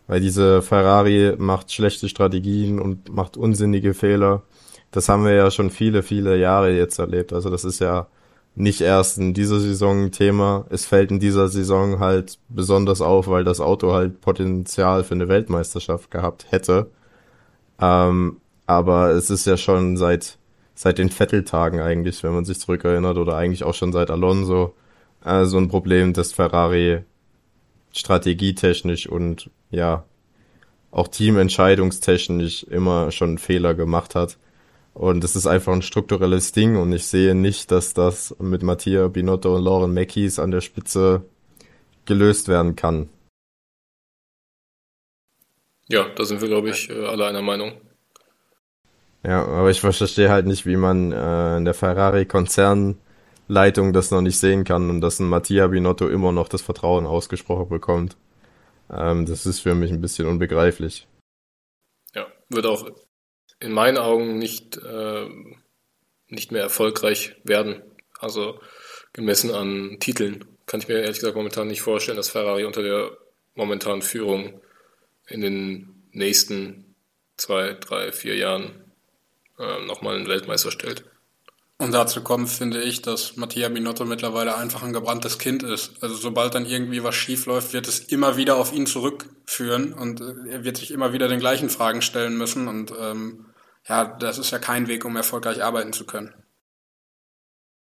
Weil 0.08 0.20
diese 0.22 0.62
Ferrari 0.62 1.34
macht 1.38 1.72
schlechte 1.72 2.10
Strategien 2.10 2.80
und 2.80 3.14
macht 3.14 3.38
unsinnige 3.38 3.94
Fehler. 3.94 4.44
Das 4.92 5.10
haben 5.10 5.26
wir 5.26 5.34
ja 5.34 5.50
schon 5.52 5.72
viele, 5.72 6.04
viele 6.04 6.38
Jahre 6.38 6.72
jetzt 6.72 7.00
erlebt. 7.00 7.34
Also 7.34 7.50
das 7.50 7.66
ist 7.66 7.80
ja 7.80 8.08
nicht 8.56 8.82
erst 8.82 9.18
in 9.18 9.34
dieser 9.34 9.60
Saison 9.60 10.06
ein 10.06 10.12
Thema. 10.12 10.66
Es 10.70 10.86
fällt 10.86 11.12
in 11.12 11.20
dieser 11.20 11.50
Saison 11.50 12.00
halt 12.00 12.40
besonders 12.50 13.02
auf, 13.02 13.28
weil 13.28 13.44
das 13.44 13.60
Auto 13.60 13.94
halt 13.94 14.22
Potenzial 14.22 15.04
für 15.04 15.16
eine 15.16 15.28
Weltmeisterschaft 15.28 16.10
gehabt 16.12 16.48
hätte. 16.52 16.90
Ähm, 17.82 18.38
aber 18.66 19.12
es 19.12 19.30
ist 19.30 19.46
ja 19.46 19.58
schon 19.58 19.98
seit, 19.98 20.38
seit 20.74 20.98
den 20.98 21.10
Vettel-Tagen 21.10 21.80
eigentlich, 21.82 22.24
wenn 22.24 22.34
man 22.34 22.46
sich 22.46 22.60
zurückerinnert, 22.60 23.18
oder 23.18 23.36
eigentlich 23.36 23.64
auch 23.64 23.74
schon 23.74 23.92
seit 23.92 24.10
Alonso, 24.10 24.74
äh, 25.24 25.46
so 25.46 25.58
ein 25.58 25.68
Problem, 25.68 26.14
dass 26.14 26.32
Ferrari 26.32 27.04
strategietechnisch 27.96 29.08
und 29.08 29.50
ja, 29.72 30.06
auch 30.92 31.08
teamentscheidungstechnisch 31.08 32.64
immer 32.64 33.12
schon 33.12 33.38
Fehler 33.38 33.74
gemacht 33.74 34.16
hat. 34.16 34.38
Und 34.94 35.24
es 35.26 35.36
ist 35.36 35.46
einfach 35.46 35.74
ein 35.74 35.82
strukturelles 35.82 36.54
Ding 36.54 36.78
und 36.78 36.94
ich 36.94 37.06
sehe 37.06 37.36
nicht, 37.36 37.70
dass 37.70 37.94
das 37.94 38.34
mit 38.40 38.64
Mattia 38.64 39.10
Binotto 39.10 39.56
und 39.56 39.64
Lauren 39.64 39.94
Mackies 39.94 40.40
an 40.40 40.52
der 40.52 40.62
Spitze 40.62 41.26
gelöst 42.06 42.48
werden 42.48 42.78
kann. 42.78 43.10
Ja, 45.90 46.08
da 46.16 46.24
sind 46.24 46.42
wir, 46.42 46.48
glaube 46.48 46.70
ich, 46.70 46.90
äh, 46.90 47.06
alle 47.06 47.28
einer 47.28 47.42
Meinung. 47.42 47.74
Ja, 49.24 49.44
aber 49.46 49.70
ich 49.70 49.82
verstehe 49.82 50.30
halt 50.30 50.46
nicht, 50.46 50.66
wie 50.66 50.78
man 50.78 51.12
äh, 51.12 51.58
in 51.58 51.66
der 51.66 51.74
Ferrari-Konzernleitung 53.48 53.94
das 53.94 54.12
noch 54.12 54.22
nicht 54.22 54.40
sehen 54.40 54.64
kann 54.64 54.90
und 54.90 55.02
dass 55.02 55.20
ein 55.20 55.30
Mattia 55.30 55.68
Binotto 55.68 56.08
immer 56.08 56.32
noch 56.32 56.48
das 56.48 56.62
Vertrauen 56.62 57.06
ausgesprochen 57.06 57.70
bekommt. 57.70 58.18
Ähm, 58.90 59.26
das 59.26 59.46
ist 59.46 59.62
für 59.62 59.76
mich 59.76 59.92
ein 59.92 60.02
bisschen 60.02 60.28
unbegreiflich. 60.28 61.08
Ja, 62.14 62.28
wird 62.50 62.66
auch 62.66 62.90
in 63.60 63.72
meinen 63.72 63.98
Augen 63.98 64.38
nicht, 64.38 64.78
äh, 64.78 65.28
nicht 66.28 66.52
mehr 66.52 66.64
erfolgreich 66.64 67.36
werden. 67.44 67.82
Also 68.20 68.60
gemessen 69.14 69.52
an 69.52 69.98
Titeln 70.00 70.46
kann 70.66 70.80
ich 70.80 70.88
mir 70.88 70.96
ehrlich 70.96 71.20
gesagt 71.20 71.36
momentan 71.36 71.68
nicht 71.68 71.82
vorstellen, 71.82 72.18
dass 72.18 72.30
Ferrari 72.30 72.66
unter 72.66 72.82
der 72.82 73.12
momentanen 73.54 74.02
Führung 74.02 74.62
in 75.28 75.42
den 75.42 76.10
nächsten 76.12 76.96
zwei, 77.38 77.74
drei, 77.74 78.12
vier 78.12 78.36
Jahren 78.36 78.92
äh, 79.60 79.86
nochmal 79.86 80.16
einen 80.16 80.28
Weltmeister 80.28 80.72
stellt. 80.72 81.06
Und 81.78 81.94
dazu 81.94 82.22
kommt, 82.22 82.50
finde 82.50 82.82
ich, 82.82 83.02
dass 83.02 83.36
Mattia 83.36 83.68
Binotto 83.68 84.06
mittlerweile 84.06 84.56
einfach 84.56 84.82
ein 84.84 84.94
gebranntes 84.94 85.38
Kind 85.38 85.62
ist. 85.62 86.02
Also 86.02 86.16
sobald 86.16 86.56
dann 86.56 86.66
irgendwie 86.66 87.04
was 87.04 87.16
schief 87.16 87.48
läuft, 87.48 87.74
wird 87.74 87.88
es 87.88 88.00
immer 88.00 88.38
wieder 88.38 88.56
auf 88.56 88.72
ihn 88.72 88.86
zurückführen 88.86 89.94
und 89.94 90.22
äh, 90.22 90.52
er 90.52 90.64
wird 90.64 90.78
sich 90.78 90.92
immer 90.92 91.12
wieder 91.12 91.28
den 91.28 91.40
gleichen 91.40 91.70
Fragen 91.70 92.02
stellen 92.02 92.38
müssen. 92.38 92.70
Und 92.70 92.94
ähm, 92.98 93.48
ja, 93.88 94.06
das 94.06 94.38
ist 94.38 94.52
ja 94.52 94.60
kein 94.60 94.88
Weg, 94.88 95.04
um 95.04 95.18
erfolgreich 95.18 95.64
arbeiten 95.64 95.92
zu 95.92 96.06
können. 96.06 96.34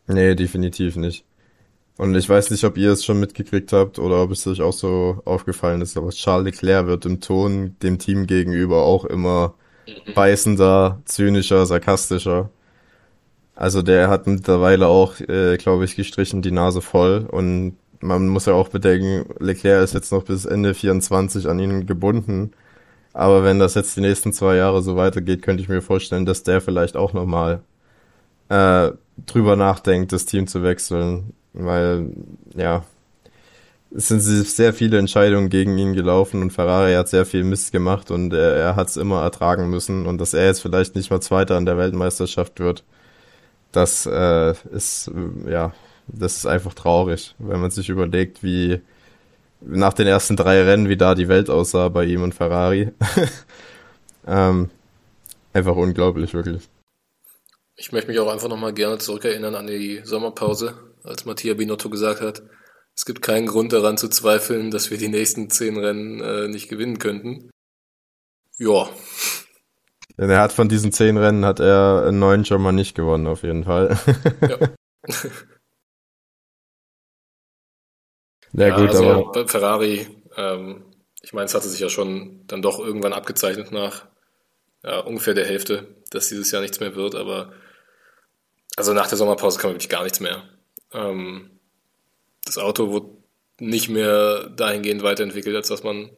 Nee, 0.08 0.34
definitiv 0.34 0.96
nicht. 0.96 1.24
Und 1.96 2.16
ich 2.16 2.28
weiß 2.28 2.50
nicht, 2.50 2.64
ob 2.64 2.78
ihr 2.78 2.92
es 2.92 3.06
schon 3.06 3.20
mitgekriegt 3.20 3.72
habt 3.72 4.00
oder 4.00 4.24
ob 4.24 4.32
es 4.32 4.48
euch 4.48 4.62
auch 4.62 4.74
so 4.74 5.22
aufgefallen 5.26 5.82
ist, 5.82 5.96
aber 5.96 6.10
Charles 6.10 6.46
Leclerc 6.46 6.88
wird 6.88 7.06
im 7.06 7.22
Ton 7.22 7.76
dem 7.84 8.00
Team 8.00 8.26
gegenüber 8.26 8.82
auch 8.82 9.06
immer 9.06 9.54
beißender, 10.16 11.02
zynischer, 11.06 11.68
sarkastischer. 11.68 12.50
Also 13.56 13.82
der 13.82 14.10
hat 14.10 14.28
mittlerweile 14.28 14.88
auch, 14.88 15.20
äh, 15.20 15.58
glaube 15.58 15.86
ich, 15.86 15.96
gestrichen 15.96 16.42
die 16.42 16.52
Nase 16.52 16.82
voll 16.82 17.28
und 17.32 17.78
man 18.02 18.28
muss 18.28 18.46
ja 18.46 18.54
auch 18.54 18.70
bedenken, 18.70 19.26
Leclerc 19.40 19.84
ist 19.84 19.94
jetzt 19.94 20.12
noch 20.12 20.24
bis 20.24 20.46
Ende 20.46 20.74
24 20.74 21.48
an 21.48 21.60
ihn 21.60 21.86
gebunden. 21.86 22.52
Aber 23.14 23.44
wenn 23.44 23.60
das 23.60 23.76
jetzt 23.76 23.96
die 23.96 24.02
nächsten 24.02 24.34
zwei 24.34 24.56
Jahre 24.56 24.82
so 24.82 24.96
weitergeht, 24.96 25.42
könnte 25.44 25.62
ich 25.64 25.70
mir 25.70 25.82
vorstellen, 25.82 26.26
dass 26.26 26.44
der 26.44 26.62
vielleicht 26.62 26.98
auch 26.98 27.14
nochmal 27.14 27.62
äh, 28.50 28.92
drüber 29.26 29.56
nachdenkt, 29.56 30.12
das 30.12 30.26
Team 30.26 30.48
zu 30.48 30.64
wechseln. 30.64 31.34
Weil, 31.54 32.10
ja, 32.56 32.84
es 33.96 34.08
sind 34.08 34.22
sehr 34.22 34.74
viele 34.74 34.98
Entscheidungen 34.98 35.50
gegen 35.50 35.78
ihn 35.78 35.94
gelaufen 35.94 36.42
und 36.42 36.52
Ferrari 36.52 36.94
hat 36.96 37.10
sehr 37.10 37.26
viel 37.26 37.44
Mist 37.44 37.72
gemacht 37.72 38.10
und 38.10 38.34
er, 38.34 38.56
er 38.56 38.76
hat 38.76 38.90
es 38.90 38.98
immer 38.98 39.22
ertragen 39.22 39.70
müssen. 39.70 40.08
Und 40.08 40.18
dass 40.20 40.34
er 40.34 40.48
jetzt 40.48 40.62
vielleicht 40.62 40.96
nicht 40.96 41.12
mal 41.12 41.22
Zweiter 41.22 41.56
an 41.58 41.68
der 41.68 41.78
Weltmeisterschaft 41.78 42.60
wird, 42.60 42.84
das 43.74 44.06
äh, 44.06 44.54
ist, 44.72 45.10
äh, 45.10 45.52
ja, 45.52 45.74
das 46.08 46.38
ist 46.38 46.46
einfach 46.46 46.74
traurig, 46.74 47.36
wenn 47.40 47.60
man 47.60 47.72
sich 47.72 47.90
überlegt, 47.90 48.44
wie 48.44 48.82
nach 49.62 49.94
den 49.94 50.08
ersten 50.08 50.36
drei 50.36 50.64
Rennen, 50.64 50.90
wie 50.90 50.98
da 50.98 51.16
die 51.16 51.28
Welt 51.28 51.50
aussah 51.50 51.90
bei 51.90 52.06
ihm 52.06 52.22
und 52.22 52.34
Ferrari. 52.34 52.92
ähm, 54.28 54.70
einfach 55.54 55.76
unglaublich, 55.76 56.34
wirklich. 56.34 56.70
Ich 57.76 57.92
möchte 57.92 58.12
mich 58.12 58.20
auch 58.20 58.32
einfach 58.32 58.50
nochmal 58.50 58.74
gerne 58.74 58.98
zurückerinnern 59.00 59.56
an 59.56 59.68
die 59.68 60.02
Sommerpause, 60.04 60.76
als 61.04 61.26
Mattia 61.26 61.54
Binotto 61.54 61.90
gesagt 61.90 62.22
hat, 62.22 62.44
es 62.96 63.06
gibt 63.06 63.22
keinen 63.22 63.48
Grund 63.48 63.74
daran 63.74 63.98
zu 63.98 64.08
zweifeln, 64.08 64.70
dass 64.70 64.92
wir 64.92 64.98
die 64.98 65.08
nächsten 65.08 65.50
zehn 65.50 65.78
Rennen 65.78 66.22
äh, 66.22 66.48
nicht 66.48 66.70
gewinnen 66.70 67.00
könnten. 67.00 67.50
Ja, 68.58 68.88
Denn 70.18 70.30
er 70.30 70.42
hat 70.42 70.52
von 70.52 70.70
diesen 70.70 70.92
zehn 70.92 71.18
Rennen 71.18 71.46
hat 71.46 71.60
er 71.60 72.12
neun 72.12 72.46
schon 72.46 72.62
mal 72.62 72.72
nicht 72.72 72.96
gewonnen, 72.96 73.28
auf 73.28 73.44
jeden 73.44 73.64
Fall. 73.64 73.98
ja. 74.48 74.58
Ja, 78.54 78.68
Ja, 78.68 78.76
gut, 78.78 78.90
also 78.90 79.06
aber 79.06 79.32
bei 79.32 79.48
Ferrari, 79.48 80.08
ähm, 80.38 80.86
ich 81.22 81.34
meine, 81.34 81.46
es 81.46 81.56
hatte 81.56 81.68
sich 81.68 81.80
ja 81.80 81.90
schon 81.90 82.46
dann 82.48 82.62
doch 82.62 82.80
irgendwann 82.80 83.14
abgezeichnet 83.14 83.72
nach 83.72 84.06
ja, 84.84 85.00
ungefähr 85.00 85.34
der 85.34 85.46
Hälfte, 85.46 85.96
dass 86.12 86.30
dieses 86.30 86.52
Jahr 86.52 86.62
nichts 86.62 86.80
mehr 86.80 86.96
wird, 86.96 87.16
aber 87.16 87.54
also 88.76 88.94
nach 88.94 89.08
der 89.08 89.18
Sommerpause 89.18 89.60
kam 89.60 89.72
wirklich 89.72 89.90
gar 89.90 90.04
nichts 90.04 90.20
mehr. 90.20 90.44
Ähm, 90.92 91.60
das 92.46 92.58
Auto 92.58 92.92
wurde 92.92 93.10
nicht 93.60 93.90
mehr 93.90 94.50
dahingehend 94.50 95.04
weiterentwickelt, 95.04 95.56
als 95.56 95.70
dass 95.70 95.84
man 95.84 96.12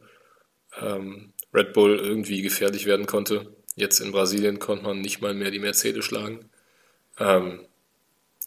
ähm, 0.80 1.32
Red 1.54 1.72
Bull 1.72 1.98
irgendwie 1.98 2.42
gefährlich 2.42 2.86
werden 2.86 3.06
konnte. 3.06 3.55
Jetzt 3.76 4.00
in 4.00 4.10
Brasilien 4.10 4.58
konnte 4.58 4.84
man 4.84 5.00
nicht 5.00 5.20
mal 5.20 5.34
mehr 5.34 5.50
die 5.50 5.58
Mercedes 5.58 6.04
schlagen. 6.04 6.46
Ähm, 7.18 7.60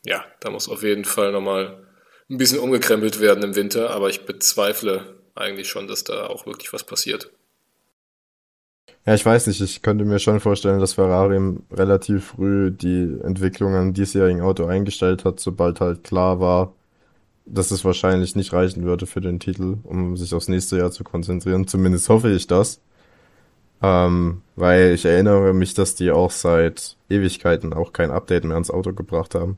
ja, 0.04 0.26
da 0.40 0.50
muss 0.50 0.68
auf 0.68 0.84
jeden 0.84 1.06
Fall 1.06 1.32
nochmal 1.32 1.86
ein 2.30 2.38
bisschen 2.38 2.60
umgekrempelt 2.60 3.20
werden 3.20 3.44
im 3.44 3.56
Winter, 3.56 3.92
aber 3.92 4.10
ich 4.10 4.26
bezweifle 4.26 5.16
eigentlich 5.36 5.70
schon, 5.70 5.88
dass 5.88 6.04
da 6.04 6.28
auch 6.28 6.46
wirklich 6.46 6.74
was 6.74 6.84
passiert. 6.84 7.32
Ja, 9.06 9.14
ich 9.14 9.26
weiß 9.26 9.48
nicht, 9.48 9.62
ich 9.62 9.82
könnte 9.82 10.04
mir 10.04 10.20
schon 10.20 10.40
vorstellen, 10.40 10.80
dass 10.80 10.94
Ferrari 10.94 11.58
relativ 11.72 12.26
früh 12.26 12.72
die 12.72 13.18
Entwicklung 13.24 13.74
an 13.76 13.94
diesjährigen 13.94 14.42
Auto 14.42 14.66
eingestellt 14.66 15.26
hat, 15.26 15.40
sobald 15.40 15.80
halt 15.80 16.04
klar 16.04 16.40
war, 16.40 16.74
dass 17.46 17.72
es 17.72 17.86
wahrscheinlich 17.86 18.36
nicht 18.36 18.54
reichen 18.54 18.84
würde 18.84 19.06
für 19.08 19.22
den 19.22 19.40
Titel, 19.40 19.78
um 19.84 20.18
sich 20.18 20.34
aufs 20.34 20.48
nächste 20.48 20.78
Jahr 20.78 20.92
zu 20.92 21.04
konzentrieren. 21.04 21.68
Zumindest 21.68 22.10
hoffe 22.10 22.30
ich 22.32 22.48
das. 22.48 22.82
Ähm, 23.82 24.42
weil 24.56 24.94
ich 24.94 25.06
erinnere 25.06 25.54
mich, 25.54 25.74
dass 25.74 25.96
die 25.96 26.12
auch 26.12 26.32
seit 26.32 26.98
Ewigkeiten 27.10 27.74
auch 27.74 27.94
kein 27.94 28.12
Update 28.12 28.44
mehr 28.44 28.56
ans 28.56 28.72
Auto 28.72 28.94
gebracht 28.94 29.36
haben. 29.36 29.58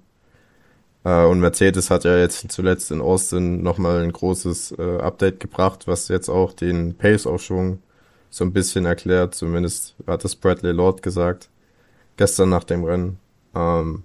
Äh, 1.04 1.26
und 1.26 1.40
Mercedes 1.40 1.90
hat 1.90 2.04
ja 2.04 2.18
jetzt 2.18 2.52
zuletzt 2.52 2.92
in 2.92 3.02
Austin 3.02 3.64
nochmal 3.64 4.04
ein 4.04 4.12
großes 4.12 4.74
äh, 4.78 4.98
Update 5.00 5.40
gebracht, 5.40 5.88
was 5.88 6.08
jetzt 6.08 6.30
auch 6.30 6.54
den 6.54 6.96
Pace-Aufschwung 6.96 7.80
so 8.30 8.46
ein 8.46 8.54
bisschen 8.54 8.86
erklärt. 8.86 9.36
Zumindest 9.36 9.96
hat 10.08 10.26
es 10.26 10.36
Bradley 10.36 10.72
Lord 10.72 11.02
gesagt. 11.02 11.50
Gestern 12.18 12.50
nach 12.50 12.64
dem 12.64 12.84
Rennen. 12.84 13.20
Ähm, 13.56 14.04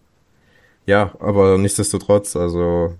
ja, 0.86 1.12
aber 1.20 1.58
nichtsdestotrotz, 1.58 2.36
also 2.36 2.94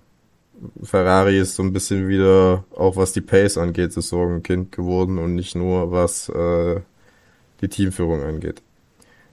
Ferrari 0.82 1.38
ist 1.38 1.56
so 1.56 1.62
ein 1.62 1.72
bisschen 1.72 2.08
wieder, 2.08 2.64
auch 2.74 2.96
was 2.96 3.12
die 3.12 3.20
Pace 3.20 3.58
angeht, 3.58 3.96
das 3.96 4.08
Sorgenkind 4.08 4.72
geworden 4.72 5.18
und 5.18 5.34
nicht 5.34 5.54
nur 5.54 5.90
was 5.92 6.28
äh, 6.28 6.80
die 7.60 7.68
Teamführung 7.68 8.22
angeht. 8.22 8.62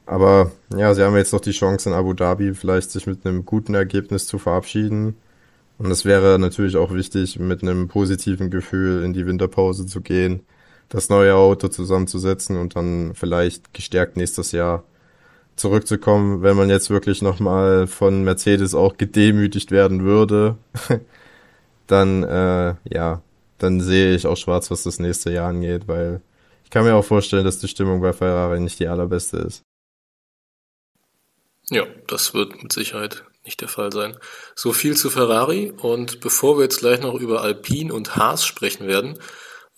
Aber 0.05 0.51
ja, 0.75 0.93
sie 0.93 1.03
haben 1.03 1.15
jetzt 1.15 1.33
noch 1.33 1.41
die 1.41 1.51
Chance 1.51 1.89
in 1.89 1.95
Abu 1.95 2.13
Dhabi 2.13 2.53
vielleicht 2.53 2.91
sich 2.91 3.07
mit 3.07 3.25
einem 3.25 3.45
guten 3.45 3.73
Ergebnis 3.73 4.27
zu 4.27 4.37
verabschieden. 4.37 5.15
Und 5.77 5.91
es 5.91 6.05
wäre 6.05 6.37
natürlich 6.39 6.77
auch 6.77 6.93
wichtig, 6.93 7.39
mit 7.39 7.63
einem 7.63 7.87
positiven 7.87 8.49
Gefühl 8.49 9.03
in 9.03 9.13
die 9.13 9.25
Winterpause 9.25 9.85
zu 9.85 10.01
gehen, 10.01 10.41
das 10.89 11.09
neue 11.09 11.35
Auto 11.35 11.67
zusammenzusetzen 11.69 12.57
und 12.57 12.75
dann 12.75 13.13
vielleicht 13.15 13.73
gestärkt 13.73 14.17
nächstes 14.17 14.51
Jahr 14.51 14.83
zurückzukommen, 15.55 16.41
wenn 16.41 16.57
man 16.57 16.69
jetzt 16.69 16.89
wirklich 16.89 17.21
nochmal 17.21 17.87
von 17.87 18.23
Mercedes 18.23 18.75
auch 18.75 18.97
gedemütigt 18.97 19.71
werden 19.71 20.03
würde, 20.03 20.57
dann 21.87 22.23
äh, 22.23 22.75
ja, 22.89 23.21
dann 23.59 23.81
sehe 23.81 24.15
ich 24.15 24.27
auch 24.27 24.37
schwarz, 24.37 24.71
was 24.71 24.83
das 24.83 24.99
nächste 24.99 25.31
Jahr 25.31 25.49
angeht, 25.49 25.87
weil 25.87 26.21
kann 26.73 26.85
mir 26.85 26.95
auch 26.95 27.05
vorstellen, 27.05 27.45
dass 27.45 27.59
die 27.59 27.67
Stimmung 27.67 28.01
bei 28.01 28.13
Ferrari 28.13 28.59
nicht 28.59 28.79
die 28.79 28.87
allerbeste 28.87 29.37
ist. 29.37 29.61
Ja, 31.69 31.85
das 32.07 32.33
wird 32.33 32.63
mit 32.63 32.73
Sicherheit 32.73 33.25
nicht 33.45 33.61
der 33.61 33.67
Fall 33.67 33.91
sein. 33.91 34.17
So 34.55 34.73
viel 34.73 34.97
zu 34.97 35.11
Ferrari 35.11 35.71
und 35.77 36.19
bevor 36.19 36.57
wir 36.57 36.63
jetzt 36.63 36.79
gleich 36.79 36.99
noch 36.99 37.13
über 37.13 37.41
Alpine 37.41 37.93
und 37.93 38.15
Haas 38.15 38.43
sprechen 38.43 38.87
werden, 38.87 39.19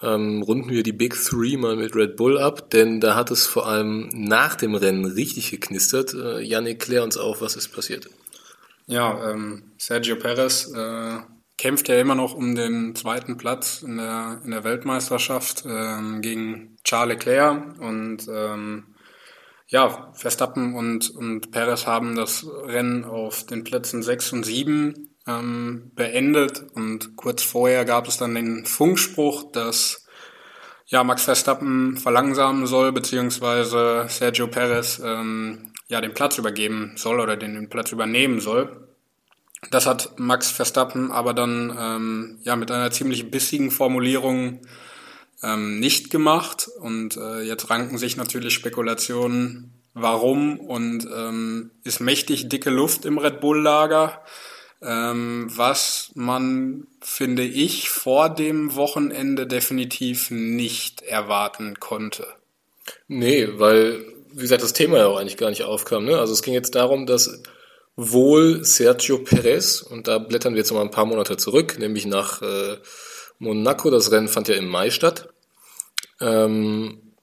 ähm, 0.02 0.42
runden 0.42 0.70
wir 0.70 0.84
die 0.84 0.94
Big 0.94 1.16
Three 1.22 1.58
mal 1.58 1.76
mit 1.76 1.96
Red 1.96 2.16
Bull 2.16 2.38
ab, 2.38 2.70
denn 2.70 3.02
da 3.02 3.16
hat 3.16 3.30
es 3.30 3.46
vor 3.46 3.68
allem 3.68 4.10
nach 4.14 4.56
dem 4.56 4.74
Rennen 4.74 5.04
richtig 5.04 5.52
geknistert. 5.52 6.14
Äh, 6.14 6.44
Janik, 6.44 6.80
klär 6.80 7.04
uns 7.04 7.18
auf, 7.18 7.42
was 7.42 7.58
ist 7.58 7.74
passiert. 7.74 8.08
Ja, 8.88 9.32
ähm, 9.32 9.74
Sergio 9.78 10.16
Perez 10.16 10.72
äh, 10.74 11.20
kämpft 11.58 11.90
ja 11.90 12.00
immer 12.00 12.16
noch 12.16 12.36
um 12.36 12.56
den 12.56 12.96
zweiten 12.96 13.36
Platz 13.36 13.82
in 13.82 13.98
der, 13.98 14.42
in 14.46 14.52
der 14.52 14.64
Weltmeisterschaft 14.64 15.66
ähm, 15.66 16.22
gegen 16.22 16.75
Charles 16.86 17.16
Leclerc 17.16 17.80
und 17.80 18.28
ähm, 18.30 18.96
ja, 19.68 20.14
Verstappen 20.14 20.76
und, 20.76 21.10
und 21.10 21.52
Perez 21.52 21.88
haben 21.88 22.16
das 22.16 22.46
Rennen 22.66 23.04
auf 23.04 23.46
den 23.46 23.64
Plätzen 23.64 24.04
6 24.04 24.34
und 24.34 24.44
7 24.44 25.10
ähm, 25.28 25.92
beendet 25.96 26.64
und 26.76 27.16
kurz 27.16 27.44
vorher 27.44 27.84
gab 27.84 28.08
es 28.08 28.18
dann 28.18 28.36
den 28.36 28.66
Funkspruch, 28.66 29.52
dass 29.52 30.06
ja, 30.86 31.04
Max 31.04 31.24
Verstappen 31.24 31.98
verlangsamen 31.98 32.68
soll, 32.68 32.92
beziehungsweise 32.92 34.06
Sergio 34.08 34.48
Perez 34.48 35.02
ähm, 35.04 35.74
ja 35.88 36.00
den 36.00 36.14
Platz 36.14 36.38
übergeben 36.38 36.94
soll 36.96 37.20
oder 37.20 37.36
den, 37.36 37.56
den 37.56 37.70
Platz 37.70 37.92
übernehmen 37.92 38.40
soll. 38.40 38.88
Das 39.72 39.88
hat 39.88 40.20
Max 40.20 40.52
Verstappen 40.52 41.12
aber 41.12 41.34
dann 41.34 41.76
ähm, 41.80 42.40
ja 42.44 42.56
mit 42.56 42.70
einer 42.70 42.92
ziemlich 42.92 43.32
bissigen 43.32 43.72
Formulierung 43.72 44.62
ähm, 45.46 45.80
nicht 45.80 46.10
gemacht. 46.10 46.68
Und 46.80 47.18
äh, 47.18 47.42
jetzt 47.42 47.70
ranken 47.70 47.98
sich 47.98 48.18
natürlich 48.18 48.54
Spekulationen, 48.54 49.74
warum 49.94 50.60
und 50.60 51.08
ähm, 51.16 51.72
ist 51.84 52.02
mächtig 52.02 52.50
dicke 52.50 52.70
Luft 52.70 53.06
im 53.06 53.18
Red 53.18 53.40
Bull-Lager, 53.40 54.22
ähm, 54.82 55.48
was 55.56 56.12
man, 56.16 56.88
finde 57.00 57.44
ich, 57.44 57.90
vor 57.90 58.30
dem 58.30 58.76
Wochenende 58.76 59.48
definitiv 59.48 60.32
nicht 60.32 61.02
erwarten 61.02 61.80
konnte. 61.80 62.28
Nee, 63.08 63.48
weil, 63.54 64.04
wie 64.34 64.42
gesagt, 64.42 64.64
das 64.64 64.74
Thema 64.74 64.98
ja 64.98 65.08
auch 65.08 65.18
eigentlich 65.18 65.38
gar 65.38 65.50
nicht 65.50 65.64
aufkam. 65.64 66.06
Ne? 66.06 66.18
Also 66.20 66.34
es 66.34 66.42
ging 66.42 66.54
jetzt 66.54 66.76
darum, 66.76 67.06
dass 67.06 67.42
wohl 67.96 68.66
Sergio 68.66 69.20
Perez, 69.20 69.82
und 69.82 70.08
da 70.08 70.18
blättern 70.18 70.54
wir 70.54 70.60
jetzt 70.60 70.74
mal 70.74 70.82
ein 70.82 70.92
paar 70.92 71.06
Monate 71.06 71.38
zurück, 71.38 71.80
nämlich 71.80 72.06
nach 72.06 72.42
äh, 72.42 72.78
Monaco, 73.40 73.90
das 73.90 74.12
Rennen 74.12 74.28
fand 74.28 74.50
ja 74.50 74.56
im 74.56 74.68
Mai 74.68 74.90
statt. 74.90 75.30
Ähm, 76.22 77.14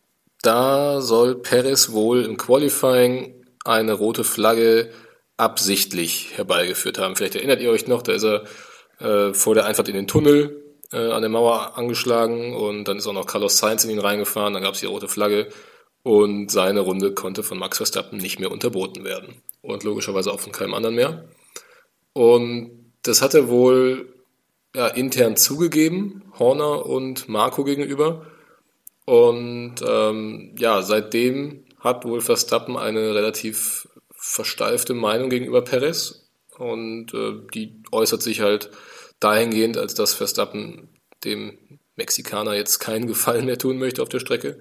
da 0.42 1.00
soll 1.00 1.37
Perez 1.37 1.92
wohl 1.92 2.24
im 2.24 2.37
Qualifying 2.37 3.44
eine 3.64 3.92
rote 3.92 4.24
Flagge 4.24 4.90
absichtlich 5.37 6.37
herbeigeführt 6.37 6.98
haben. 6.98 7.16
Vielleicht 7.16 7.37
erinnert 7.37 7.61
ihr 7.61 7.70
euch 7.70 7.87
noch, 7.87 8.02
da 8.02 8.12
ist 8.12 8.24
er 8.24 8.44
äh, 8.98 9.35
vor 9.35 9.55
der 9.55 9.66
Einfahrt 9.66 9.88
in 9.88 9.94
den 9.94 10.09
Tunnel 10.09 10.62
äh, 10.92 11.11
an 11.11 11.22
der 11.22 11.31
Mauer 11.31 11.78
angeschlagen 11.78 12.55
und 12.55 12.85
dann 12.85 12.98
ist 12.98 13.07
auch 13.07 13.12
noch 13.12 13.26
Carlos 13.26 13.59
Sainz 13.59 13.85
in 13.85 13.90
ihn 13.90 13.98
reingefahren, 13.98 14.55
dann 14.55 14.62
gab 14.62 14.74
es 14.74 14.81
die 14.81 14.87
rote 14.87 15.09
Flagge 15.09 15.48
und 16.02 16.50
seine 16.50 16.81
Runde 16.81 17.14
konnte 17.14 17.42
von 17.42 17.59
Max 17.59 17.78
Verstappen 17.78 18.18
nicht 18.18 18.40
mehr 18.40 18.50
unterboten 18.50 19.05
werden 19.05 19.42
und 19.62 19.85
logischerweise 19.85 20.33
auch 20.33 20.40
von 20.40 20.52
keinem 20.52 20.74
anderen 20.74 20.96
mehr. 20.96 21.28
Und 22.12 22.92
das 23.02 23.22
hat 23.22 23.35
er 23.35 23.48
wohl 23.48 24.12
ja, 24.74 24.88
intern 24.88 25.37
zugegeben, 25.37 26.24
Horner 26.38 26.87
und 26.87 27.28
Marco 27.28 27.64
gegenüber. 27.64 28.26
Und 29.04 29.76
ähm, 29.86 30.54
ja, 30.58 30.82
seitdem 30.82 31.64
hat 31.80 32.04
wohl 32.04 32.20
Verstappen 32.20 32.76
eine 32.76 33.14
relativ 33.14 33.88
versteifte 34.10 34.94
Meinung 34.94 35.30
gegenüber 35.30 35.62
Perez. 35.62 36.30
Und 36.56 37.12
äh, 37.14 37.34
die 37.54 37.82
äußert 37.90 38.22
sich 38.22 38.40
halt 38.40 38.70
dahingehend, 39.18 39.78
als 39.78 39.94
dass 39.94 40.14
Verstappen 40.14 40.88
dem 41.24 41.58
Mexikaner 41.96 42.54
jetzt 42.54 42.78
keinen 42.78 43.06
Gefallen 43.06 43.46
mehr 43.46 43.58
tun 43.58 43.78
möchte 43.78 44.02
auf 44.02 44.08
der 44.08 44.20
Strecke. 44.20 44.60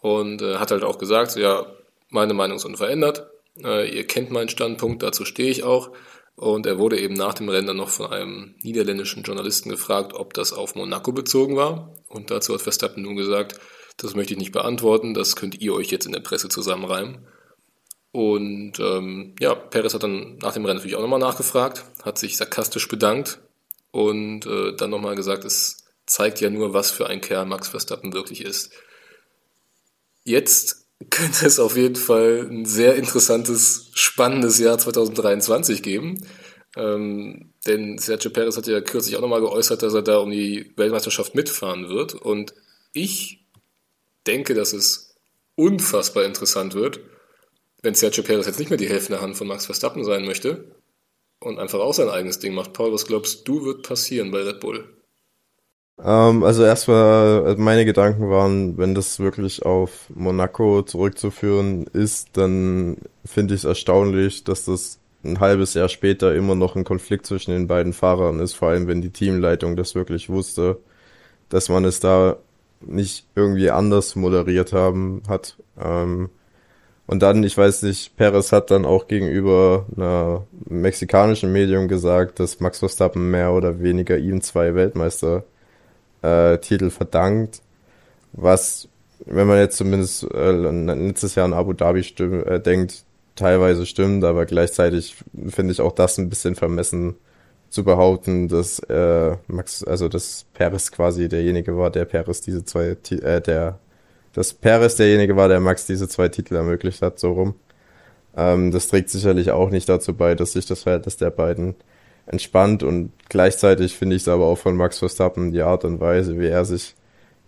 Und 0.00 0.40
äh, 0.40 0.56
hat 0.56 0.70
halt 0.70 0.84
auch 0.84 0.98
gesagt, 0.98 1.36
ja, 1.36 1.66
meine 2.08 2.34
Meinung 2.34 2.56
ist 2.56 2.64
unverändert. 2.64 3.28
Äh, 3.62 3.94
ihr 3.94 4.06
kennt 4.06 4.30
meinen 4.30 4.48
Standpunkt, 4.48 5.02
dazu 5.02 5.24
stehe 5.24 5.50
ich 5.50 5.62
auch. 5.62 5.90
Und 6.36 6.66
er 6.66 6.78
wurde 6.78 6.98
eben 6.98 7.14
nach 7.14 7.34
dem 7.34 7.48
Rennen 7.48 7.66
dann 7.66 7.76
noch 7.76 7.90
von 7.90 8.10
einem 8.12 8.54
niederländischen 8.62 9.22
Journalisten 9.22 9.68
gefragt, 9.68 10.14
ob 10.14 10.32
das 10.32 10.52
auf 10.52 10.74
Monaco 10.74 11.12
bezogen 11.12 11.56
war. 11.56 11.94
Und 12.08 12.30
dazu 12.30 12.54
hat 12.54 12.62
Verstappen 12.62 13.02
nun 13.02 13.16
gesagt, 13.16 13.60
das 13.98 14.14
möchte 14.14 14.32
ich 14.32 14.38
nicht 14.38 14.52
beantworten, 14.52 15.12
das 15.12 15.36
könnt 15.36 15.60
ihr 15.60 15.74
euch 15.74 15.90
jetzt 15.90 16.06
in 16.06 16.12
der 16.12 16.20
Presse 16.20 16.48
zusammenreimen. 16.48 17.26
Und 18.12 18.80
ähm, 18.80 19.34
ja, 19.38 19.54
Perez 19.54 19.94
hat 19.94 20.02
dann 20.02 20.38
nach 20.38 20.52
dem 20.52 20.64
Rennen 20.64 20.78
natürlich 20.78 20.96
auch 20.96 21.02
nochmal 21.02 21.20
nachgefragt, 21.20 21.84
hat 22.02 22.18
sich 22.18 22.36
sarkastisch 22.36 22.88
bedankt 22.88 23.40
und 23.92 24.46
äh, 24.46 24.74
dann 24.74 24.90
nochmal 24.90 25.14
gesagt, 25.14 25.44
es 25.44 25.84
zeigt 26.06 26.40
ja 26.40 26.50
nur, 26.50 26.74
was 26.74 26.90
für 26.90 27.06
ein 27.06 27.20
Kerl 27.20 27.46
Max 27.46 27.68
Verstappen 27.68 28.12
wirklich 28.12 28.44
ist. 28.44 28.72
Jetzt 30.24 30.79
könnte 31.08 31.46
es 31.46 31.58
auf 31.58 31.76
jeden 31.76 31.96
Fall 31.96 32.46
ein 32.50 32.66
sehr 32.66 32.96
interessantes, 32.96 33.90
spannendes 33.94 34.58
Jahr 34.58 34.78
2023 34.78 35.82
geben. 35.82 36.26
Ähm, 36.76 37.52
denn 37.66 37.98
Sergio 37.98 38.30
Perez 38.30 38.56
hat 38.56 38.66
ja 38.66 38.80
kürzlich 38.80 39.16
auch 39.16 39.22
nochmal 39.22 39.40
geäußert, 39.40 39.82
dass 39.82 39.94
er 39.94 40.02
da 40.02 40.18
um 40.18 40.30
die 40.30 40.72
Weltmeisterschaft 40.76 41.34
mitfahren 41.34 41.88
wird. 41.88 42.14
Und 42.14 42.54
ich 42.92 43.46
denke, 44.26 44.54
dass 44.54 44.72
es 44.72 45.16
unfassbar 45.56 46.24
interessant 46.24 46.74
wird, 46.74 47.00
wenn 47.82 47.94
Sergio 47.94 48.22
Perez 48.22 48.46
jetzt 48.46 48.58
nicht 48.58 48.70
mehr 48.70 48.78
die 48.78 48.88
Hälfte 48.88 49.12
der 49.12 49.22
Hand 49.22 49.36
von 49.36 49.46
Max 49.46 49.66
Verstappen 49.66 50.04
sein 50.04 50.24
möchte 50.24 50.76
und 51.40 51.58
einfach 51.58 51.80
auch 51.80 51.94
sein 51.94 52.10
eigenes 52.10 52.38
Ding 52.38 52.54
macht. 52.54 52.74
Paul, 52.74 52.92
was 52.92 53.06
glaubst 53.06 53.48
du, 53.48 53.64
wird 53.64 53.82
passieren 53.82 54.30
bei 54.30 54.42
Red 54.42 54.60
Bull? 54.60 54.99
Ähm, 56.02 56.42
also 56.44 56.64
erstmal, 56.64 57.44
also 57.44 57.60
meine 57.62 57.84
Gedanken 57.84 58.30
waren, 58.30 58.78
wenn 58.78 58.94
das 58.94 59.18
wirklich 59.20 59.64
auf 59.64 60.06
Monaco 60.14 60.82
zurückzuführen 60.82 61.86
ist, 61.92 62.36
dann 62.36 62.98
finde 63.24 63.54
ich 63.54 63.60
es 63.60 63.64
erstaunlich, 63.64 64.44
dass 64.44 64.64
das 64.64 64.98
ein 65.24 65.40
halbes 65.40 65.74
Jahr 65.74 65.88
später 65.88 66.34
immer 66.34 66.54
noch 66.54 66.76
ein 66.76 66.84
Konflikt 66.84 67.26
zwischen 67.26 67.50
den 67.52 67.66
beiden 67.66 67.92
Fahrern 67.92 68.40
ist, 68.40 68.54
vor 68.54 68.68
allem 68.70 68.86
wenn 68.88 69.02
die 69.02 69.10
Teamleitung 69.10 69.76
das 69.76 69.94
wirklich 69.94 70.28
wusste, 70.30 70.78
dass 71.50 71.68
man 71.68 71.84
es 71.84 72.00
da 72.00 72.38
nicht 72.80 73.26
irgendwie 73.36 73.70
anders 73.70 74.16
moderiert 74.16 74.72
haben 74.72 75.22
hat. 75.28 75.56
Ähm, 75.80 76.30
Und 77.06 77.22
dann, 77.22 77.42
ich 77.44 77.56
weiß 77.58 77.82
nicht, 77.82 78.16
Perez 78.16 78.52
hat 78.52 78.70
dann 78.70 78.84
auch 78.86 79.08
gegenüber 79.08 79.86
einer 79.96 80.46
mexikanischen 80.68 81.52
Medium 81.52 81.88
gesagt, 81.88 82.38
dass 82.40 82.60
Max 82.60 82.78
Verstappen 82.80 83.30
mehr 83.30 83.52
oder 83.52 83.80
weniger 83.82 84.16
ihm 84.18 84.40
zwei 84.42 84.74
Weltmeistertitel 84.76 85.49
äh, 86.22 86.90
verdankt. 86.90 87.62
Was, 88.32 88.88
wenn 89.26 89.46
man 89.46 89.58
jetzt 89.58 89.76
zumindest 89.76 90.24
äh, 90.32 90.50
letztes 90.52 91.34
Jahr 91.34 91.46
in 91.46 91.52
Abu 91.52 91.72
Dhabi 91.72 92.02
stimm, 92.02 92.44
äh, 92.46 92.60
denkt, 92.60 93.04
teilweise 93.36 93.86
stimmt, 93.86 94.24
aber 94.24 94.46
gleichzeitig 94.46 95.16
finde 95.48 95.72
ich 95.72 95.80
auch 95.80 95.92
das 95.92 96.18
ein 96.18 96.28
bisschen 96.28 96.54
vermessen 96.54 97.16
zu 97.70 97.84
behaupten, 97.84 98.48
dass 98.48 98.80
äh, 98.80 99.36
Max, 99.46 99.84
also 99.84 100.08
dass 100.08 100.46
Perez 100.54 100.90
quasi 100.90 101.28
derjenige 101.28 101.76
war, 101.76 101.90
der 101.90 102.04
Perez 102.04 102.40
diese 102.40 102.64
zwei, 102.64 102.96
äh, 103.10 103.40
der 103.40 103.78
dass 104.32 104.54
Perez 104.54 104.96
derjenige 104.96 105.36
war, 105.36 105.48
der 105.48 105.60
Max 105.60 105.86
diese 105.86 106.08
zwei 106.08 106.28
Titel 106.28 106.54
ermöglicht 106.54 107.02
hat, 107.02 107.18
so 107.18 107.32
rum. 107.32 107.54
Ähm, 108.36 108.70
das 108.70 108.88
trägt 108.88 109.10
sicherlich 109.10 109.50
auch 109.50 109.70
nicht 109.70 109.88
dazu 109.88 110.14
bei, 110.14 110.34
dass 110.34 110.52
sich 110.52 110.66
das 110.66 110.82
Verhältnis 110.82 111.16
der 111.16 111.30
beiden 111.30 111.74
entspannt 112.30 112.82
und 112.82 113.12
gleichzeitig 113.28 113.96
finde 113.96 114.16
ich 114.16 114.22
es 114.22 114.28
aber 114.28 114.46
auch 114.46 114.58
von 114.58 114.76
Max 114.76 114.98
Verstappen 114.98 115.52
die 115.52 115.62
Art 115.62 115.84
und 115.84 116.00
Weise, 116.00 116.38
wie 116.38 116.46
er 116.46 116.64
sich 116.64 116.94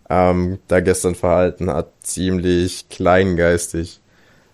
ähm, 0.09 0.59
da 0.67 0.81
gestern 0.81 1.15
verhalten 1.15 1.69
hat, 1.71 1.91
ziemlich 2.01 2.89
kleingeistig. 2.89 4.01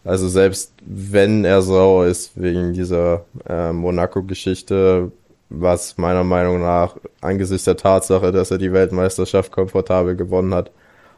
Also 0.04 0.30
selbst 0.30 0.74
wenn 0.86 1.46
er 1.46 1.62
sauer 1.62 2.06
ist 2.06 2.32
wegen 2.36 2.74
dieser 2.74 3.26
äh, 3.48 3.74
Monaco-Geschichte, 3.74 5.12
was 5.50 5.98
meiner 5.98 6.24
Meinung 6.24 6.62
nach 6.62 6.96
angesichts 7.22 7.66
der 7.66 7.78
Tatsache, 7.78 8.32
dass 8.32 8.52
er 8.52 8.60
die 8.60 8.72
Weltmeisterschaft 8.72 9.52
komfortabel 9.52 10.16
gewonnen 10.16 10.54
hat, 10.54 10.72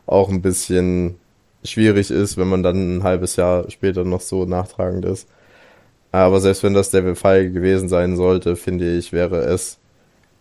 auch 0.05 0.29
ein 0.29 0.41
bisschen 0.41 1.15
schwierig 1.63 2.11
ist, 2.11 2.37
wenn 2.37 2.47
man 2.47 2.63
dann 2.63 2.97
ein 2.97 3.03
halbes 3.03 3.35
Jahr 3.35 3.69
später 3.69 4.03
noch 4.03 4.21
so 4.21 4.45
nachtragend 4.45 5.05
ist. 5.05 5.27
Aber 6.11 6.39
selbst 6.41 6.63
wenn 6.63 6.73
das 6.73 6.91
der 6.91 7.15
Fall 7.15 7.51
gewesen 7.51 7.87
sein 7.89 8.15
sollte, 8.17 8.55
finde 8.55 8.97
ich, 8.97 9.13
wäre 9.13 9.37
es 9.37 9.79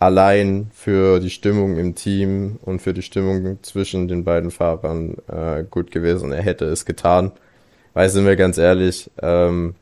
allein 0.00 0.70
für 0.74 1.20
die 1.20 1.30
Stimmung 1.30 1.76
im 1.76 1.94
Team 1.94 2.58
und 2.62 2.80
für 2.80 2.94
die 2.94 3.02
Stimmung 3.02 3.58
zwischen 3.62 4.08
den 4.08 4.24
beiden 4.24 4.50
Fahrern 4.50 5.16
äh, 5.28 5.62
gut 5.70 5.90
gewesen. 5.90 6.32
Er 6.32 6.42
hätte 6.42 6.64
es 6.64 6.86
getan. 6.86 7.32
Weil 7.94 8.08
sind 8.08 8.24
wir 8.26 8.36
ganz 8.36 8.56
ehrlich, 8.58 9.10
ähm, 9.20 9.74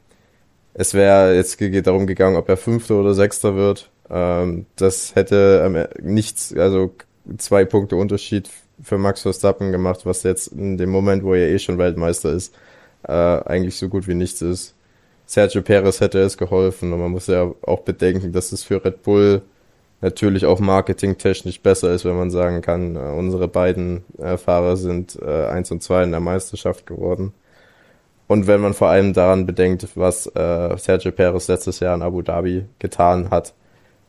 es 0.74 0.94
wäre 0.94 1.34
jetzt 1.34 1.60
darum 1.86 2.06
gegangen, 2.06 2.36
ob 2.36 2.48
er 2.48 2.56
Fünfter 2.56 2.96
oder 2.96 3.14
Sechster 3.14 3.56
wird. 3.56 3.90
Ähm, 4.10 4.66
das 4.76 5.14
hätte 5.14 5.62
ähm, 5.64 5.86
nichts, 6.02 6.54
also 6.56 6.94
zwei 7.36 7.64
Punkte 7.64 7.96
Unterschied 7.96 8.48
für 8.82 8.98
Max 8.98 9.22
Verstappen 9.22 9.72
gemacht, 9.72 10.06
was 10.06 10.22
jetzt 10.22 10.48
in 10.48 10.78
dem 10.78 10.90
Moment, 10.90 11.22
wo 11.24 11.34
er 11.34 11.48
eh 11.48 11.58
schon 11.58 11.78
Weltmeister 11.78 12.32
ist, 12.32 12.54
äh, 13.06 13.12
eigentlich 13.12 13.76
so 13.76 13.88
gut 13.88 14.08
wie 14.08 14.14
nichts 14.14 14.40
ist. 14.42 14.74
Sergio 15.28 15.60
Perez 15.60 16.00
hätte 16.00 16.20
es 16.20 16.38
geholfen 16.38 16.90
und 16.90 17.00
man 17.00 17.10
muss 17.10 17.26
ja 17.26 17.52
auch 17.60 17.80
bedenken, 17.80 18.32
dass 18.32 18.50
es 18.50 18.64
für 18.64 18.82
Red 18.82 19.02
Bull 19.02 19.42
natürlich 20.00 20.46
auch 20.46 20.58
marketingtechnisch 20.58 21.60
besser 21.60 21.92
ist, 21.92 22.06
wenn 22.06 22.16
man 22.16 22.30
sagen 22.30 22.62
kann, 22.62 22.96
äh, 22.96 22.98
unsere 22.98 23.46
beiden 23.46 24.04
äh, 24.16 24.38
Fahrer 24.38 24.78
sind 24.78 25.18
äh, 25.20 25.46
1 25.48 25.70
und 25.70 25.82
2 25.82 26.04
in 26.04 26.12
der 26.12 26.20
Meisterschaft 26.20 26.86
geworden. 26.86 27.34
Und 28.26 28.46
wenn 28.46 28.62
man 28.62 28.72
vor 28.72 28.88
allem 28.88 29.12
daran 29.12 29.44
bedenkt, 29.44 29.86
was 29.96 30.26
äh, 30.28 30.78
Sergio 30.78 31.12
Perez 31.12 31.46
letztes 31.46 31.80
Jahr 31.80 31.94
in 31.94 32.00
Abu 32.00 32.22
Dhabi 32.22 32.64
getan 32.78 33.28
hat, 33.28 33.52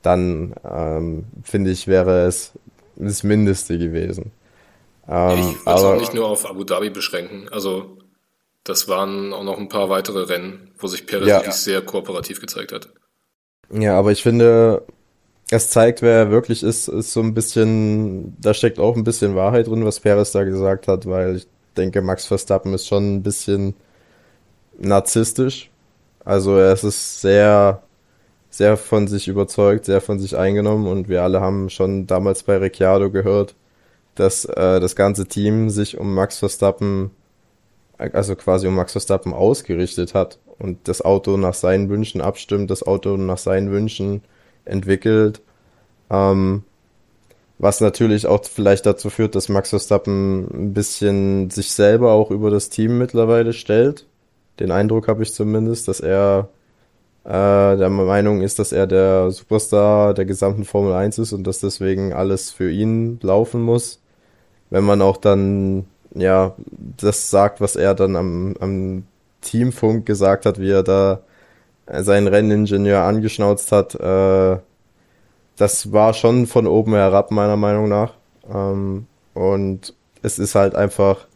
dann 0.02 0.56
ähm, 0.64 1.26
finde 1.44 1.72
ich, 1.72 1.88
wäre 1.88 2.28
es 2.28 2.54
das 2.96 3.24
Mindeste 3.24 3.78
gewesen. 3.78 4.32
Ähm, 5.06 5.40
ich 5.40 5.66
würde 5.66 5.80
es 5.80 5.84
auch 5.84 6.00
nicht 6.00 6.14
nur 6.14 6.30
auf 6.30 6.50
Abu 6.50 6.64
Dhabi 6.64 6.90
beschränken. 6.90 7.50
Also 7.52 7.98
das 8.64 8.88
waren 8.88 9.34
auch 9.34 9.44
noch 9.44 9.58
ein 9.58 9.70
paar 9.70 9.90
weitere 9.90 10.24
Rennen, 10.24 10.72
wo 10.78 10.88
sich 10.88 11.06
Perez 11.06 11.28
ja. 11.28 11.38
wirklich 11.38 11.56
sehr 11.56 11.82
kooperativ 11.82 12.42
gezeigt 12.42 12.72
hat. 12.72 12.90
Ja, 13.72 13.98
aber 13.98 14.12
ich 14.12 14.24
finde, 14.24 14.84
es 15.52 15.70
zeigt, 15.70 16.02
wer 16.02 16.16
er 16.16 16.32
wirklich 16.32 16.64
ist, 16.64 16.88
ist 16.88 17.14
so 17.14 17.22
ein 17.22 17.34
bisschen, 17.34 18.36
da 18.40 18.54
steckt 18.54 18.80
auch 18.80 18.96
ein 18.96 19.04
bisschen 19.04 19.36
Wahrheit 19.36 19.68
drin, 19.68 19.86
was 19.86 20.00
Perez 20.00 20.32
da 20.32 20.44
gesagt 20.44 20.88
hat, 20.88 21.06
weil 21.06 21.38
ich 21.38 21.48
denke, 21.78 22.02
Max 22.02 22.26
Verstappen 22.26 22.74
ist 22.74 22.88
schon 22.88 23.16
ein 23.16 23.24
bisschen 23.24 23.76
narzisstisch. 24.78 25.70
Also 26.24 26.58
er 26.58 26.74
ist 26.74 27.22
sehr, 27.22 27.84
sehr 28.50 28.78
von 28.78 29.08
sich 29.08 29.28
überzeugt, 29.28 29.86
sehr 29.86 30.02
von 30.02 30.20
sich 30.20 30.38
eingenommen 30.38 30.88
und 30.88 31.10
wir 31.10 31.24
alle 31.24 31.42
haben 31.42 31.70
schon 31.70 32.08
damals 32.08 32.44
bei 32.44 32.58
Ricciardo 32.58 33.10
gehört, 33.12 33.56
dass 34.16 34.46
äh, 34.46 34.80
das 34.80 34.96
ganze 34.96 35.28
Team 35.28 35.70
sich 35.70 35.98
um 35.98 36.14
Max 36.14 36.40
Verstappen, 36.40 37.12
also 38.00 38.36
quasi 38.36 38.68
um 38.68 38.76
Max 38.76 38.94
Verstappen 38.94 39.34
ausgerichtet 39.34 40.14
hat 40.14 40.40
und 40.58 40.88
das 40.88 41.02
Auto 41.02 41.38
nach 41.38 41.54
seinen 41.54 41.90
Wünschen 41.90 42.22
abstimmt, 42.22 42.72
das 42.72 42.84
Auto 42.84 43.18
nach 43.18 43.38
seinen 43.38 43.72
Wünschen 43.72 44.22
entwickelt. 44.66 45.42
Ähm, 46.10 46.64
was 47.58 47.82
natürlich 47.82 48.26
auch 48.26 48.46
vielleicht 48.46 48.86
dazu 48.86 49.10
führt, 49.10 49.36
dass 49.36 49.50
Max 49.50 49.70
Verstappen 49.70 50.48
ein 50.54 50.74
bisschen 50.74 51.50
sich 51.50 51.72
selber 51.74 52.14
auch 52.14 52.32
über 52.32 52.50
das 52.50 52.70
Team 52.70 52.98
mittlerweile 52.98 53.54
stellt. 53.54 54.06
Den 54.60 54.72
Eindruck 54.72 55.08
habe 55.08 55.24
ich 55.24 55.34
zumindest, 55.34 55.88
dass 55.90 56.00
er 56.00 56.50
äh, 57.26 57.30
der 57.30 57.90
Meinung 57.90 58.42
ist, 58.42 58.60
dass 58.60 58.72
er 58.72 58.88
der 58.88 59.32
Superstar 59.32 60.14
der 60.14 60.26
gesamten 60.26 60.64
Formel 60.64 60.94
1 60.94 61.18
ist 61.20 61.34
und 61.34 61.46
dass 61.46 61.60
deswegen 61.60 62.14
alles 62.14 62.50
für 62.52 62.72
ihn 62.72 63.20
laufen 63.22 63.62
muss 63.62 64.00
wenn 64.70 64.84
man 64.84 65.02
auch 65.02 65.18
dann, 65.18 65.86
ja, 66.16 66.56
das 66.98 67.30
sagt, 67.30 67.62
was 67.62 67.76
er 67.76 67.96
dann 67.96 68.16
am, 68.16 68.56
am 68.60 69.04
Teamfunk 69.42 70.06
gesagt 70.06 70.46
hat, 70.46 70.60
wie 70.60 70.72
er 70.72 70.84
da 70.84 71.22
seinen 71.88 72.28
Renningenieur 72.28 73.02
angeschnauzt 73.02 73.72
hat, 73.72 73.96
äh, 73.96 74.58
das 75.58 75.92
war 75.92 76.14
schon 76.14 76.48
von 76.48 76.68
oben 76.68 76.94
herab, 76.94 77.32
meiner 77.32 77.58
Meinung 77.58 77.90
nach. 77.90 78.14
Ähm, 78.52 79.08
und 79.34 79.94
es 80.22 80.40
ist 80.40 80.56
halt 80.56 80.76
einfach 80.76 81.28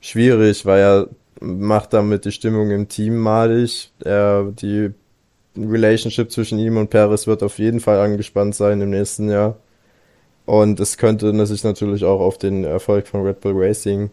schwierig, 0.00 0.64
weil 0.64 0.80
er 0.80 1.08
macht 1.40 1.92
damit 1.92 2.24
die 2.24 2.32
Stimmung 2.32 2.70
im 2.70 2.88
Team 2.88 3.18
malig. 3.18 3.92
Er, 4.04 4.44
die 4.44 4.92
Relationship 5.56 6.30
zwischen 6.30 6.58
ihm 6.58 6.76
und 6.76 6.90
Paris 6.90 7.26
wird 7.26 7.42
auf 7.42 7.58
jeden 7.58 7.80
Fall 7.80 7.98
angespannt 8.00 8.54
sein 8.54 8.80
im 8.80 8.90
nächsten 8.90 9.28
Jahr. 9.28 9.56
Und 10.44 10.80
es 10.80 10.96
könnte 10.96 11.46
sich 11.46 11.64
natürlich 11.64 12.04
auch 12.04 12.20
auf 12.20 12.38
den 12.38 12.64
Erfolg 12.64 13.06
von 13.06 13.22
Red 13.22 13.40
Bull 13.40 13.54
Racing 13.56 14.10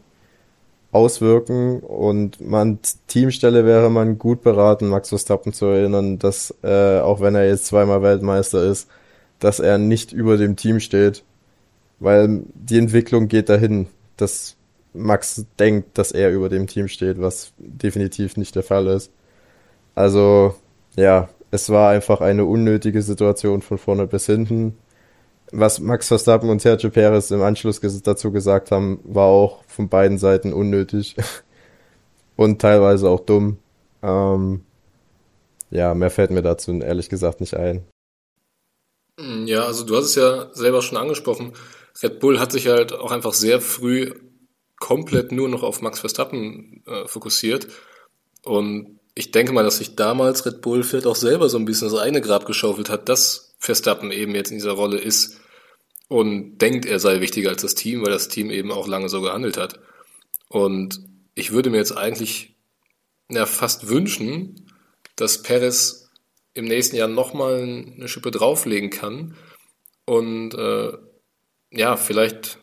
auswirken. 0.92 1.80
Und 1.82 2.40
man 2.42 2.80
Teamstelle 3.08 3.66
wäre 3.66 3.90
man 3.90 4.18
gut 4.18 4.42
beraten, 4.42 4.88
Max 4.88 5.10
Verstappen 5.10 5.54
zu 5.54 5.66
erinnern, 5.66 6.20
dass 6.20 6.54
äh, 6.64 7.00
auch 7.00 7.22
wenn 7.22 7.36
er 7.36 7.48
jetzt 7.48 7.68
zweimal 7.68 8.02
Weltmeister 8.02 8.64
ist, 8.64 8.88
dass 9.40 9.60
er 9.60 9.78
nicht 9.78 10.12
über 10.14 10.38
dem 10.38 10.56
Team 10.56 10.80
steht, 10.80 11.24
weil 12.00 12.44
die 12.54 12.78
Entwicklung 12.78 13.28
geht 13.28 13.50
dahin, 13.50 13.88
dass 14.18 14.56
Max 14.94 15.46
denkt, 15.60 15.98
dass 15.98 16.12
er 16.12 16.32
über 16.32 16.50
dem 16.50 16.68
Team 16.68 16.88
steht, 16.88 17.22
was 17.22 17.54
definitiv 17.58 18.38
nicht 18.38 18.56
der 18.56 18.64
Fall 18.64 18.88
ist. 18.88 19.12
Also 19.96 20.56
ja, 20.96 21.30
es 21.52 21.70
war 21.70 21.92
einfach 21.92 22.22
eine 22.22 22.46
unnötige 22.46 23.02
Situation 23.02 23.62
von 23.62 23.78
vorne 23.78 24.08
bis 24.08 24.26
hinten 24.26 24.78
was 25.52 25.80
Max 25.80 26.08
Verstappen 26.08 26.50
und 26.50 26.62
Sergio 26.62 26.90
Perez 26.90 27.32
im 27.32 27.42
Anschluss 27.42 27.80
dazu 27.80 28.32
gesagt 28.32 28.72
haben, 28.72 29.00
war 29.04 29.26
auch 29.26 29.64
von 29.68 29.90
beiden 29.90 30.18
Seiten 30.18 30.54
unnötig 30.54 31.16
und 32.36 32.62
teilweise 32.62 33.10
auch 33.10 33.22
dumm. 33.22 33.58
Ähm, 34.02 34.62
ja, 35.72 35.94
mehr 35.94 36.10
fällt 36.10 36.32
mir 36.32 36.42
dazu 36.42 36.72
ehrlich 36.80 37.10
gesagt 37.10 37.42
nicht 37.42 37.56
ein. 37.56 37.86
Mm, 39.20 39.46
ja, 39.46 39.64
also 39.64 39.86
du 39.86 39.96
hast 39.96 40.06
es 40.06 40.16
ja 40.16 40.54
selber 40.54 40.82
schon 40.82 40.98
angesprochen. 40.98 41.54
Red 42.02 42.20
Bull 42.20 42.40
hat 42.40 42.52
sich 42.52 42.68
halt 42.68 42.94
auch 42.94 43.12
einfach 43.12 43.34
sehr 43.34 43.62
früh 43.62 44.14
komplett 44.80 45.32
nur 45.32 45.50
noch 45.50 45.64
auf 45.64 45.82
Max 45.82 46.00
Verstappen 46.00 46.84
äh, 46.88 47.08
fokussiert. 47.08 47.68
Und 48.44 49.00
ich 49.16 49.32
denke 49.32 49.52
mal, 49.52 49.64
dass 49.64 49.78
sich 49.78 49.96
damals 49.96 50.46
Red 50.46 50.62
Bull 50.62 50.84
vielleicht 50.84 51.08
auch 51.08 51.16
selber 51.16 51.50
so 51.50 51.58
ein 51.58 51.66
bisschen 51.66 51.90
das 51.90 52.00
eigene 52.00 52.22
Grab 52.22 52.46
geschaufelt 52.46 52.90
hat, 52.90 53.10
dass 53.10 53.56
Verstappen 53.60 54.12
eben 54.12 54.34
jetzt 54.36 54.52
in 54.52 54.58
dieser 54.58 54.72
Rolle 54.72 54.98
ist 54.98 55.39
und 56.10 56.58
denkt, 56.58 56.86
er 56.86 57.00
sei 57.00 57.22
wichtiger 57.22 57.52
als 57.52 57.62
das 57.62 57.76
Team, 57.76 58.02
weil 58.02 58.12
das 58.12 58.28
Team 58.28 58.50
eben 58.50 58.72
auch 58.72 58.88
lange 58.88 59.08
so 59.08 59.22
gehandelt 59.22 59.58
hat. 59.58 59.80
Und 60.50 61.00
ich 61.36 61.52
würde 61.52 61.70
mir 61.70 61.78
jetzt 61.78 61.96
eigentlich 61.96 62.58
ja, 63.30 63.46
fast 63.46 63.88
wünschen, 63.88 64.70
dass 65.16 65.44
Perez 65.44 66.10
im 66.54 66.66
nächsten 66.66 66.96
Jahr 66.96 67.08
nochmal 67.08 67.62
eine 67.62 68.08
Schippe 68.08 68.32
drauflegen 68.32 68.90
kann 68.90 69.36
und 70.06 70.56
äh, 70.56 70.94
ja, 71.72 71.96
vielleicht 71.96 72.58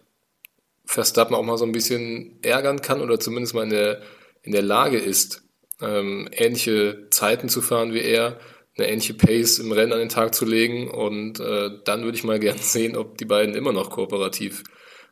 Verstappen 0.85 1.37
auch 1.37 1.45
mal 1.45 1.57
so 1.57 1.65
ein 1.65 1.73
bisschen 1.73 2.43
ärgern 2.43 2.81
kann 2.81 3.01
oder 3.01 3.21
zumindest 3.21 3.55
mal 3.55 3.63
in 3.63 3.71
der, 3.71 4.03
in 4.43 4.51
der 4.51 4.63
Lage 4.63 4.99
ist, 4.99 5.45
ähm, 5.81 6.29
ähnliche 6.33 7.07
Zeiten 7.11 7.49
zu 7.49 7.63
fahren 7.63 7.95
wie 7.95 8.03
er, 8.03 8.41
eine 8.77 8.89
ähnliche 8.89 9.15
Pace 9.15 9.59
im 9.59 9.73
Rennen 9.73 9.93
an 9.93 9.99
den 9.99 10.09
Tag 10.09 10.35
zu 10.35 10.45
legen. 10.45 10.91
Und 10.91 11.41
äh, 11.41 11.71
dann 11.85 12.05
würde 12.05 12.17
ich 12.17 12.25
mal 12.25 12.39
gerne 12.39 12.59
sehen, 12.63 12.97
ob 12.97 13.19
die 13.19 13.25
beiden 13.25 13.55
immer 13.55 13.73
noch 13.73 13.91
kooperativ 13.91 14.63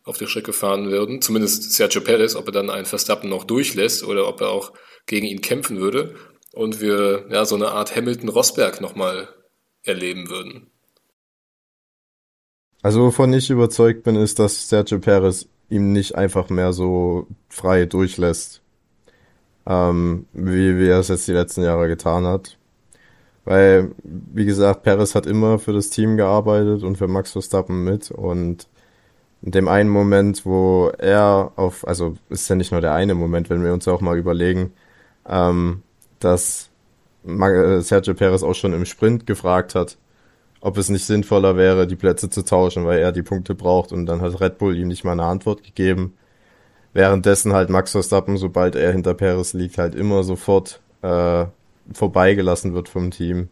auf 0.05 0.18
der 0.18 0.27
Strecke 0.27 0.53
fahren 0.53 0.90
würden. 0.90 1.22
Zumindest 1.22 1.72
Sergio 1.72 2.03
Perez, 2.03 2.37
ob 2.37 2.46
er 2.46 2.53
dann 2.53 2.70
einen 2.70 2.85
Verstappen 2.85 3.31
noch 3.31 3.44
durchlässt 3.44 4.05
oder 4.05 4.29
ob 4.29 4.40
er 4.40 4.50
auch 4.50 4.72
gegen 5.07 5.27
ihn 5.27 5.40
kämpfen 5.40 5.81
würde. 5.81 6.14
Und 6.53 6.81
wir 6.81 7.27
ja 7.31 7.44
so 7.44 7.57
eine 7.57 7.68
Art 7.68 7.96
Hamilton-Rosberg 7.96 8.81
nochmal 8.81 9.29
erleben 9.83 10.29
würden. 10.29 10.70
Also 12.83 13.00
wovon 13.00 13.33
ich 13.33 13.48
überzeugt 13.48 14.03
bin, 14.05 14.14
ist, 14.14 14.38
dass 14.38 14.68
Sergio 14.68 14.98
Perez 14.98 15.48
ihm 15.70 15.92
nicht 15.92 16.16
einfach 16.16 16.50
mehr 16.50 16.74
so 16.74 17.27
frei 17.48 17.87
durchlässt, 17.87 18.61
ähm, 19.66 20.27
wie, 20.35 20.79
wie 20.79 20.88
er 20.88 20.98
es 20.98 21.09
jetzt 21.09 21.27
die 21.27 21.33
letzten 21.33 21.62
Jahre 21.62 21.88
getan 21.88 22.27
hat. 22.27 22.59
Weil, 23.44 23.92
wie 24.02 24.46
gesagt, 24.46 24.83
Perez 24.83 25.14
hat 25.14 25.26
immer 25.26 25.59
für 25.59 25.72
das 25.72 25.90
Team 25.90 26.16
gearbeitet 26.16 26.83
und 26.83 26.96
für 26.96 27.09
Max 27.09 27.33
Verstappen 27.33 27.85
mit 27.85 28.11
und 28.11 28.68
in 29.42 29.50
dem 29.50 29.68
einen 29.68 29.90
Moment, 29.90 30.46
wo 30.46 30.90
er 30.98 31.52
auf, 31.57 31.87
also 31.87 32.16
ist 32.30 32.48
ja 32.48 32.57
nicht 32.57 32.72
nur 32.72 32.80
der 32.80 32.94
eine 32.94 33.14
Moment, 33.14 33.50
wenn 33.50 33.62
wir 33.62 33.74
uns 33.74 33.87
auch 33.87 34.00
mal 34.00 34.16
überlegen, 34.16 34.72
ähm, 35.28 35.83
dass 36.18 36.70
äh, 37.26 37.80
Sergio 37.80 38.14
Perez 38.14 38.42
auch 38.42 38.54
schon 38.54 38.72
im 38.72 38.87
Sprint 38.87 39.26
gefragt 39.26 39.74
hat, 39.74 39.98
ob 40.62 40.78
es 40.78 40.88
nicht 40.88 41.04
sinnvoller 41.04 41.57
wäre, 41.59 41.87
die 41.87 41.96
Plätze 41.96 42.30
zu 42.30 42.42
tauschen, 42.42 42.87
weil 42.87 43.00
er 43.00 43.12
die 43.12 43.22
Punkte 43.22 43.54
braucht 43.54 43.92
und 43.92 44.07
dann 44.07 44.22
hat 44.22 44.40
Red 44.40 44.57
Bull 44.57 44.76
ihm 44.78 44.88
nicht 44.88 45.04
mal 45.04 45.12
eine 45.12 45.24
Antwort 45.24 45.62
gegeben. 45.62 46.14
Währenddessen 46.94 47.52
halt 47.52 47.68
Max 47.68 47.92
Verstappen, 47.92 48.38
sobald 48.38 48.76
er 48.76 48.92
hinter 48.92 49.12
Perez 49.12 49.52
liegt, 49.52 49.76
halt 49.76 49.94
immer 49.94 50.22
sofort 50.24 50.80
äh, 51.02 51.46
vorbeigelassen 51.92 52.75
wird 52.75 52.88
vom 52.88 53.11
Team. 53.11 53.49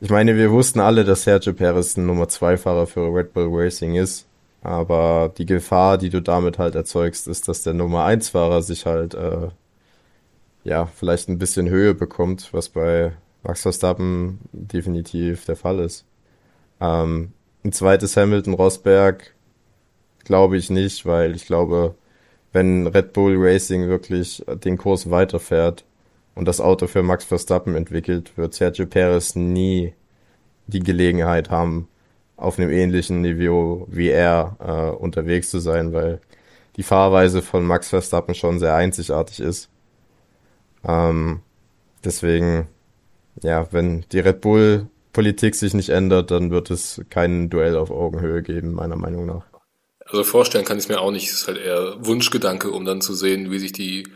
Ich 0.00 0.10
meine, 0.10 0.36
wir 0.36 0.50
wussten 0.50 0.80
alle, 0.80 1.04
dass 1.04 1.24
Sergio 1.24 1.52
Perez 1.52 1.96
ein 1.96 2.06
Nummer 2.06 2.28
2 2.28 2.56
Fahrer 2.58 2.86
für 2.86 3.14
Red 3.14 3.32
Bull 3.32 3.48
Racing 3.50 3.94
ist. 3.94 4.26
Aber 4.62 5.32
die 5.36 5.46
Gefahr, 5.46 5.98
die 5.98 6.10
du 6.10 6.20
damit 6.20 6.58
halt 6.58 6.74
erzeugst, 6.74 7.28
ist, 7.28 7.48
dass 7.48 7.62
der 7.62 7.74
Nummer 7.74 8.04
1 8.04 8.30
Fahrer 8.30 8.62
sich 8.62 8.86
halt, 8.86 9.14
äh, 9.14 9.48
ja, 10.64 10.86
vielleicht 10.86 11.28
ein 11.28 11.38
bisschen 11.38 11.68
Höhe 11.68 11.94
bekommt, 11.94 12.52
was 12.52 12.70
bei 12.70 13.12
Max 13.42 13.62
Verstappen 13.62 14.40
definitiv 14.52 15.44
der 15.44 15.56
Fall 15.56 15.80
ist. 15.80 16.06
Ähm, 16.80 17.32
ein 17.64 17.72
zweites 17.72 18.16
Hamilton 18.16 18.54
Rosberg 18.54 19.34
glaube 20.24 20.56
ich 20.56 20.70
nicht, 20.70 21.06
weil 21.06 21.34
ich 21.36 21.46
glaube, 21.46 21.94
wenn 22.52 22.86
Red 22.86 23.12
Bull 23.12 23.36
Racing 23.36 23.88
wirklich 23.88 24.44
den 24.64 24.78
Kurs 24.78 25.10
weiterfährt 25.10 25.84
und 26.34 26.46
das 26.46 26.60
Auto 26.60 26.86
für 26.86 27.02
Max 27.02 27.24
Verstappen 27.24 27.74
entwickelt, 27.74 28.36
wird 28.36 28.54
Sergio 28.54 28.86
Perez 28.86 29.34
nie 29.34 29.94
die 30.66 30.80
Gelegenheit 30.80 31.50
haben, 31.50 31.88
auf 32.36 32.58
einem 32.58 32.70
ähnlichen 32.70 33.20
Niveau 33.20 33.86
wie 33.88 34.08
er 34.08 34.56
äh, 34.60 34.96
unterwegs 34.96 35.50
zu 35.50 35.58
sein, 35.60 35.92
weil 35.92 36.20
die 36.76 36.82
Fahrweise 36.82 37.42
von 37.42 37.64
Max 37.64 37.88
Verstappen 37.88 38.34
schon 38.34 38.58
sehr 38.58 38.74
einzigartig 38.74 39.40
ist. 39.40 39.68
Ähm, 40.84 41.40
deswegen, 42.02 42.68
ja, 43.42 43.68
wenn 43.72 44.04
die 44.10 44.18
Red 44.20 44.40
Bull 44.40 44.88
Politik 45.12 45.54
sich 45.54 45.74
nicht 45.74 45.90
ändert, 45.90 46.30
dann 46.32 46.50
wird 46.50 46.70
es 46.70 47.00
kein 47.08 47.48
Duell 47.48 47.76
auf 47.76 47.90
Augenhöhe 47.90 48.42
geben, 48.42 48.74
meiner 48.74 48.96
Meinung 48.96 49.26
nach. 49.26 49.46
Also 50.04 50.24
vorstellen 50.24 50.64
kann 50.64 50.76
ich 50.76 50.84
es 50.84 50.88
mir 50.88 51.00
auch 51.00 51.12
nicht. 51.12 51.28
Es 51.28 51.34
ist 51.34 51.48
halt 51.48 51.58
eher 51.58 52.04
Wunschgedanke, 52.04 52.70
um 52.70 52.84
dann 52.84 53.00
zu 53.00 53.14
sehen, 53.14 53.50
wie 53.50 53.58
sich 53.58 53.72
die, 53.72 54.08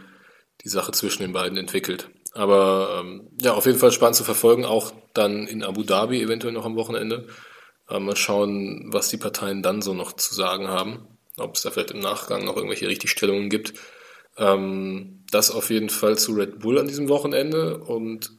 die 0.62 0.68
Sache 0.68 0.92
zwischen 0.92 1.22
den 1.22 1.32
beiden 1.32 1.56
entwickelt. 1.58 2.10
Aber 2.34 3.00
ähm, 3.00 3.28
ja, 3.40 3.54
auf 3.54 3.66
jeden 3.66 3.78
Fall 3.78 3.92
spannend 3.92 4.16
zu 4.16 4.24
verfolgen, 4.24 4.64
auch 4.64 4.92
dann 5.14 5.46
in 5.46 5.62
Abu 5.62 5.82
Dhabi 5.82 6.22
eventuell 6.22 6.52
noch 6.52 6.64
am 6.64 6.76
Wochenende. 6.76 7.26
Äh, 7.88 8.00
mal 8.00 8.16
schauen, 8.16 8.88
was 8.92 9.08
die 9.08 9.16
Parteien 9.16 9.62
dann 9.62 9.82
so 9.82 9.94
noch 9.94 10.12
zu 10.12 10.34
sagen 10.34 10.68
haben. 10.68 11.06
Ob 11.36 11.54
es 11.54 11.62
da 11.62 11.70
vielleicht 11.70 11.92
im 11.92 12.00
Nachgang 12.00 12.44
noch 12.44 12.56
irgendwelche 12.56 12.88
Richtigstellungen 12.88 13.48
gibt. 13.48 13.74
Ähm, 14.36 15.24
das 15.30 15.50
auf 15.50 15.70
jeden 15.70 15.88
Fall 15.88 16.18
zu 16.18 16.32
Red 16.32 16.60
Bull 16.60 16.78
an 16.78 16.88
diesem 16.88 17.08
Wochenende. 17.08 17.78
Und 17.78 18.32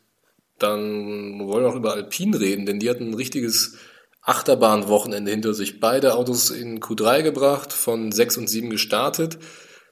dann 0.60 1.48
wollen 1.48 1.64
wir 1.64 1.70
auch 1.70 1.76
über 1.76 1.94
Alpine 1.94 2.40
reden, 2.40 2.66
denn 2.66 2.80
die 2.80 2.90
hatten 2.90 3.10
ein 3.10 3.14
richtiges 3.16 3.78
Achterbahnwochenende 4.22 5.32
hinter 5.32 5.54
sich. 5.54 5.80
Beide 5.80 6.16
Autos 6.16 6.52
in 6.52 6.80
Q3 6.80 7.24
gebracht, 7.24 7.74
von 7.74 8.12
6 8.12 8.38
und 8.38 8.50
7 8.50 8.70
gestartet. 8.70 9.40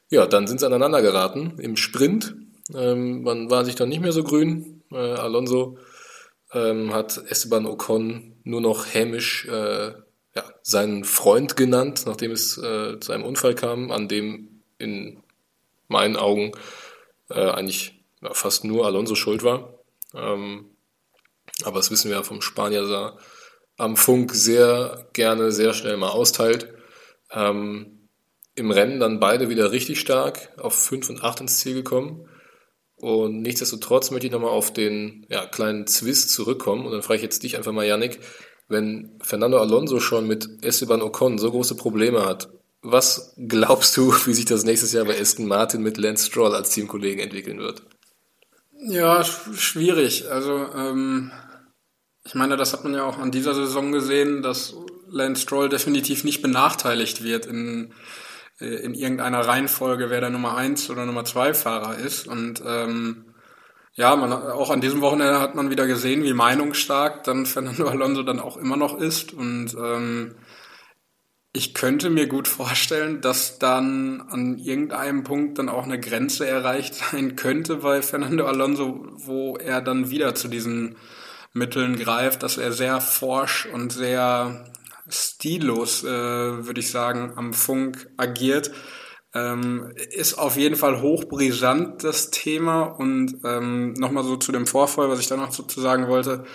Ja, 0.09 0.25
dann 0.25 0.47
sind 0.47 0.59
sie 0.59 0.65
aneinander 0.65 1.01
geraten 1.01 1.59
im 1.59 1.75
Sprint. 1.75 2.35
Ähm, 2.73 3.23
man 3.23 3.49
war 3.49 3.65
sich 3.65 3.75
dann 3.75 3.89
nicht 3.89 4.01
mehr 4.01 4.13
so 4.13 4.23
grün. 4.23 4.83
Äh, 4.91 4.95
Alonso 4.95 5.77
ähm, 6.53 6.93
hat 6.93 7.21
Esteban 7.29 7.65
Ocon 7.65 8.35
nur 8.43 8.61
noch 8.61 8.85
hämisch 8.93 9.45
äh, 9.47 9.91
ja, 10.35 10.43
seinen 10.61 11.03
Freund 11.03 11.57
genannt, 11.57 12.03
nachdem 12.05 12.31
es 12.31 12.57
äh, 12.57 12.99
zu 12.99 13.11
einem 13.11 13.25
Unfall 13.25 13.55
kam, 13.55 13.91
an 13.91 14.07
dem 14.07 14.61
in 14.77 15.23
meinen 15.87 16.15
Augen 16.15 16.51
äh, 17.29 17.49
eigentlich 17.49 18.05
ja, 18.21 18.33
fast 18.33 18.63
nur 18.63 18.85
Alonso 18.85 19.15
schuld 19.15 19.43
war. 19.43 19.73
Ähm, 20.13 20.69
aber 21.63 21.77
das 21.77 21.91
wissen 21.91 22.09
wir 22.09 22.17
ja 22.17 22.23
vom 22.23 22.41
Spanier, 22.41 22.87
der 22.87 23.17
am 23.77 23.97
Funk 23.97 24.33
sehr 24.33 25.07
gerne, 25.13 25.51
sehr 25.51 25.73
schnell 25.73 25.97
mal 25.97 26.09
austeilt. 26.09 26.73
Ähm, 27.31 27.96
Im 28.57 28.71
Rennen 28.71 28.99
dann 28.99 29.19
beide 29.19 29.49
wieder 29.49 29.71
richtig 29.71 29.99
stark 29.99 30.49
auf 30.57 30.73
5 30.73 31.11
und 31.11 31.23
8 31.23 31.41
ins 31.41 31.59
Ziel 31.59 31.75
gekommen. 31.75 32.27
Und 32.95 33.43
nichtsdestotrotz 33.43 34.09
möchte 34.09 34.25
ich 34.25 34.33
nochmal 34.33 34.49
auf 34.49 34.73
den 34.73 35.27
ja, 35.29 35.45
kleinen 35.45 35.85
Zwist 35.85 36.31
zurückkommen. 36.31 36.87
Und 36.87 36.91
dann 36.91 37.03
frage 37.03 37.17
ich 37.17 37.21
jetzt 37.21 37.43
dich 37.43 37.55
einfach 37.55 37.71
mal, 37.71 37.85
Yannick, 37.85 38.19
wenn 38.67 39.11
Fernando 39.21 39.59
Alonso 39.59 39.99
schon 39.99 40.27
mit 40.27 40.49
Esteban 40.63 41.03
Ocon 41.03 41.37
so 41.37 41.51
große 41.51 41.75
Probleme 41.75 42.25
hat, 42.25 42.49
was 42.81 43.35
glaubst 43.37 43.95
du, 43.95 44.11
wie 44.25 44.33
sich 44.33 44.45
das 44.45 44.65
nächstes 44.65 44.91
Jahr 44.91 45.05
bei 45.05 45.19
Aston 45.19 45.45
Martin 45.45 45.83
mit 45.83 45.97
Lance 45.97 46.25
Stroll 46.25 46.55
als 46.55 46.71
Teamkollegen 46.71 47.19
entwickeln 47.19 47.59
wird? 47.59 47.83
Ja, 48.79 49.23
schwierig. 49.23 50.31
Also, 50.31 50.65
ähm, 50.75 51.31
ich 52.25 52.33
meine, 52.33 52.57
das 52.57 52.73
hat 52.73 52.83
man 52.83 52.95
ja 52.95 53.03
auch 53.03 53.19
an 53.19 53.29
dieser 53.29 53.53
Saison 53.53 53.91
gesehen, 53.91 54.41
dass 54.41 54.73
Lance 55.07 55.43
Stroll 55.43 55.69
definitiv 55.69 56.23
nicht 56.23 56.41
benachteiligt 56.41 57.23
wird 57.23 57.45
in 57.45 57.93
in 58.59 58.93
irgendeiner 58.93 59.41
Reihenfolge, 59.41 60.09
wer 60.09 60.21
der 60.21 60.29
Nummer 60.29 60.57
eins 60.57 60.89
oder 60.89 61.05
Nummer 61.05 61.25
zwei 61.25 61.53
Fahrer 61.53 61.97
ist. 61.97 62.27
Und 62.27 62.61
ähm, 62.65 63.25
ja, 63.93 64.15
man, 64.15 64.31
auch 64.31 64.69
an 64.69 64.81
diesem 64.81 65.01
Wochenende 65.01 65.39
hat 65.39 65.55
man 65.55 65.69
wieder 65.69 65.87
gesehen, 65.87 66.23
wie 66.23 66.33
meinungsstark 66.33 67.23
dann 67.23 67.45
Fernando 67.45 67.87
Alonso 67.87 68.23
dann 68.23 68.39
auch 68.39 68.57
immer 68.57 68.77
noch 68.77 68.99
ist. 68.99 69.33
Und 69.33 69.75
ähm, 69.75 70.35
ich 71.53 71.73
könnte 71.73 72.09
mir 72.09 72.27
gut 72.27 72.47
vorstellen, 72.47 73.21
dass 73.21 73.57
dann 73.57 74.21
an 74.29 74.59
irgendeinem 74.59 75.23
Punkt 75.23 75.57
dann 75.57 75.69
auch 75.69 75.83
eine 75.83 75.99
Grenze 75.99 76.47
erreicht 76.47 76.95
sein 76.95 77.35
könnte 77.35 77.77
bei 77.77 78.01
Fernando 78.01 78.45
Alonso, 78.45 79.07
wo 79.15 79.57
er 79.57 79.81
dann 79.81 80.09
wieder 80.09 80.35
zu 80.35 80.47
diesen 80.47 80.95
Mitteln 81.53 81.97
greift, 81.97 82.43
dass 82.43 82.57
er 82.57 82.71
sehr 82.71 83.01
forsch 83.01 83.65
und 83.65 83.91
sehr 83.91 84.65
stillos, 85.09 86.03
äh, 86.03 86.07
würde 86.07 86.79
ich 86.79 86.89
sagen, 86.89 87.33
am 87.35 87.53
Funk 87.53 88.09
agiert. 88.17 88.71
Ähm, 89.33 89.91
ist 90.11 90.35
auf 90.35 90.57
jeden 90.57 90.75
Fall 90.75 91.01
hochbrisant, 91.01 92.03
das 92.03 92.31
Thema. 92.31 92.83
Und 92.83 93.39
ähm, 93.43 93.93
nochmal 93.93 94.23
so 94.23 94.37
zu 94.37 94.51
dem 94.51 94.65
Vorfall, 94.65 95.09
was 95.09 95.19
ich 95.19 95.27
da 95.27 95.37
noch 95.37 95.51
so 95.51 95.65
sagen 95.67 96.07
wollte, 96.07 96.45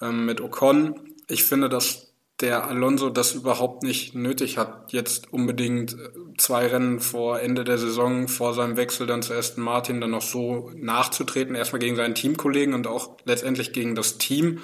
ähm, 0.00 0.26
mit 0.26 0.40
Ocon. 0.40 1.00
Ich 1.28 1.44
finde, 1.44 1.68
dass 1.68 2.08
der 2.40 2.68
Alonso 2.68 3.10
das 3.10 3.34
überhaupt 3.34 3.82
nicht 3.82 4.14
nötig 4.14 4.58
hat, 4.58 4.92
jetzt 4.92 5.32
unbedingt 5.32 5.94
äh, 5.94 6.10
zwei 6.36 6.68
Rennen 6.68 7.00
vor 7.00 7.40
Ende 7.40 7.64
der 7.64 7.78
Saison, 7.78 8.28
vor 8.28 8.54
seinem 8.54 8.76
Wechsel 8.76 9.06
dann 9.06 9.22
zu 9.22 9.34
Aston 9.34 9.64
Martin, 9.64 10.00
dann 10.00 10.10
noch 10.10 10.22
so 10.22 10.70
nachzutreten. 10.76 11.56
Erstmal 11.56 11.80
gegen 11.80 11.96
seinen 11.96 12.14
Teamkollegen 12.14 12.74
und 12.74 12.86
auch 12.86 13.16
letztendlich 13.24 13.72
gegen 13.72 13.94
das 13.94 14.18
Team, 14.18 14.60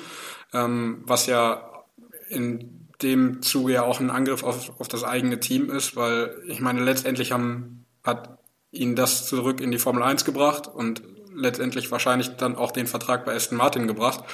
ähm, 0.52 1.02
was 1.06 1.26
ja 1.26 1.84
in 2.28 2.83
dem 3.04 3.42
Zuge 3.42 3.74
ja 3.74 3.82
auch 3.82 4.00
ein 4.00 4.10
Angriff 4.10 4.42
auf, 4.42 4.80
auf 4.80 4.88
das 4.88 5.04
eigene 5.04 5.38
Team 5.38 5.70
ist, 5.70 5.94
weil 5.94 6.34
ich 6.48 6.60
meine, 6.60 6.82
letztendlich 6.82 7.30
haben, 7.30 7.84
hat 8.02 8.38
ihn 8.72 8.96
das 8.96 9.26
zurück 9.26 9.60
in 9.60 9.70
die 9.70 9.78
Formel 9.78 10.02
1 10.02 10.24
gebracht 10.24 10.66
und 10.66 11.02
letztendlich 11.32 11.90
wahrscheinlich 11.90 12.30
dann 12.36 12.56
auch 12.56 12.72
den 12.72 12.86
Vertrag 12.86 13.24
bei 13.24 13.34
Aston 13.34 13.58
Martin 13.58 13.86
gebracht. 13.86 14.24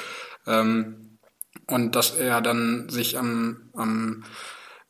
Ähm, 0.46 1.18
und 1.66 1.96
dass 1.96 2.12
er 2.12 2.40
dann 2.40 2.88
sich 2.88 3.18
am, 3.18 3.70
am 3.74 4.24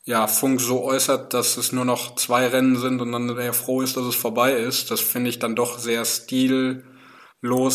ja, 0.03 0.27
Funk 0.27 0.61
so 0.61 0.83
äußert, 0.83 1.33
dass 1.33 1.57
es 1.57 1.71
nur 1.71 1.85
noch 1.85 2.15
zwei 2.15 2.47
Rennen 2.47 2.75
sind 2.75 3.01
und 3.01 3.11
dann 3.11 3.35
er 3.37 3.53
froh 3.53 3.81
ist, 3.81 3.97
dass 3.97 4.05
es 4.05 4.15
vorbei 4.15 4.53
ist, 4.53 4.91
das 4.91 4.99
finde 4.99 5.29
ich 5.29 5.39
dann 5.39 5.55
doch 5.55 5.79
sehr 5.79 6.05
stillos 6.05 6.83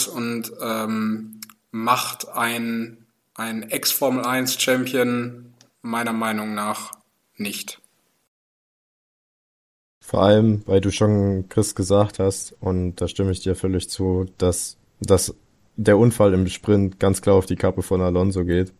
und 0.09 0.53
ähm, 0.61 1.41
macht 1.71 2.29
ein, 2.29 3.07
ein 3.35 3.65
Ex-Formel 3.65 4.25
1 4.25 4.61
Champion 4.61 5.46
meiner 5.87 6.13
Meinung 6.13 6.55
nach 6.55 6.93
nicht. 7.37 7.81
Vor 10.01 10.23
allem, 10.23 10.63
weil 10.67 10.81
du 10.81 10.91
schon 10.93 11.49
Chris 11.49 11.75
gesagt 11.75 12.19
hast, 12.19 12.55
und 12.61 12.97
da 12.97 13.09
stimme 13.09 13.33
ich 13.33 13.41
dir 13.41 13.57
völlig 13.57 13.91
zu, 13.91 14.27
dass, 14.39 14.77
dass 15.01 15.35
der 15.77 15.99
Unfall 15.99 16.33
im 16.33 16.47
Sprint 16.47 17.01
ganz 17.01 17.23
klar 17.23 17.37
auf 17.37 17.47
die 17.47 17.57
Kappe 17.57 17.83
von 17.83 18.01
Alonso 18.01 18.45
geht. 18.45 18.73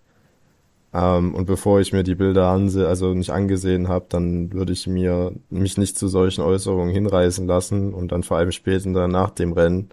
Ähm, 0.95 1.35
und 1.35 1.47
bevor 1.47 1.81
ich 1.81 1.93
mir 1.93 2.05
die 2.05 2.15
Bilder 2.15 2.49
ansehe, 2.49 2.87
also 2.87 3.13
nicht 3.13 3.31
angesehen 3.31 3.89
habe, 3.89 4.07
dann 4.09 4.53
würde 4.53 4.73
ich 4.73 4.87
mir 4.87 5.33
mich 5.51 5.77
nicht 5.79 5.99
zu 5.99 6.09
solchen 6.09 6.43
Äußerungen 6.43 6.95
hinreißen 6.95 7.47
lassen 7.47 7.93
und 7.93 8.13
dann 8.13 8.23
vor 8.23 8.37
allem 8.39 8.53
später 8.53 9.09
nach 9.09 9.31
dem 9.31 9.53
Rennen, 9.53 9.91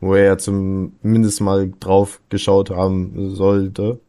wo 0.00 0.14
er 0.14 0.24
ja 0.24 0.38
zumindest 0.38 1.40
mal 1.40 1.72
drauf 1.80 2.20
geschaut 2.28 2.70
haben 2.70 3.30
sollte, 3.34 4.00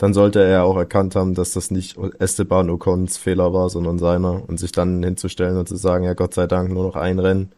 dann 0.00 0.14
sollte 0.14 0.42
er 0.42 0.64
auch 0.64 0.78
erkannt 0.78 1.14
haben, 1.14 1.34
dass 1.34 1.52
das 1.52 1.70
nicht 1.70 1.98
Esteban 2.18 2.70
Ocons 2.70 3.18
Fehler 3.18 3.52
war, 3.52 3.68
sondern 3.68 3.98
seiner. 3.98 4.48
Und 4.48 4.58
sich 4.58 4.72
dann 4.72 5.02
hinzustellen 5.02 5.58
und 5.58 5.68
zu 5.68 5.76
sagen, 5.76 6.04
ja 6.04 6.14
Gott 6.14 6.32
sei 6.32 6.46
Dank 6.46 6.72
nur 6.72 6.84
noch 6.84 6.96
ein 6.96 7.18
Rennen. 7.18 7.52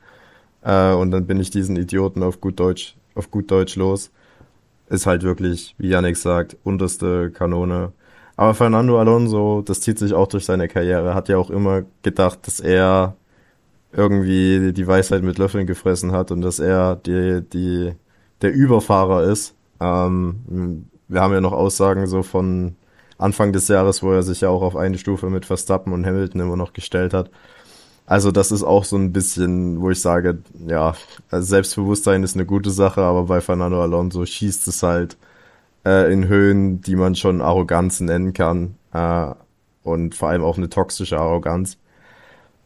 Äh, 0.62 0.92
und 0.92 1.12
dann 1.12 1.28
bin 1.28 1.38
ich 1.38 1.50
diesen 1.50 1.76
Idioten 1.76 2.24
auf 2.24 2.40
gut 2.40 2.58
Deutsch, 2.58 2.96
auf 3.14 3.30
gut 3.30 3.48
Deutsch 3.48 3.76
los, 3.76 4.10
ist 4.88 5.06
halt 5.06 5.22
wirklich, 5.22 5.76
wie 5.78 5.90
Yannick 5.90 6.16
sagt, 6.16 6.56
unterste 6.64 7.30
Kanone. 7.30 7.92
Aber 8.34 8.54
Fernando 8.54 8.98
Alonso, 8.98 9.62
das 9.62 9.80
zieht 9.80 10.00
sich 10.00 10.12
auch 10.12 10.26
durch 10.26 10.44
seine 10.44 10.66
Karriere, 10.66 11.14
hat 11.14 11.28
ja 11.28 11.38
auch 11.38 11.50
immer 11.50 11.84
gedacht, 12.02 12.40
dass 12.48 12.58
er 12.58 13.14
irgendwie 13.92 14.72
die 14.72 14.86
Weisheit 14.88 15.22
mit 15.22 15.38
Löffeln 15.38 15.68
gefressen 15.68 16.10
hat 16.10 16.32
und 16.32 16.40
dass 16.40 16.58
er 16.58 16.96
die, 16.96 17.42
die, 17.52 17.92
der 18.40 18.52
Überfahrer 18.52 19.22
ist. 19.30 19.54
Ähm, 19.78 20.88
wir 21.12 21.20
haben 21.20 21.34
ja 21.34 21.40
noch 21.40 21.52
Aussagen 21.52 22.06
so 22.06 22.22
von 22.22 22.76
Anfang 23.18 23.52
des 23.52 23.68
Jahres, 23.68 24.02
wo 24.02 24.12
er 24.12 24.22
sich 24.22 24.40
ja 24.40 24.48
auch 24.48 24.62
auf 24.62 24.76
eine 24.76 24.98
Stufe 24.98 25.30
mit 25.30 25.46
Verstappen 25.46 25.92
und 25.92 26.06
Hamilton 26.06 26.40
immer 26.40 26.56
noch 26.56 26.72
gestellt 26.72 27.14
hat. 27.14 27.30
Also 28.06 28.32
das 28.32 28.50
ist 28.50 28.64
auch 28.64 28.84
so 28.84 28.96
ein 28.96 29.12
bisschen, 29.12 29.80
wo 29.80 29.90
ich 29.90 30.00
sage, 30.00 30.38
ja, 30.66 30.94
also 31.30 31.46
Selbstbewusstsein 31.46 32.24
ist 32.24 32.34
eine 32.34 32.46
gute 32.46 32.70
Sache, 32.70 33.02
aber 33.02 33.24
bei 33.24 33.40
Fernando 33.40 33.80
Alonso 33.80 34.26
schießt 34.26 34.66
es 34.68 34.82
halt 34.82 35.16
äh, 35.84 36.12
in 36.12 36.26
Höhen, 36.28 36.80
die 36.80 36.96
man 36.96 37.14
schon 37.14 37.40
Arroganz 37.40 38.00
nennen 38.00 38.32
kann. 38.32 38.76
Äh, 38.92 39.34
und 39.84 40.14
vor 40.14 40.28
allem 40.28 40.44
auch 40.44 40.58
eine 40.58 40.68
toxische 40.68 41.18
Arroganz. 41.18 41.76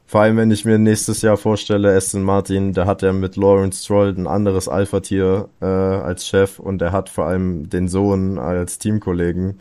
Vor 0.09 0.21
allem, 0.21 0.37
wenn 0.37 0.53
ich 0.53 0.65
mir 0.65 0.79
nächstes 0.79 1.23
Jahr 1.23 1.37
vorstelle, 1.37 1.97
Aston 1.97 2.23
Martin, 2.23 2.73
der 2.73 2.87
hat 2.87 3.03
ja 3.03 3.13
mit 3.13 3.37
Lawrence 3.37 3.83
Stroll 3.83 4.15
ein 4.17 4.29
anderes 4.29 4.69
Alpha-Tier 4.69 5.49
äh, 5.61 5.65
als 5.65 6.27
Chef 6.29 6.61
und 6.61 6.81
er 6.81 6.93
hat 6.93 7.09
vor 7.09 7.27
allem 7.27 7.69
den 7.69 7.89
Sohn 7.89 8.39
als 8.39 8.79
Teamkollegen. 8.79 9.61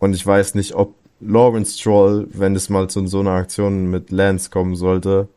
Und 0.00 0.14
ich 0.14 0.26
weiß 0.26 0.56
nicht, 0.56 0.74
ob 0.74 0.94
Lawrence 1.20 1.78
Stroll, 1.78 2.26
wenn 2.32 2.56
es 2.56 2.68
mal 2.68 2.90
zu 2.90 3.06
so 3.06 3.20
einer 3.20 3.32
Aktion 3.32 3.88
mit 3.88 4.10
Lance 4.10 4.50
kommen 4.50 4.74
sollte, 4.74 5.28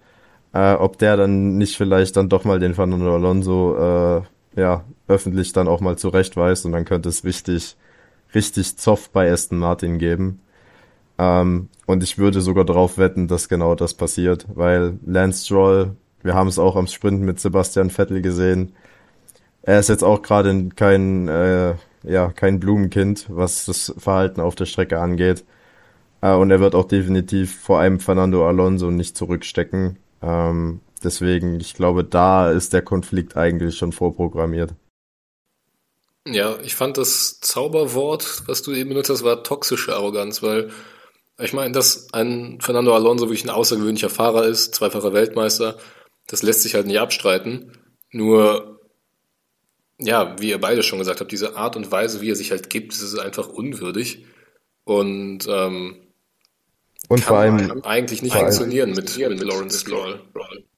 äh, 0.54 0.74
ob 0.74 0.98
der 0.98 1.16
dann 1.16 1.58
nicht 1.58 1.78
vielleicht 1.78 2.18
dann 2.18 2.30
doch 2.30 2.46
mal 2.46 2.60
den 2.60 2.74
Fernando 2.74 3.14
Alonso 3.14 3.78
äh, 3.78 4.22
ja, 4.60 4.84
öffentlich 5.08 5.54
dann 5.54 5.68
auch 5.68 5.82
mal 5.82 5.98
zurechtweist 5.98 6.66
und 6.66 6.72
dann 6.72 6.86
könnte 6.86 7.10
es 7.10 7.24
richtig, 7.24 7.78
richtig 8.34 8.76
Zoff 8.78 9.12
bei 9.12 9.32
Aston 9.32 9.60
Martin 9.60 10.00
geben. 10.00 10.42
Ähm, 11.18 11.70
und 11.86 12.04
ich 12.04 12.18
würde 12.18 12.42
sogar 12.42 12.66
darauf 12.66 12.98
wetten, 12.98 13.28
dass 13.28 13.50
genau 13.50 13.76
das 13.76 13.94
passiert, 13.94 14.46
weil 14.54 15.00
Lance 15.06 15.46
Stroll, 15.46 15.96
wir 16.24 16.34
haben 16.34 16.48
es 16.48 16.60
auch 16.60 16.76
am 16.76 16.88
Sprint 16.88 17.22
mit 17.22 17.40
Sebastian 17.40 17.90
Vettel 17.90 18.22
gesehen, 18.22 18.74
er 19.64 19.80
ist 19.80 19.90
jetzt 19.90 20.04
auch 20.04 20.22
gerade 20.22 20.70
kein, 20.76 21.28
äh, 21.28 21.76
ja, 22.04 22.32
kein 22.32 22.60
Blumenkind, 22.60 23.26
was 23.30 23.66
das 23.66 23.94
Verhalten 23.98 24.40
auf 24.40 24.56
der 24.56 24.66
Strecke 24.66 25.00
angeht. 25.00 25.44
Äh, 26.22 26.34
und 26.34 26.52
er 26.52 26.60
wird 26.62 26.76
auch 26.76 26.86
definitiv 26.86 27.60
vor 27.60 27.80
allem 27.80 28.00
Fernando 28.00 28.48
Alonso 28.48 28.92
nicht 28.92 29.18
zurückstecken. 29.18 29.98
Ähm, 30.22 30.80
Deswegen, 31.04 31.60
ich 31.60 31.74
glaube, 31.74 32.04
da 32.04 32.52
ist 32.52 32.74
der 32.74 32.82
Konflikt 32.82 33.38
eigentlich 33.38 33.78
schon 33.78 33.92
vorprogrammiert. 33.92 34.74
Ja, 36.28 36.58
ich 36.62 36.76
fand 36.76 36.98
das 36.98 37.40
Zauberwort, 37.40 38.44
was 38.48 38.62
du 38.62 38.74
eben 38.74 38.90
benutzt 38.90 39.10
hast, 39.10 39.24
war 39.24 39.44
toxische 39.44 39.96
Arroganz, 39.96 40.44
weil 40.44 40.72
ich 41.40 41.54
meine, 41.54 41.72
dass 41.72 42.14
ein 42.14 42.60
Fernando 42.62 42.96
Alonso 42.96 43.26
wirklich 43.26 43.44
ein 43.44 43.50
außergewöhnlicher 43.50 44.10
Fahrer 44.10 44.46
ist, 44.46 44.76
zweifacher 44.76 45.14
Weltmeister, 45.14 45.78
das 46.28 46.44
lässt 46.44 46.62
sich 46.62 46.76
halt 46.76 46.88
nicht 46.88 47.00
abstreiten. 47.00 47.72
Nur, 48.12 48.82
ja, 50.00 50.36
wie 50.40 50.50
ihr 50.50 50.60
beide 50.60 50.84
schon 50.84 51.00
gesagt 51.00 51.20
habt, 51.20 51.32
diese 51.32 51.56
Art 51.56 51.76
und 51.76 51.92
Weise, 51.92 52.22
wie 52.22 52.32
er 52.32 52.36
sich 52.36 52.52
halt 52.52 52.70
gibt, 52.70 52.94
das 52.94 53.02
ist 53.02 53.20
einfach 53.20 53.48
unwürdig. 53.48 54.26
Und, 54.84 55.48
ähm, 55.50 55.98
und 57.10 57.24
vor 57.24 57.38
allem 57.38 57.84
eigentlich 57.84 58.22
nicht 58.22 58.36
funktionieren 58.36 58.92
mit, 58.92 59.18
mit 59.18 59.44
Lawrence 59.44 59.80
Stroll 59.80 60.22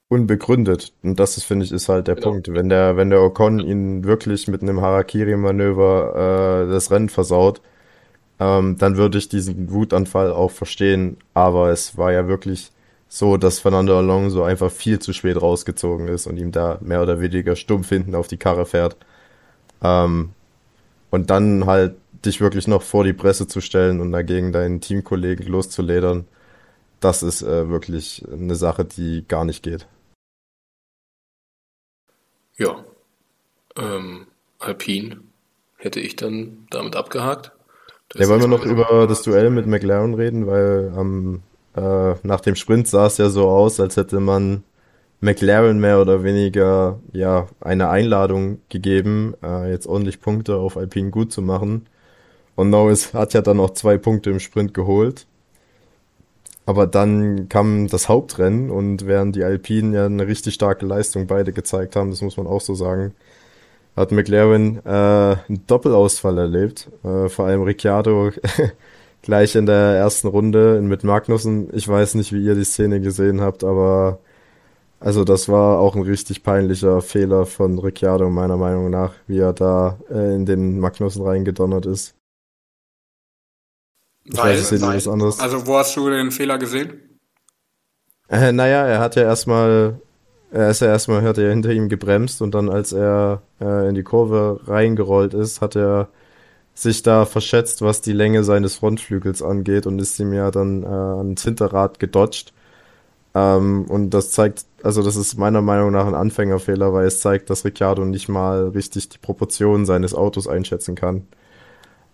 unbegründet. 0.10 0.92
Und 1.04 1.20
das 1.20 1.38
ist, 1.38 1.46
finde 1.46 1.66
ich, 1.66 1.72
ist 1.72 1.88
halt 1.88 2.08
der 2.08 2.16
genau. 2.16 2.32
Punkt. 2.32 2.52
Wenn 2.52 2.68
der, 2.68 2.98
wenn 2.98 3.12
der 3.12 3.22
Ocon 3.22 3.60
ihn 3.60 4.04
wirklich 4.04 4.48
mit 4.48 4.62
einem 4.62 4.82
Harakiri-Manöver 4.82 6.66
äh, 6.66 6.72
das 6.72 6.92
Rennen 6.92 7.10
versaut, 7.10 7.62
ähm, 8.40 8.78
dann 8.78 8.98
würde 8.98 9.18
ich 9.18 9.30
diesen 9.30 9.72
Wutanfall 9.72 10.32
auch 10.32 10.52
verstehen. 10.52 11.18
Aber 11.34 11.70
es 11.70 11.98
war 11.98 12.12
ja 12.12 12.28
wirklich 12.28 12.72
so, 13.08 13.38
dass 13.38 13.60
Fernando 13.60 13.98
Alonso 13.98 14.44
einfach 14.44 14.72
viel 14.72 15.00
zu 15.00 15.14
spät 15.14 15.42
rausgezogen 15.42 16.08
ist 16.08 16.28
und 16.28 16.38
ihm 16.38 16.52
da 16.52 16.78
mehr 16.82 17.02
oder 17.02 17.20
weniger 17.20 17.56
stumpf 17.56 17.90
hinten 17.90 18.16
auf 18.16 18.28
die 18.28 18.38
Karre 18.38 18.66
fährt. 18.66 18.98
Ähm, 19.84 20.32
und 21.12 21.30
dann 21.30 21.66
halt 21.66 21.96
dich 22.26 22.42
wirklich 22.42 22.68
noch 22.68 22.84
vor 22.84 23.04
die 23.04 23.14
Presse 23.14 23.48
zu 23.48 23.62
stellen 23.62 24.00
und 24.00 24.12
dagegen 24.12 24.52
deinen 24.52 24.82
Teamkollegen 24.82 25.48
loszuledern, 25.48 26.28
das 27.00 27.24
ist 27.24 27.42
äh, 27.42 27.70
wirklich 27.70 28.26
eine 28.32 28.56
Sache, 28.56 28.86
die 28.86 29.26
gar 29.28 29.46
nicht 29.46 29.64
geht. 29.64 29.88
Ja. 32.58 32.84
Ähm, 33.78 34.28
Alpine 34.60 35.22
hätte 35.78 36.02
ich 36.02 36.18
dann 36.18 36.68
damit 36.70 36.98
abgehakt. 36.98 37.54
Ja, 38.16 38.28
wollen 38.28 38.42
wir 38.42 38.48
noch 38.48 38.66
über 38.66 39.08
das 39.08 39.22
Duell 39.22 39.50
mit 39.50 39.68
McLaren 39.68 40.14
reden, 40.14 40.48
weil 40.48 40.92
ähm, 40.98 41.42
äh, 41.76 42.16
nach 42.24 42.42
dem 42.42 42.56
Sprint 42.56 42.88
sah 42.88 43.06
es 43.06 43.18
ja 43.18 43.30
so 43.30 43.48
aus, 43.50 43.80
als 43.80 43.98
hätte 43.98 44.20
man 44.20 44.64
McLaren 45.22 45.80
mehr 45.80 46.00
oder 46.02 46.24
weniger 46.24 47.00
ja 47.12 47.48
eine 47.60 47.90
Einladung 47.90 48.60
gegeben, 48.70 49.36
äh, 49.44 49.70
jetzt 49.70 49.88
ordentlich 49.88 50.22
Punkte 50.22 50.56
auf 50.56 50.78
Alpine 50.78 51.12
gut 51.12 51.32
zu 51.32 51.42
machen. 51.42 51.88
Und 52.56 52.70
Norris 52.72 53.14
hat 53.14 53.34
ja 53.34 53.42
dann 53.42 53.60
auch 53.60 53.72
zwei 53.72 53.98
Punkte 53.98 54.32
im 54.32 54.40
Sprint 54.40 54.74
geholt. 54.74 55.26
Aber 56.66 56.86
dann 56.88 57.50
kam 57.50 57.88
das 57.88 58.10
Hauptrennen 58.10 58.70
und 58.70 59.08
während 59.08 59.36
die 59.36 59.44
Alpinen 59.44 59.94
ja 59.94 60.06
eine 60.06 60.28
richtig 60.28 60.54
starke 60.54 60.86
Leistung 60.86 61.26
beide 61.26 61.52
gezeigt 61.52 61.96
haben, 61.96 62.12
das 62.12 62.22
muss 62.22 62.38
man 62.38 62.46
auch 62.46 62.62
so 62.62 62.76
sagen, 62.76 63.16
hat 64.00 64.14
McLaren 64.14 64.80
äh, 64.86 64.90
einen 64.90 65.68
Doppelausfall 65.68 66.38
erlebt. 66.38 66.90
Äh, 67.04 67.28
vor 67.28 67.46
allem 67.48 67.64
Ricciardo 67.64 68.32
gleich 69.22 69.56
in 69.56 69.66
der 69.66 69.98
ersten 69.98 70.30
Runde 70.30 70.82
mit 70.82 71.04
Magnussen. 71.04 71.70
Ich 71.74 71.88
weiß 71.88 72.16
nicht, 72.16 72.32
wie 72.32 72.44
ihr 72.44 72.56
die 72.56 72.64
Szene 72.64 73.02
gesehen 73.02 73.42
habt, 73.42 73.66
aber 73.66 74.20
also 75.02 75.26
das 75.26 75.50
war 75.50 75.80
auch 75.80 75.96
ein 75.96 76.04
richtig 76.04 76.44
peinlicher 76.44 77.02
Fehler 77.02 77.46
von 77.46 77.78
Ricciardo 77.78 78.30
meiner 78.30 78.56
Meinung 78.56 78.90
nach, 78.90 79.14
wie 79.28 79.40
er 79.40 79.52
da 79.52 80.00
äh, 80.10 80.34
in 80.34 80.46
den 80.46 80.80
Magnussen 80.80 81.26
reingedonnert 81.26 81.86
ist. 81.86 82.16
Weil, 84.26 84.58
weiß, 84.58 84.82
weil, 84.82 84.96
was 84.96 85.08
anderes. 85.10 85.40
Also 85.42 85.68
wo 85.68 85.78
hast 85.78 85.98
du 85.98 86.10
den 86.10 86.32
Fehler 86.32 86.58
gesehen? 86.58 87.18
Äh, 88.30 88.54
naja, 88.54 88.86
er 88.86 89.00
hat 89.00 89.18
ja 89.18 89.24
erstmal, 89.24 90.00
er 90.52 90.70
ist 90.70 90.82
ja 90.82 90.88
erstmal, 90.88 91.22
hat 91.24 91.38
er 91.38 91.50
hinter 91.50 91.72
ihm 91.72 91.90
gebremst 91.90 92.42
und 92.42 92.56
dann 92.56 92.70
als 92.70 92.92
er 92.92 93.42
äh, 93.62 93.90
in 93.90 93.96
die 93.96 94.04
Kurve 94.04 94.62
reingerollt 94.66 95.34
ist, 95.34 95.62
hat 95.62 95.76
er 95.76 96.10
sich 96.74 97.04
da 97.04 97.26
verschätzt, 97.26 97.82
was 97.82 98.02
die 98.02 98.14
Länge 98.14 98.44
seines 98.44 98.76
Frontflügels 98.76 99.42
angeht 99.44 99.86
und 99.86 100.00
ist 100.00 100.20
ihm 100.20 100.34
ja 100.34 100.50
dann 100.52 100.84
äh, 100.84 100.88
ans 100.88 101.44
Hinterrad 101.44 102.00
gedodged. 102.00 102.54
Ähm, 103.36 103.86
und 103.90 104.12
das 104.12 104.32
zeigt, 104.32 104.66
also 104.84 105.04
das 105.04 105.16
ist 105.16 105.38
meiner 105.38 105.62
Meinung 105.62 105.92
nach 105.92 106.08
ein 106.08 106.16
Anfängerfehler, 106.16 106.94
weil 106.94 107.06
es 107.08 107.22
zeigt, 107.22 107.50
dass 107.50 107.66
Ricciardo 107.66 108.06
nicht 108.06 108.30
mal 108.30 108.70
richtig 108.70 109.10
die 109.10 109.18
Proportionen 109.20 109.86
seines 109.86 110.14
Autos 110.14 110.48
einschätzen 110.48 110.96
kann. 110.96 111.28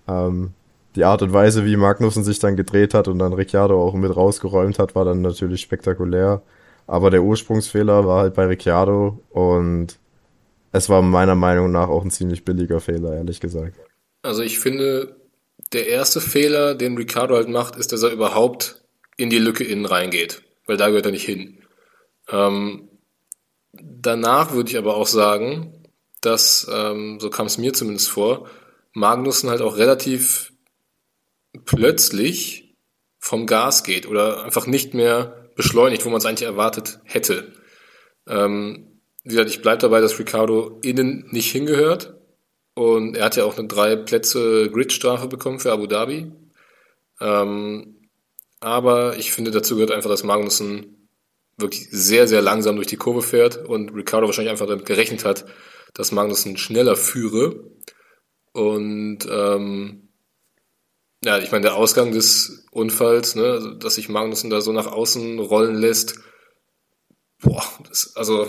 Ähm, 0.07 0.53
die 0.95 1.03
Art 1.05 1.21
und 1.21 1.33
Weise, 1.33 1.65
wie 1.65 1.77
Magnussen 1.77 2.23
sich 2.23 2.39
dann 2.39 2.55
gedreht 2.55 2.93
hat 2.93 3.07
und 3.07 3.19
dann 3.19 3.33
Ricciardo 3.33 3.81
auch 3.81 3.93
mit 3.93 4.15
rausgeräumt 4.15 4.79
hat, 4.79 4.95
war 4.95 5.05
dann 5.05 5.21
natürlich 5.21 5.61
spektakulär. 5.61 6.41
Aber 6.87 7.09
der 7.09 7.23
Ursprungsfehler 7.23 8.05
war 8.05 8.21
halt 8.21 8.33
bei 8.35 8.45
Ricciardo 8.45 9.23
und 9.29 9.97
es 10.71 10.89
war 10.89 11.01
meiner 11.01 11.35
Meinung 11.35 11.71
nach 11.71 11.87
auch 11.87 12.03
ein 12.03 12.11
ziemlich 12.11 12.45
billiger 12.45 12.79
Fehler, 12.79 13.15
ehrlich 13.15 13.39
gesagt. 13.39 13.79
Also 14.21 14.41
ich 14.41 14.59
finde, 14.59 15.15
der 15.73 15.87
erste 15.87 16.21
Fehler, 16.21 16.75
den 16.75 16.97
Ricciardo 16.97 17.35
halt 17.35 17.49
macht, 17.49 17.75
ist, 17.75 17.91
dass 17.91 18.03
er 18.03 18.11
überhaupt 18.11 18.83
in 19.17 19.29
die 19.29 19.39
Lücke 19.39 19.63
innen 19.63 19.85
reingeht, 19.85 20.43
weil 20.65 20.77
da 20.77 20.87
gehört 20.87 21.05
er 21.05 21.11
nicht 21.11 21.25
hin. 21.25 21.59
Ähm, 22.29 22.89
danach 23.71 24.51
würde 24.51 24.69
ich 24.69 24.77
aber 24.77 24.95
auch 24.95 25.07
sagen, 25.07 25.83
dass, 26.21 26.67
ähm, 26.71 27.19
so 27.19 27.29
kam 27.29 27.45
es 27.45 27.57
mir 27.57 27.73
zumindest 27.73 28.09
vor, 28.09 28.49
Magnussen 28.93 29.49
halt 29.49 29.61
auch 29.61 29.77
relativ 29.77 30.53
plötzlich 31.65 32.75
vom 33.19 33.45
Gas 33.45 33.83
geht 33.83 34.07
oder 34.07 34.43
einfach 34.43 34.67
nicht 34.67 34.93
mehr 34.93 35.44
beschleunigt, 35.55 36.05
wo 36.05 36.09
man 36.09 36.19
es 36.19 36.25
eigentlich 36.25 36.47
erwartet 36.47 36.99
hätte. 37.03 37.53
Ähm, 38.27 39.01
wie 39.23 39.29
gesagt, 39.29 39.49
ich 39.49 39.61
bleibe 39.61 39.81
dabei, 39.81 40.01
dass 40.01 40.19
Ricardo 40.19 40.79
innen 40.83 41.27
nicht 41.31 41.51
hingehört. 41.51 42.13
Und 42.75 43.15
er 43.15 43.25
hat 43.25 43.37
ja 43.37 43.45
auch 43.45 43.57
eine 43.57 43.67
drei 43.67 43.95
Plätze 43.95 44.69
Gridstrafe 44.69 45.27
bekommen 45.27 45.59
für 45.59 45.71
Abu 45.71 45.87
Dhabi. 45.87 46.31
Ähm, 47.21 48.09
aber 48.59 49.17
ich 49.17 49.31
finde, 49.31 49.51
dazu 49.51 49.75
gehört 49.75 49.91
einfach, 49.91 50.09
dass 50.09 50.23
Magnussen 50.23 51.09
wirklich 51.57 51.87
sehr, 51.89 52.27
sehr 52.27 52.41
langsam 52.41 52.75
durch 52.75 52.87
die 52.87 52.97
Kurve 52.97 53.21
fährt 53.21 53.57
und 53.57 53.95
Ricardo 53.95 54.27
wahrscheinlich 54.27 54.51
einfach 54.51 54.67
damit 54.67 54.85
gerechnet 54.85 55.23
hat, 55.23 55.45
dass 55.93 56.11
Magnussen 56.11 56.57
schneller 56.57 56.97
führe. 56.97 57.71
Und 58.51 59.19
ähm, 59.29 60.04
ja, 61.25 61.39
ich 61.39 61.51
meine, 61.51 61.63
der 61.63 61.75
Ausgang 61.75 62.11
des 62.11 62.65
Unfalls, 62.71 63.35
ne, 63.35 63.43
also, 63.43 63.71
dass 63.71 63.95
sich 63.95 64.09
Magnussen 64.09 64.51
da 64.51 64.61
so 64.61 64.71
nach 64.71 64.85
außen 64.85 65.39
rollen 65.39 65.75
lässt, 65.75 66.19
boah, 67.41 67.63
das, 67.87 68.15
also 68.15 68.47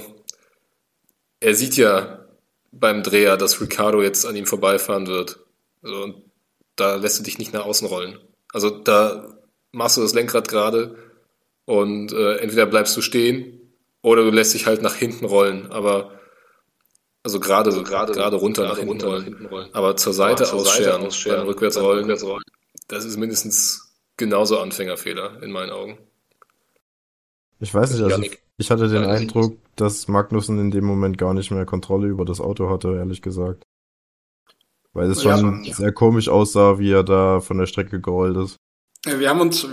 er 1.40 1.54
sieht 1.54 1.76
ja 1.78 2.26
beim 2.72 3.02
Dreher, 3.02 3.38
dass 3.38 3.62
Ricardo 3.62 4.02
jetzt 4.02 4.26
an 4.26 4.36
ihm 4.36 4.46
vorbeifahren 4.46 5.06
wird. 5.06 5.38
Also, 5.82 6.02
und 6.02 6.22
da 6.76 6.96
lässt 6.96 7.18
du 7.18 7.22
dich 7.22 7.38
nicht 7.38 7.54
nach 7.54 7.64
außen 7.64 7.88
rollen. 7.88 8.18
Also 8.52 8.68
da 8.68 9.38
machst 9.72 9.96
du 9.96 10.02
das 10.02 10.12
Lenkrad 10.12 10.48
gerade 10.48 10.96
und 11.64 12.12
äh, 12.12 12.36
entweder 12.36 12.66
bleibst 12.66 12.94
du 12.96 13.00
stehen 13.00 13.72
oder 14.02 14.22
du 14.22 14.30
lässt 14.30 14.52
dich 14.52 14.66
halt 14.66 14.82
nach 14.82 14.94
hinten 14.94 15.24
rollen. 15.24 15.72
Aber 15.72 16.12
also 17.22 17.40
gerade 17.40 17.70
also 17.70 17.82
gerade 17.82 18.12
gerade 18.12 18.36
runter, 18.36 18.64
nach, 18.64 18.76
hinten 18.76 18.90
runter 18.90 19.06
rollen. 19.06 19.18
nach 19.20 19.28
hinten 19.28 19.46
rollen. 19.46 19.68
Aber 19.72 19.96
zur 19.96 20.12
Seite 20.12 20.42
Aber 20.42 20.50
zur 20.50 20.60
ausscheren, 20.60 20.84
Seite 20.84 21.06
ausscheren 21.06 21.36
dann 21.38 21.46
rückwärts, 21.46 21.80
rollen, 21.80 21.98
rückwärts 22.00 22.24
rollen. 22.24 22.42
Das 22.88 23.04
ist 23.04 23.16
mindestens 23.16 23.94
genauso 24.16 24.58
Anfängerfehler 24.58 25.42
in 25.42 25.50
meinen 25.50 25.70
Augen. 25.70 25.98
Ich 27.58 27.72
weiß 27.74 27.92
nicht, 27.92 28.02
also 28.02 28.22
ich 28.58 28.70
hatte 28.70 28.88
den 28.88 29.04
Eindruck, 29.04 29.58
dass 29.76 30.08
Magnussen 30.08 30.58
in 30.58 30.70
dem 30.70 30.84
Moment 30.84 31.18
gar 31.18 31.34
nicht 31.34 31.50
mehr 31.50 31.66
Kontrolle 31.66 32.08
über 32.08 32.24
das 32.24 32.40
Auto 32.40 32.70
hatte, 32.70 32.94
ehrlich 32.96 33.22
gesagt. 33.22 33.64
Weil 34.92 35.10
es 35.10 35.22
schon 35.22 35.62
ja, 35.64 35.74
sehr 35.74 35.92
komisch 35.92 36.28
aussah, 36.28 36.78
wie 36.78 36.90
er 36.90 37.02
da 37.02 37.40
von 37.40 37.58
der 37.58 37.66
Strecke 37.66 38.00
gerollt 38.00 38.36
ist. 38.36 38.56
Wir 39.04 39.28
haben 39.28 39.40
uns 39.40 39.68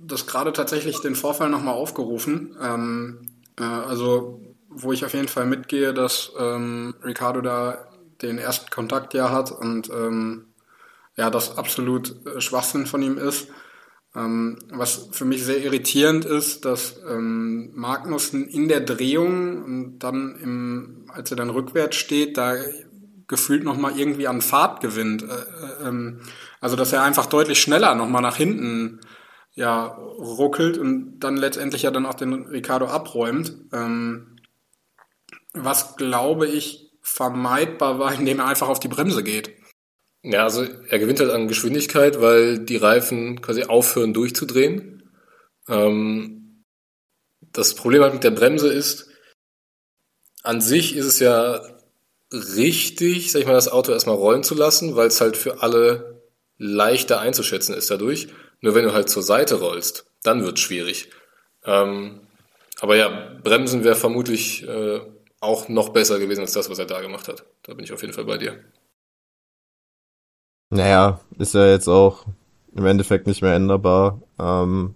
das 0.00 0.26
gerade 0.26 0.52
tatsächlich 0.52 1.00
den 1.00 1.14
Vorfall 1.14 1.48
nochmal 1.48 1.74
aufgerufen. 1.74 2.56
Ähm, 2.60 3.28
äh, 3.58 3.62
also, 3.62 4.40
wo 4.68 4.92
ich 4.92 5.04
auf 5.04 5.14
jeden 5.14 5.28
Fall 5.28 5.46
mitgehe, 5.46 5.94
dass 5.94 6.32
ähm, 6.38 6.94
Ricardo 7.04 7.40
da 7.40 7.86
den 8.20 8.38
ersten 8.38 8.70
Kontakt 8.70 9.14
ja 9.14 9.30
hat 9.30 9.52
und 9.52 9.90
ähm, 9.90 10.53
ja, 11.16 11.30
das 11.30 11.56
absolut 11.56 12.26
äh, 12.26 12.40
Schwachsinn 12.40 12.86
von 12.86 13.02
ihm 13.02 13.18
ist. 13.18 13.48
Ähm, 14.16 14.58
was 14.70 15.08
für 15.10 15.24
mich 15.24 15.44
sehr 15.44 15.62
irritierend 15.62 16.24
ist, 16.24 16.64
dass 16.64 17.00
ähm, 17.08 17.72
Magnussen 17.74 18.46
in 18.46 18.68
der 18.68 18.80
Drehung 18.80 19.64
und 19.64 19.98
dann 19.98 20.36
im, 20.40 21.06
als 21.08 21.30
er 21.32 21.36
dann 21.36 21.50
rückwärts 21.50 21.96
steht, 21.96 22.36
da 22.36 22.54
gefühlt 23.26 23.64
nochmal 23.64 23.98
irgendwie 23.98 24.28
an 24.28 24.40
Fahrt 24.40 24.80
gewinnt. 24.80 25.22
Äh, 25.22 25.26
äh, 25.26 25.88
ähm, 25.88 26.20
also 26.60 26.76
dass 26.76 26.92
er 26.92 27.02
einfach 27.02 27.26
deutlich 27.26 27.60
schneller 27.60 27.94
nochmal 27.94 28.22
nach 28.22 28.36
hinten 28.36 29.00
ja 29.54 29.86
ruckelt 29.86 30.78
und 30.78 31.20
dann 31.20 31.36
letztendlich 31.36 31.82
ja 31.82 31.90
dann 31.90 32.06
auch 32.06 32.14
den 32.14 32.46
Ricardo 32.46 32.86
abräumt. 32.86 33.56
Ähm, 33.72 34.36
was 35.54 35.96
glaube 35.96 36.46
ich 36.46 36.92
vermeidbar 37.00 37.98
war, 37.98 38.14
indem 38.14 38.40
er 38.40 38.46
einfach 38.46 38.68
auf 38.68 38.80
die 38.80 38.88
Bremse 38.88 39.22
geht. 39.22 39.52
Ja, 40.24 40.44
also 40.44 40.64
er 40.88 40.98
gewinnt 40.98 41.20
halt 41.20 41.30
an 41.30 41.48
Geschwindigkeit, 41.48 42.18
weil 42.20 42.58
die 42.58 42.78
Reifen 42.78 43.42
quasi 43.42 43.64
aufhören 43.64 44.14
durchzudrehen. 44.14 45.02
Ähm, 45.68 46.64
das 47.52 47.74
Problem 47.74 48.02
halt 48.02 48.14
mit 48.14 48.24
der 48.24 48.30
Bremse 48.30 48.72
ist, 48.72 49.10
an 50.42 50.62
sich 50.62 50.96
ist 50.96 51.04
es 51.04 51.20
ja 51.20 51.60
richtig, 52.32 53.32
sag 53.32 53.40
ich 53.40 53.46
mal, 53.46 53.52
das 53.52 53.68
Auto 53.68 53.92
erstmal 53.92 54.16
rollen 54.16 54.42
zu 54.42 54.54
lassen, 54.54 54.96
weil 54.96 55.08
es 55.08 55.20
halt 55.20 55.36
für 55.36 55.62
alle 55.62 56.22
leichter 56.56 57.20
einzuschätzen 57.20 57.74
ist 57.74 57.90
dadurch. 57.90 58.28
Nur 58.60 58.74
wenn 58.74 58.84
du 58.84 58.94
halt 58.94 59.10
zur 59.10 59.22
Seite 59.22 59.56
rollst, 59.56 60.06
dann 60.22 60.42
wird 60.42 60.56
es 60.56 60.64
schwierig. 60.64 61.10
Ähm, 61.64 62.20
aber 62.80 62.96
ja, 62.96 63.38
Bremsen 63.42 63.84
wäre 63.84 63.94
vermutlich 63.94 64.66
äh, 64.66 65.00
auch 65.40 65.68
noch 65.68 65.90
besser 65.90 66.18
gewesen 66.18 66.40
als 66.40 66.52
das, 66.54 66.70
was 66.70 66.78
er 66.78 66.86
da 66.86 67.02
gemacht 67.02 67.28
hat. 67.28 67.44
Da 67.64 67.74
bin 67.74 67.84
ich 67.84 67.92
auf 67.92 68.00
jeden 68.00 68.14
Fall 68.14 68.24
bei 68.24 68.38
dir. 68.38 68.64
Naja, 70.70 71.20
ist 71.38 71.54
ja 71.54 71.66
jetzt 71.66 71.88
auch 71.88 72.24
im 72.74 72.86
Endeffekt 72.86 73.26
nicht 73.26 73.42
mehr 73.42 73.54
änderbar. 73.54 74.20
Ähm, 74.38 74.94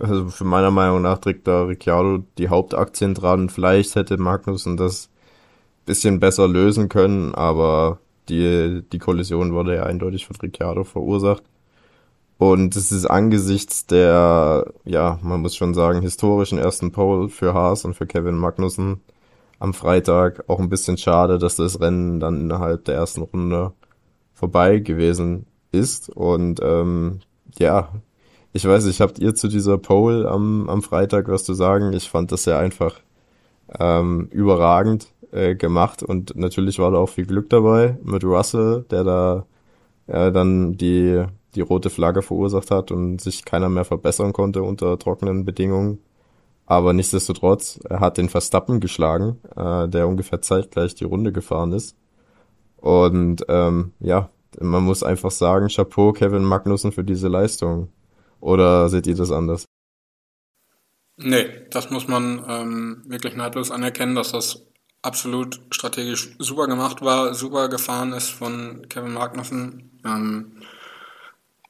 also 0.00 0.28
für 0.28 0.44
meiner 0.44 0.70
Meinung 0.70 1.02
nach 1.02 1.18
trägt 1.18 1.46
da 1.46 1.64
Ricciardo 1.64 2.24
die 2.38 2.48
Hauptaktien 2.48 3.14
dran. 3.14 3.50
Vielleicht 3.50 3.94
hätte 3.96 4.16
Magnussen 4.18 4.76
das 4.76 5.10
bisschen 5.86 6.20
besser 6.20 6.48
lösen 6.48 6.88
können, 6.88 7.34
aber 7.34 8.00
die, 8.28 8.82
die 8.92 8.98
Kollision 8.98 9.52
wurde 9.54 9.76
ja 9.76 9.84
eindeutig 9.84 10.26
von 10.26 10.36
Ricciardo 10.36 10.84
verursacht. 10.84 11.44
Und 12.38 12.76
es 12.76 12.90
ist 12.92 13.06
angesichts 13.06 13.86
der, 13.86 14.72
ja, 14.84 15.18
man 15.22 15.40
muss 15.42 15.54
schon 15.56 15.74
sagen, 15.74 16.02
historischen 16.02 16.58
ersten 16.58 16.92
Pole 16.92 17.28
für 17.28 17.54
Haas 17.54 17.84
und 17.84 17.94
für 17.94 18.06
Kevin 18.06 18.36
Magnussen 18.36 19.00
am 19.60 19.74
Freitag 19.74 20.44
auch 20.48 20.58
ein 20.60 20.68
bisschen 20.68 20.98
schade, 20.98 21.38
dass 21.38 21.56
das 21.56 21.80
Rennen 21.80 22.18
dann 22.20 22.40
innerhalb 22.40 22.84
der 22.86 22.96
ersten 22.96 23.22
Runde 23.22 23.72
vorbei 24.42 24.80
gewesen 24.80 25.46
ist. 25.70 26.08
Und 26.08 26.58
ähm, 26.64 27.20
ja, 27.60 27.90
ich 28.52 28.66
weiß 28.66 28.86
nicht, 28.86 29.00
habt 29.00 29.20
ihr 29.20 29.36
zu 29.36 29.46
dieser 29.46 29.78
Pole 29.78 30.28
am, 30.28 30.68
am 30.68 30.82
Freitag 30.82 31.28
was 31.28 31.44
zu 31.44 31.54
sagen? 31.54 31.92
Ich 31.92 32.10
fand 32.10 32.32
das 32.32 32.44
ja 32.44 32.58
einfach 32.58 32.98
ähm, 33.78 34.26
überragend 34.32 35.06
äh, 35.30 35.54
gemacht 35.54 36.02
und 36.02 36.34
natürlich 36.34 36.80
war 36.80 36.90
da 36.90 36.98
auch 36.98 37.08
viel 37.08 37.24
Glück 37.24 37.50
dabei 37.50 37.96
mit 38.02 38.24
Russell, 38.24 38.84
der 38.90 39.04
da 39.04 39.46
äh, 40.08 40.32
dann 40.32 40.76
die, 40.76 41.24
die 41.54 41.60
rote 41.60 41.88
Flagge 41.88 42.22
verursacht 42.22 42.72
hat 42.72 42.90
und 42.90 43.20
sich 43.20 43.44
keiner 43.44 43.68
mehr 43.68 43.84
verbessern 43.84 44.32
konnte 44.32 44.64
unter 44.64 44.98
trockenen 44.98 45.44
Bedingungen. 45.44 46.00
Aber 46.66 46.92
nichtsdestotrotz, 46.92 47.78
er 47.88 48.00
hat 48.00 48.18
den 48.18 48.28
Verstappen 48.28 48.80
geschlagen, 48.80 49.38
äh, 49.54 49.88
der 49.88 50.08
ungefähr 50.08 50.42
zeitgleich 50.42 50.96
die 50.96 51.04
Runde 51.04 51.30
gefahren 51.30 51.72
ist. 51.72 51.96
Und 52.82 53.44
ähm, 53.48 53.92
ja, 54.00 54.28
man 54.60 54.82
muss 54.82 55.04
einfach 55.04 55.30
sagen, 55.30 55.68
Chapeau 55.68 56.12
Kevin 56.12 56.42
Magnussen 56.42 56.90
für 56.90 57.04
diese 57.04 57.28
Leistung. 57.28 57.88
Oder 58.40 58.88
seht 58.88 59.06
ihr 59.06 59.14
das 59.14 59.30
anders? 59.30 59.66
Nee, 61.16 61.46
das 61.70 61.90
muss 61.90 62.08
man 62.08 62.44
ähm, 62.48 63.02
wirklich 63.06 63.36
neidlos 63.36 63.70
anerkennen, 63.70 64.16
dass 64.16 64.32
das 64.32 64.66
absolut 65.00 65.60
strategisch 65.70 66.34
super 66.40 66.66
gemacht 66.66 67.02
war, 67.02 67.34
super 67.34 67.68
gefahren 67.68 68.12
ist 68.12 68.30
von 68.30 68.88
Kevin 68.88 69.12
Magnussen. 69.12 70.00
Ähm, 70.04 70.56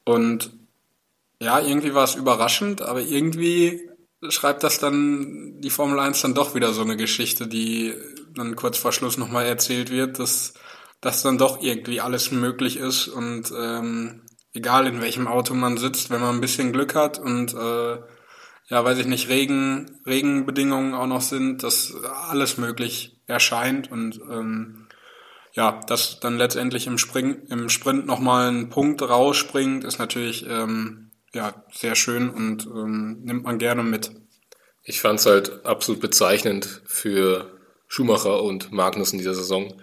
und 0.04 0.50
ja, 1.42 1.60
irgendwie 1.60 1.92
war 1.92 2.04
es 2.04 2.14
überraschend, 2.14 2.80
aber 2.80 3.02
irgendwie 3.02 3.86
schreibt 4.30 4.62
das 4.62 4.78
dann 4.78 5.60
die 5.60 5.70
Formel 5.70 6.00
1 6.00 6.22
dann 6.22 6.34
doch 6.34 6.54
wieder 6.54 6.72
so 6.72 6.80
eine 6.80 6.96
Geschichte, 6.96 7.48
die 7.48 7.92
dann 8.34 8.56
kurz 8.56 8.78
vor 8.78 8.92
Schluss 8.92 9.18
nochmal 9.18 9.44
erzählt 9.44 9.90
wird, 9.90 10.18
dass 10.18 10.54
dass 11.02 11.22
dann 11.22 11.36
doch 11.36 11.60
irgendwie 11.60 12.00
alles 12.00 12.30
möglich 12.30 12.78
ist 12.78 13.08
und 13.08 13.52
ähm, 13.54 14.22
egal 14.54 14.86
in 14.86 15.02
welchem 15.02 15.26
Auto 15.26 15.52
man 15.52 15.76
sitzt, 15.76 16.10
wenn 16.10 16.20
man 16.20 16.36
ein 16.36 16.40
bisschen 16.40 16.72
Glück 16.72 16.94
hat 16.94 17.18
und 17.18 17.52
äh, 17.52 17.98
ja, 18.68 18.84
weiß 18.84 18.98
ich 18.98 19.06
nicht, 19.06 19.28
Regen, 19.28 20.00
Regenbedingungen 20.06 20.94
auch 20.94 21.06
noch 21.06 21.20
sind, 21.20 21.62
dass 21.62 21.94
alles 22.30 22.56
möglich 22.56 23.20
erscheint 23.26 23.90
und 23.90 24.20
ähm, 24.30 24.86
ja, 25.52 25.80
dass 25.86 26.20
dann 26.20 26.38
letztendlich 26.38 26.86
im, 26.86 26.96
Spring, 26.96 27.42
im 27.50 27.68
Sprint 27.68 28.06
nochmal 28.06 28.48
ein 28.48 28.70
Punkt 28.70 29.02
rausspringt, 29.02 29.84
ist 29.84 29.98
natürlich 29.98 30.46
ähm, 30.48 31.10
ja, 31.34 31.64
sehr 31.72 31.96
schön 31.96 32.30
und 32.30 32.64
ähm, 32.66 33.20
nimmt 33.24 33.44
man 33.44 33.58
gerne 33.58 33.82
mit. 33.82 34.12
Ich 34.84 35.00
fand 35.00 35.18
es 35.18 35.26
halt 35.26 35.66
absolut 35.66 36.00
bezeichnend 36.00 36.82
für 36.86 37.58
Schumacher 37.88 38.42
und 38.42 38.72
Magnussen 38.72 39.18
dieser 39.18 39.34
Saison, 39.34 39.82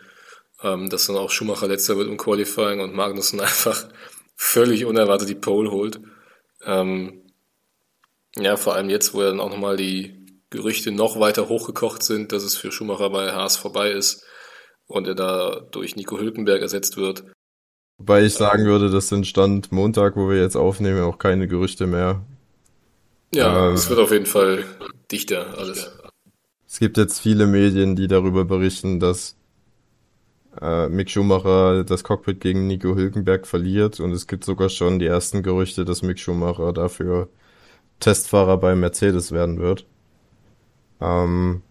ähm, 0.63 0.89
dass 0.89 1.07
dann 1.07 1.15
auch 1.15 1.29
Schumacher 1.29 1.67
letzter 1.67 1.97
wird 1.97 2.07
im 2.07 2.17
Qualifying 2.17 2.79
und 2.79 2.93
Magnussen 2.93 3.39
einfach 3.41 3.87
völlig 4.35 4.85
unerwartet 4.85 5.29
die 5.29 5.35
Pole 5.35 5.71
holt. 5.71 5.99
Ähm, 6.63 7.23
ja, 8.35 8.57
vor 8.57 8.75
allem 8.75 8.89
jetzt, 8.89 9.13
wo 9.13 9.21
ja 9.21 9.29
dann 9.29 9.39
auch 9.39 9.49
nochmal 9.49 9.77
die 9.77 10.19
Gerüchte 10.49 10.91
noch 10.91 11.19
weiter 11.19 11.49
hochgekocht 11.49 12.03
sind, 12.03 12.31
dass 12.31 12.43
es 12.43 12.57
für 12.57 12.71
Schumacher 12.71 13.09
bei 13.09 13.31
Haas 13.31 13.57
vorbei 13.57 13.91
ist 13.91 14.23
und 14.87 15.07
er 15.07 15.15
da 15.15 15.61
durch 15.71 15.95
Nico 15.95 16.17
Hülkenberg 16.17 16.61
ersetzt 16.61 16.97
wird. 16.97 17.23
Wobei 17.97 18.23
ich 18.23 18.33
sagen 18.33 18.65
würde, 18.65 18.89
das 18.89 19.09
sind 19.09 19.27
Stand 19.27 19.71
Montag, 19.71 20.15
wo 20.15 20.29
wir 20.29 20.41
jetzt 20.41 20.55
aufnehmen, 20.55 21.01
auch 21.03 21.17
keine 21.17 21.47
Gerüchte 21.47 21.85
mehr. 21.85 22.25
Ja, 23.33 23.67
ähm, 23.67 23.73
es 23.73 23.89
wird 23.89 23.99
auf 23.99 24.11
jeden 24.11 24.25
Fall 24.25 24.63
dichter 25.11 25.57
alles. 25.57 25.91
Es 26.67 26.79
gibt 26.79 26.97
jetzt 26.97 27.19
viele 27.19 27.45
Medien, 27.45 27.95
die 27.95 28.07
darüber 28.07 28.45
berichten, 28.45 28.99
dass 28.99 29.35
äh, 30.61 30.87
Mick 30.89 31.09
Schumacher 31.09 31.83
das 31.83 32.03
Cockpit 32.03 32.39
gegen 32.41 32.67
Nico 32.67 32.95
Hülkenberg 32.95 33.47
verliert 33.47 33.99
und 33.99 34.11
es 34.11 34.27
gibt 34.27 34.43
sogar 34.43 34.69
schon 34.69 34.99
die 34.99 35.05
ersten 35.05 35.43
Gerüchte, 35.43 35.85
dass 35.85 36.01
Mick 36.01 36.19
Schumacher 36.19 36.73
dafür 36.73 37.29
Testfahrer 37.99 38.57
bei 38.57 38.75
Mercedes 38.75 39.31
werden 39.31 39.59
wird. 39.59 39.85
Ähm, 41.01 41.61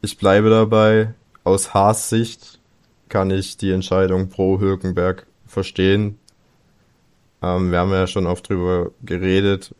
ich 0.00 0.18
bleibe 0.18 0.50
dabei, 0.50 1.14
aus 1.44 1.74
Haas 1.74 2.08
Sicht 2.08 2.60
kann 3.08 3.30
ich 3.30 3.56
die 3.56 3.70
Entscheidung 3.70 4.28
pro 4.28 4.58
Hülkenberg 4.58 5.26
verstehen. 5.46 6.18
Ähm, 7.42 7.70
wir 7.70 7.78
haben 7.78 7.90
ja 7.90 8.06
schon 8.06 8.26
oft 8.26 8.48
drüber 8.48 8.90
geredet. 9.02 9.74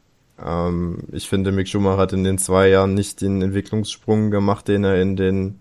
Ähm, 0.44 0.98
ich 1.12 1.28
finde, 1.28 1.52
Mick 1.52 1.68
Schumacher 1.68 1.98
hat 1.98 2.12
in 2.12 2.24
den 2.24 2.38
zwei 2.38 2.68
Jahren 2.68 2.94
nicht 2.94 3.20
den 3.20 3.40
Entwicklungssprung 3.40 4.30
gemacht, 4.30 4.68
den 4.68 4.84
er 4.84 5.00
in 5.00 5.16
den 5.16 5.60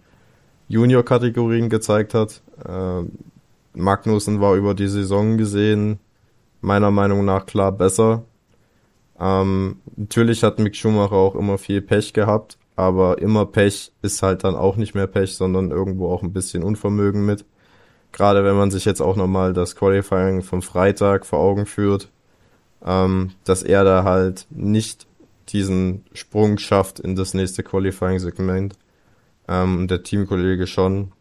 Junior-Kategorien 0.68 1.70
gezeigt 1.70 2.14
hat. 2.14 2.41
Ähm, 2.68 3.12
Magnussen 3.74 4.41
war 4.41 4.55
über 4.55 4.74
die 4.74 4.88
Saison 4.88 5.38
gesehen 5.38 5.99
meiner 6.62 6.91
Meinung 6.91 7.26
nach 7.26 7.45
klar 7.45 7.72
besser. 7.72 8.24
Ähm, 9.20 9.78
natürlich 9.95 10.43
hat 10.43 10.59
Mick 10.59 10.76
Schumacher 10.76 11.16
auch 11.16 11.36
immer 11.36 11.57
viel 11.57 11.82
Pech 11.82 12.14
gehabt, 12.14 12.57
aber 12.76 13.20
immer 13.20 13.45
Pech 13.45 13.91
ist 14.01 14.24
halt 14.24 14.43
dann 14.43 14.55
auch 14.55 14.78
nicht 14.78 14.95
mehr 14.95 15.07
Pech, 15.07 15.36
sondern 15.36 15.72
irgendwo 15.72 16.12
auch 16.12 16.24
ein 16.24 16.34
bisschen 16.34 16.64
Unvermögen 16.64 17.26
mit. 17.26 17.45
Gerade 18.12 18.43
wenn 18.43 18.55
man 18.55 18.72
sich 18.72 18.86
jetzt 18.86 19.01
auch 19.01 19.16
nochmal 19.16 19.53
das 19.53 19.76
Qualifying 19.76 20.41
vom 20.41 20.62
Freitag 20.62 21.26
vor 21.26 21.39
Augen 21.39 21.66
führt, 21.66 22.09
ähm, 22.84 23.32
dass 23.43 23.64
er 23.64 23.84
da 23.84 24.03
halt 24.03 24.47
nicht 24.49 25.07
diesen 25.49 26.03
Sprung 26.14 26.57
schafft 26.57 26.99
in 26.99 27.16
das 27.16 27.34
nächste 27.34 27.64
Qualifying-Segment. 27.64 28.76
Ähm, 29.47 29.80
und 29.80 29.91
der 29.91 30.03
Teamkollege 30.03 30.68
schon. 30.68 31.12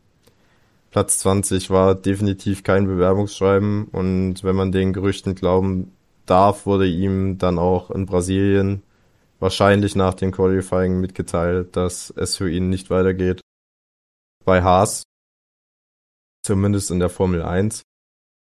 Platz 0.91 1.19
20 1.21 1.71
war 1.71 1.95
definitiv 1.95 2.65
kein 2.65 2.87
Bewerbungsschreiben 2.87 3.85
und 3.87 4.43
wenn 4.43 4.57
man 4.57 4.73
den 4.73 4.93
Gerüchten 4.93 5.35
glauben 5.35 5.93
darf, 6.27 6.67
wurde 6.67 6.87
ihm 6.87 7.39
dann 7.39 7.59
auch 7.59 7.91
in 7.91 8.07
Brasilien 8.07 8.83
wahrscheinlich 9.39 9.95
nach 9.95 10.15
dem 10.15 10.33
Qualifying 10.33 11.01
mitgeteilt, 11.01 11.77
dass 11.77 12.13
es 12.17 12.37
für 12.37 12.51
ihn 12.51 12.69
nicht 12.69 12.91
weitergeht. 12.91 13.41
Bei 14.45 14.63
Haas, 14.63 15.05
zumindest 16.43 16.91
in 16.91 16.99
der 16.99 17.09
Formel 17.09 17.43
1. 17.43 17.83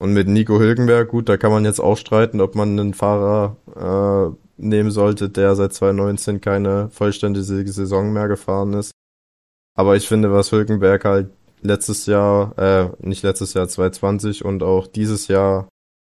Und 0.01 0.13
mit 0.13 0.29
Nico 0.29 0.59
Hülkenberg, 0.59 1.09
gut, 1.09 1.29
da 1.29 1.37
kann 1.37 1.53
man 1.53 1.65
jetzt 1.65 1.81
auch 1.81 1.97
streiten, 1.97 2.41
ob 2.41 2.57
man 2.57 2.79
einen 2.79 2.95
Fahrer 2.95 3.57
äh, 3.77 4.37
nehmen 4.57 4.91
sollte, 4.91 5.31
der 5.31 5.55
seit 5.55 5.73
2019 5.73 6.41
keine 6.41 6.91
vollständige 6.91 7.73
Saison 7.73 8.13
mehr 8.13 8.29
gefahren 8.29 8.75
ist. 8.75 8.91
Aber 9.77 9.97
ich 9.97 10.09
finde, 10.09 10.33
was 10.33 10.53
Hülkenberg 10.53 11.05
halt 11.05 11.31
letztes 11.65 12.07
Jahr, 12.07 12.57
äh, 12.59 12.91
nicht 13.01 13.23
letztes 13.23 13.55
Jahr, 13.55 13.67
2020 13.67 14.45
und 14.45 14.63
auch 14.63 14.87
dieses 14.87 15.29
Jahr 15.29 15.69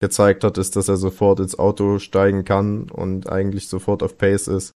gezeigt 0.01 0.43
hat, 0.43 0.57
ist, 0.57 0.75
dass 0.75 0.89
er 0.89 0.97
sofort 0.97 1.39
ins 1.39 1.57
Auto 1.57 1.99
steigen 1.99 2.43
kann 2.43 2.89
und 2.89 3.29
eigentlich 3.29 3.69
sofort 3.69 4.03
auf 4.03 4.17
Pace 4.17 4.47
ist. 4.47 4.71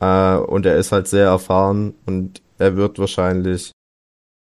Äh, 0.00 0.36
und 0.36 0.66
er 0.66 0.76
ist 0.76 0.92
halt 0.92 1.08
sehr 1.08 1.26
erfahren 1.26 1.94
und 2.06 2.42
er 2.58 2.76
wird 2.76 2.98
wahrscheinlich 2.98 3.72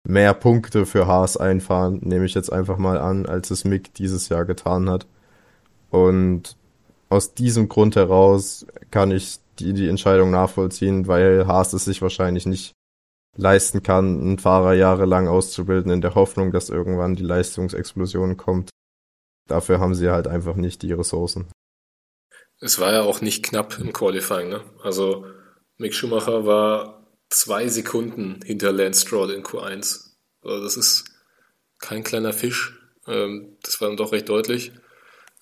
mehr 0.06 0.34
Punkte 0.34 0.84
für 0.84 1.06
Haas 1.06 1.36
einfahren, 1.36 2.00
nehme 2.02 2.26
ich 2.26 2.34
jetzt 2.34 2.52
einfach 2.52 2.78
mal 2.78 2.98
an, 2.98 3.26
als 3.26 3.50
es 3.50 3.64
Mick 3.64 3.94
dieses 3.94 4.28
Jahr 4.28 4.44
getan 4.44 4.90
hat. 4.90 5.06
Und 5.90 6.56
aus 7.08 7.34
diesem 7.34 7.68
Grund 7.68 7.96
heraus 7.96 8.66
kann 8.90 9.10
ich 9.10 9.38
die, 9.58 9.72
die 9.72 9.88
Entscheidung 9.88 10.30
nachvollziehen, 10.30 11.06
weil 11.06 11.46
Haas 11.46 11.72
es 11.72 11.84
sich 11.84 12.02
wahrscheinlich 12.02 12.46
nicht 12.46 12.75
leisten 13.36 13.82
kann, 13.82 14.20
einen 14.20 14.38
Fahrer 14.38 14.74
jahrelang 14.74 15.28
auszubilden 15.28 15.92
in 15.92 16.00
der 16.00 16.14
Hoffnung, 16.14 16.52
dass 16.52 16.68
irgendwann 16.68 17.16
die 17.16 17.22
Leistungsexplosion 17.22 18.36
kommt. 18.36 18.70
Dafür 19.46 19.78
haben 19.78 19.94
sie 19.94 20.10
halt 20.10 20.26
einfach 20.26 20.56
nicht 20.56 20.82
die 20.82 20.92
Ressourcen. 20.92 21.48
Es 22.60 22.78
war 22.78 22.92
ja 22.92 23.02
auch 23.02 23.20
nicht 23.20 23.44
knapp 23.44 23.78
im 23.78 23.92
Qualifying, 23.92 24.48
ne? 24.48 24.62
Also 24.82 25.26
Mick 25.76 25.94
Schumacher 25.94 26.46
war 26.46 27.06
zwei 27.28 27.68
Sekunden 27.68 28.40
hinter 28.44 28.72
Lance 28.72 29.02
Stroll 29.02 29.30
in 29.30 29.42
Q1. 29.42 30.14
Also 30.42 30.62
das 30.62 30.76
ist 30.76 31.04
kein 31.78 32.02
kleiner 32.02 32.32
Fisch. 32.32 32.80
Ähm, 33.06 33.58
das 33.62 33.80
war 33.80 33.88
dann 33.88 33.96
doch 33.96 34.12
recht 34.12 34.28
deutlich. 34.28 34.72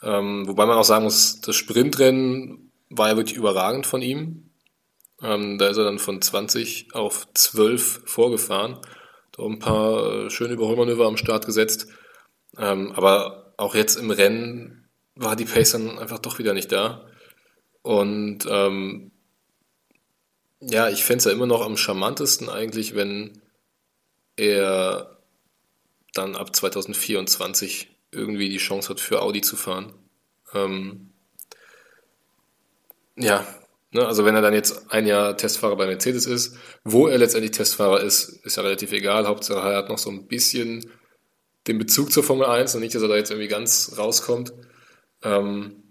Ähm, 0.03 0.47
wobei 0.47 0.66
man 0.66 0.76
auch 0.76 0.84
sagen 0.84 1.05
muss, 1.05 1.40
das 1.40 1.57
Sprintrennen 1.57 2.72
war 2.90 3.11
ja 3.11 3.16
wirklich 3.16 3.36
überragend 3.36 3.86
von 3.86 4.03
ihm. 4.03 4.43
Ähm, 5.24 5.58
da 5.58 5.68
ist 5.68 5.78
er 5.78 5.84
dann 5.84 5.98
von 5.98 6.20
20 6.20 6.94
auf 6.94 7.26
12 7.34 8.02
vorgefahren. 8.04 8.78
Da 9.32 9.42
ein 9.44 9.58
paar 9.58 10.26
äh, 10.26 10.30
schöne 10.30 10.54
Überholmanöver 10.54 11.06
am 11.06 11.16
Start 11.16 11.46
gesetzt. 11.46 11.88
aber 12.56 13.54
auch 13.56 13.74
jetzt 13.74 13.96
im 13.96 14.10
Rennen 14.10 14.88
war 15.16 15.34
die 15.34 15.44
Pace 15.44 15.72
dann 15.72 15.98
einfach 15.98 16.18
doch 16.18 16.38
wieder 16.38 16.54
nicht 16.54 16.70
da. 16.70 17.08
Und 17.82 18.46
ähm, 18.48 19.10
ja, 20.60 20.88
ich 20.88 21.04
fände 21.04 21.18
es 21.18 21.24
ja 21.24 21.32
immer 21.32 21.46
noch 21.46 21.62
am 21.62 21.76
charmantesten 21.76 22.48
eigentlich, 22.48 22.94
wenn 22.94 23.42
er 24.36 25.18
dann 26.14 26.36
ab 26.36 26.54
2024 26.54 27.90
irgendwie 28.10 28.48
die 28.48 28.58
Chance 28.58 28.90
hat, 28.90 29.00
für 29.00 29.22
Audi 29.22 29.40
zu 29.40 29.56
fahren. 29.56 29.92
Ähm, 30.54 31.12
ja, 33.16 33.46
ne, 33.95 34.07
also 34.07 34.24
wenn 34.24 34.34
er 34.34 34.42
dann 34.42 34.55
jetzt 34.55 34.90
ein 34.92 35.07
Jahr 35.07 35.36
Testfahrer 35.36 35.76
bei 35.76 35.86
Mercedes 35.86 36.26
ist, 36.26 36.57
wo 36.84 37.07
er 37.07 37.18
letztendlich 37.18 37.53
Testfahrer 37.53 38.01
ist, 38.01 38.45
ist 38.45 38.57
ja 38.57 38.62
relativ 38.62 38.92
egal. 38.92 39.26
Hauptsache 39.26 39.68
er 39.68 39.78
hat 39.78 39.88
noch 39.88 39.99
so 39.99 40.11
ein 40.11 40.26
bisschen 40.26 40.90
den 41.66 41.78
Bezug 41.78 42.12
zur 42.12 42.22
Formel 42.22 42.47
1 42.47 42.74
und 42.74 42.80
nicht, 42.82 42.95
dass 42.95 43.03
er 43.03 43.09
da 43.09 43.16
jetzt 43.16 43.30
irgendwie 43.30 43.49
ganz 43.49 43.95
rauskommt. 43.97 44.53
Ähm, 45.22 45.84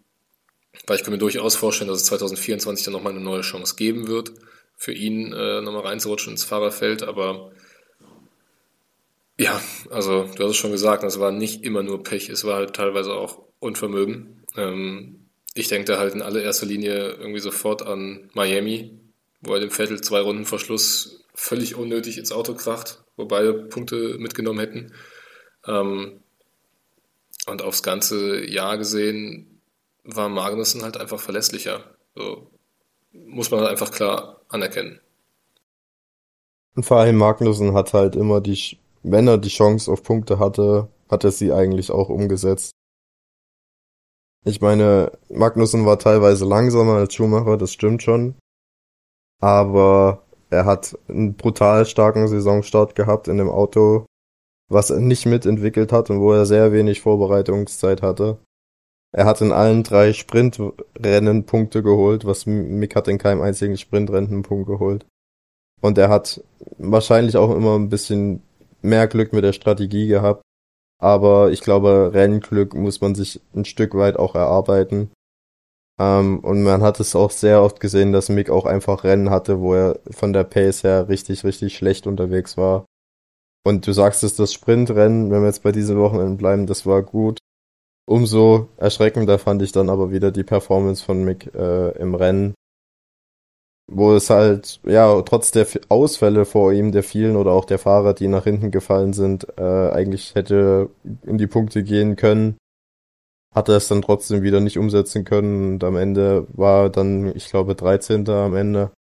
weil 0.86 0.98
ich 0.98 1.04
kann 1.04 1.14
mir 1.14 1.20
durchaus 1.20 1.56
vorstellen, 1.56 1.88
dass 1.88 2.02
es 2.02 2.06
2024 2.06 2.86
dann 2.86 2.94
nochmal 2.94 3.14
eine 3.14 3.22
neue 3.22 3.42
Chance 3.42 3.76
geben 3.76 4.08
wird, 4.08 4.34
für 4.76 4.92
ihn 4.92 5.32
äh, 5.32 5.62
nochmal 5.62 5.84
reinzurutschen 5.84 6.34
ins 6.34 6.44
Fahrerfeld. 6.44 7.04
Aber 7.04 7.52
ja, 9.40 9.60
also 9.90 10.24
du 10.24 10.44
hast 10.44 10.52
es 10.52 10.58
schon 10.58 10.72
gesagt, 10.72 11.04
es 11.04 11.20
war 11.20 11.32
nicht 11.32 11.64
immer 11.64 11.84
nur 11.84 12.04
Pech, 12.04 12.30
es 12.30 12.44
war 12.44 12.56
halt 12.56 12.76
teilweise 12.76 13.14
auch 13.14 13.44
Unvermögen. 13.60 14.44
Ähm, 14.58 15.23
ich 15.54 15.68
denke 15.68 15.86
da 15.86 16.00
halt 16.00 16.14
in 16.14 16.22
allererster 16.22 16.66
Linie 16.66 17.12
irgendwie 17.12 17.40
sofort 17.40 17.84
an 17.84 18.30
Miami, 18.34 19.00
wo 19.42 19.54
er 19.54 19.60
dem 19.60 19.72
Vettel 19.72 20.02
zwei 20.02 20.22
Runden 20.22 20.46
Verschluss 20.46 21.26
völlig 21.36 21.76
unnötig 21.76 22.18
ins 22.18 22.32
Auto 22.32 22.54
kracht, 22.54 23.04
wo 23.16 23.26
beide 23.26 23.54
Punkte 23.54 24.18
mitgenommen 24.18 24.60
hätten. 24.60 24.94
Ähm, 25.68 26.22
und 27.46 27.62
aufs 27.62 27.84
ganze 27.84 28.46
Jahr 28.46 28.78
gesehen 28.78 29.62
war 30.04 30.30
Magnussen 30.30 30.84
halt 30.84 30.98
einfach 30.98 31.20
verlässlicher. 31.20 31.96
So 32.16 32.50
muss 33.12 33.52
man 33.52 33.62
halt 33.62 33.70
einfach 33.70 33.92
klar 33.92 34.42
anerkennen. 34.50 35.00
Und 36.76 36.84
vor 36.84 36.98
allem 36.98 37.18
Magnussen 37.18 37.74
hat 37.74 37.94
halt 37.94 38.16
immer 38.16 38.42
die, 38.42 38.78
wenn 39.04 39.28
er 39.28 39.38
die 39.38 39.50
Chance 39.50 39.92
auf 39.92 40.04
Punkte 40.04 40.40
hatte, 40.40 40.90
hat 41.10 41.24
er 41.24 41.32
sie 41.32 41.52
eigentlich 41.52 41.92
auch 41.92 42.10
umgesetzt. 42.10 42.74
Ich 44.46 44.60
meine, 44.60 45.12
Magnussen 45.30 45.86
war 45.86 46.00
teilweise 46.00 46.46
langsamer 46.46 46.96
als 46.96 47.14
Schumacher, 47.14 47.58
das 47.58 47.72
stimmt 47.72 48.04
schon. 48.04 48.36
Aber 49.42 50.24
er 50.50 50.66
hat 50.66 50.98
einen 51.08 51.36
brutal 51.36 51.86
starken 51.86 52.28
Saisonstart 52.28 52.96
gehabt 52.96 53.28
in 53.28 53.38
dem 53.38 53.50
Auto, 53.50 54.06
was 54.70 54.90
er 54.90 55.00
nicht 55.00 55.26
mitentwickelt 55.26 55.92
hat 55.92 56.10
und 56.10 56.20
wo 56.20 56.34
er 56.34 56.46
sehr 56.46 56.72
wenig 56.74 57.02
Vorbereitungszeit 57.02 58.02
hatte. 58.02 58.38
Er 59.16 59.26
hat 59.26 59.42
in 59.42 59.52
allen 59.52 59.84
drei 59.84 60.12
Sprintrennen 60.12 61.46
Punkte 61.46 61.84
geholt, 61.84 62.26
was 62.26 62.46
Mick 62.46 62.96
hat 62.96 63.08
in 63.08 63.20
keinem 63.20 63.42
einzigen 63.42 63.78
Sprintrennen 63.78 64.32
einen 64.32 64.44
Punkt 64.44 64.68
geholt. 64.68 65.06
Und 65.82 65.98
er 65.98 66.10
hat 66.10 66.44
wahrscheinlich 66.78 67.38
auch 67.38 67.56
immer 67.56 67.78
ein 67.78 67.90
bisschen 67.90 68.42
mehr 68.82 69.08
Glück 69.08 69.32
mit 69.32 69.44
der 69.44 69.54
Strategie 69.54 70.08
gehabt. 70.08 70.42
Aber 71.04 71.52
ich 71.52 71.60
glaube, 71.60 72.12
Rennglück 72.14 72.76
muss 72.76 73.02
man 73.02 73.14
sich 73.14 73.42
ein 73.54 73.66
Stück 73.66 73.94
weit 73.94 74.16
auch 74.16 74.36
erarbeiten. 74.36 75.12
Ähm, 76.00 76.40
und 76.40 76.64
man 76.64 76.82
hat 76.82 77.02
es 77.02 77.14
auch 77.14 77.30
sehr 77.30 77.62
oft 77.62 77.82
gesehen, 77.82 78.14
dass 78.14 78.30
Mick 78.30 78.50
auch 78.50 78.66
einfach 78.66 79.04
Rennen 79.04 79.30
hatte, 79.30 79.60
wo 79.60 79.74
er 79.74 80.00
von 80.12 80.32
der 80.32 80.46
Pace 80.46 80.86
her 80.86 81.10
richtig, 81.10 81.44
richtig 81.44 81.76
schlecht 81.76 82.08
unterwegs 82.08 82.56
war. 82.56 82.86
Und 83.66 83.86
du 83.86 83.92
sagst 83.92 84.24
es, 84.24 84.38
das 84.38 84.54
Sprintrennen, 84.54 85.30
wenn 85.30 85.42
wir 85.42 85.48
jetzt 85.48 85.64
bei 85.64 85.74
diesen 85.74 86.00
Wochenenden 86.00 86.38
bleiben, 86.38 86.68
das 86.68 86.86
war 86.86 87.02
gut. 87.04 87.40
Umso 88.06 88.70
erschreckender 88.78 89.40
fand 89.40 89.62
ich 89.62 89.74
dann 89.74 89.90
aber 89.90 90.10
wieder 90.10 90.32
die 90.32 90.46
Performance 90.46 91.04
von 91.04 91.26
Mick 91.26 91.54
äh, 91.54 91.98
im 91.98 92.16
Rennen, 92.16 92.54
wo 93.92 94.14
es 94.14 94.30
halt, 94.30 94.80
ja, 94.86 95.22
trotz 95.24 95.52
der 95.52 95.68
Ausfälle 95.90 96.46
vor 96.46 96.72
ihm, 96.72 96.92
der 96.92 97.04
vielen 97.04 97.36
oder 97.36 97.52
auch 97.52 97.66
der 97.66 97.80
Fahrer, 97.80 98.14
die 98.14 98.28
nach 98.28 98.46
hinten 98.46 98.72
gefallen 98.72 99.14
sind, 99.14 99.48
äh, 99.58 99.90
eigentlich 99.92 100.36
hätte 100.36 100.90
in 101.26 101.38
die 101.38 101.48
Punkte 101.48 101.84
gehen 101.84 102.16
können, 102.16 102.58
hat 103.54 103.70
er 103.70 103.78
es 103.78 103.88
dann 103.88 104.02
trotzdem 104.02 104.42
wieder 104.42 104.62
nicht 104.62 104.78
umsetzen 104.78 105.26
können 105.26 105.74
und 105.74 105.84
am 105.84 105.98
Ende 105.98 106.48
war 106.54 106.90
dann, 106.90 107.36
ich 107.36 107.50
glaube, 107.50 107.76
13. 107.76 108.28
am 108.30 108.56
Ende. 108.56 108.92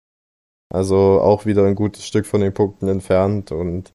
Also 0.69 1.21
auch 1.21 1.47
wieder 1.47 1.65
ein 1.67 1.75
gutes 1.75 2.07
Stück 2.07 2.27
von 2.27 2.41
den 2.41 2.55
Punkten 2.55 2.89
entfernt 2.89 3.53
und 3.53 3.93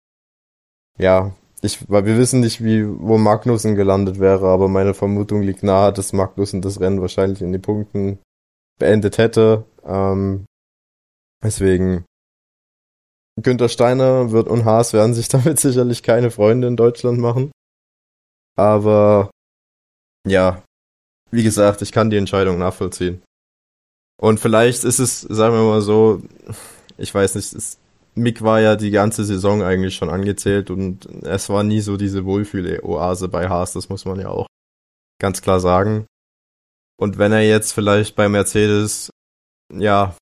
ja, 1.00 1.36
ich, 1.62 1.90
weil 1.90 2.06
wir 2.06 2.18
wissen 2.18 2.40
nicht, 2.40 2.64
wie, 2.64 2.88
wo 2.88 3.18
Magnussen 3.18 3.76
gelandet 3.76 4.20
wäre, 4.20 4.48
aber 4.48 4.68
meine 4.68 4.94
Vermutung 4.94 5.42
liegt 5.42 5.64
nahe, 5.64 5.92
dass 5.92 6.14
Magnussen 6.14 6.62
das 6.62 6.80
Rennen 6.80 7.02
wahrscheinlich 7.02 7.42
in 7.42 7.52
den 7.52 7.62
Punkten 7.62 8.20
beendet 8.80 9.18
hätte. 9.18 9.66
Ähm, 9.84 10.46
deswegen, 11.44 12.06
Günther 13.42 13.70
Steiner 13.70 14.32
wird 14.32 14.48
und 14.48 14.66
Haas 14.66 14.94
werden 14.94 15.14
sich 15.14 15.28
damit 15.30 15.60
sicherlich 15.60 16.04
keine 16.04 16.32
Freunde 16.32 16.68
in 16.68 16.78
Deutschland 16.78 17.20
machen. 17.20 17.52
Aber 18.56 19.30
ja, 20.28 20.64
wie 21.32 21.44
gesagt, 21.44 21.82
ich 21.82 21.92
kann 21.92 22.10
die 22.10 22.18
Entscheidung 22.18 22.58
nachvollziehen. 22.58 23.22
Und 24.20 24.40
vielleicht 24.40 24.84
ist 24.84 25.00
es, 25.00 25.22
sagen 25.22 25.54
wir 25.54 25.64
mal 25.64 25.82
so, 25.82 26.24
ich 26.98 27.14
weiß 27.14 27.36
nicht, 27.36 27.54
es, 27.54 27.78
Mick 28.16 28.42
war 28.42 28.60
ja 28.60 28.76
die 28.76 28.90
ganze 28.90 29.24
Saison 29.24 29.62
eigentlich 29.62 29.96
schon 29.96 30.10
angezählt 30.10 30.72
und 30.72 31.06
es 31.24 31.50
war 31.50 31.64
nie 31.64 31.82
so 31.82 31.98
diese 31.98 32.26
Wohlfühl-Oase 32.26 33.28
bei 33.28 33.48
Haas, 33.48 33.74
das 33.74 33.90
muss 33.90 34.06
man 34.06 34.20
ja 34.20 34.30
auch 34.30 34.48
ganz 35.20 35.42
klar 35.44 35.60
sagen. 35.60 36.08
Und 37.00 37.20
wenn 37.20 37.32
er 37.32 37.48
jetzt 37.48 37.74
vielleicht 37.74 38.16
bei 38.16 38.28
Mercedes, 38.28 39.12
ja, 39.72 40.16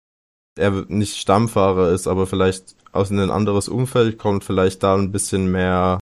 er 0.58 0.86
nicht 0.88 1.18
Stammfahrer 1.18 1.92
ist, 1.92 2.08
aber 2.08 2.28
vielleicht 2.28 2.76
aus 2.92 3.10
ein 3.10 3.20
anderes 3.30 3.68
Umfeld 3.68 4.18
kommt, 4.18 4.44
vielleicht 4.44 4.84
da 4.84 4.96
ein 4.96 5.12
bisschen 5.12 5.52
mehr 5.52 6.00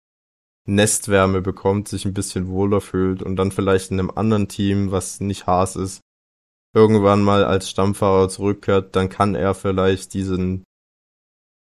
Nestwärme 0.67 1.41
bekommt, 1.41 1.89
sich 1.89 2.05
ein 2.05 2.15
bisschen 2.15 2.49
wohler 2.49 2.81
fühlt 2.81 3.23
und 3.23 3.37
dann 3.37 3.53
vielleicht 3.53 3.91
in 3.91 3.99
einem 3.99 4.11
anderen 4.11 4.49
Team, 4.49 4.91
was 4.91 5.21
nicht 5.21 5.47
Haas 5.47 5.77
ist, 5.77 6.01
irgendwann 6.75 7.23
mal 7.23 7.45
als 7.45 7.71
Stammfahrer 7.71 8.29
zurückkehrt, 8.29 8.95
dann 8.97 9.09
kann 9.09 9.35
er 9.35 9.55
vielleicht 9.55 10.15
diesen 10.15 10.65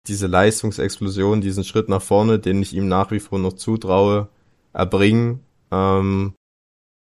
diese 0.08 0.28
Leistungsexplosion, 0.28 1.42
diesen 1.42 1.64
Schritt 1.64 1.88
nach 1.90 2.02
vorne, 2.02 2.40
den 2.40 2.62
ich 2.62 2.74
ihm 2.74 2.88
nach 2.88 3.12
wie 3.12 3.20
vor 3.20 3.40
noch 3.40 3.54
zutraue, 3.54 4.28
erbringen. 4.74 5.40
Ähm, 5.72 6.34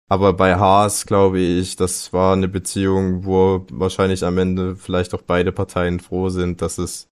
aber 0.10 0.34
bei 0.34 0.56
Haas 0.56 1.06
glaube 1.06 1.40
ich, 1.40 1.76
das 1.76 2.12
war 2.12 2.34
eine 2.34 2.48
Beziehung, 2.48 3.26
wo 3.26 3.66
wahrscheinlich 3.72 4.26
am 4.26 4.40
Ende 4.40 4.76
vielleicht 4.76 5.14
auch 5.14 5.22
beide 5.22 5.52
Parteien 5.52 6.00
froh 6.00 6.30
sind, 6.30 6.62
dass 6.62 6.80
es 6.80 7.08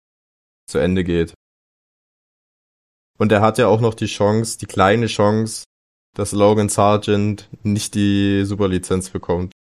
zu 0.66 0.78
Ende 0.78 1.04
geht. 1.04 1.34
Und 3.18 3.32
er 3.32 3.42
hat 3.42 3.58
ja 3.58 3.68
auch 3.68 3.80
noch 3.80 3.94
die 3.94 4.06
Chance, 4.06 4.58
die 4.58 4.66
kleine 4.66 5.06
Chance, 5.06 5.64
dass 6.14 6.32
Logan 6.32 6.70
Sargent 6.70 7.48
nicht 7.62 7.94
die 7.94 8.44
Superlizenz 8.44 9.10
bekommt. 9.10 9.52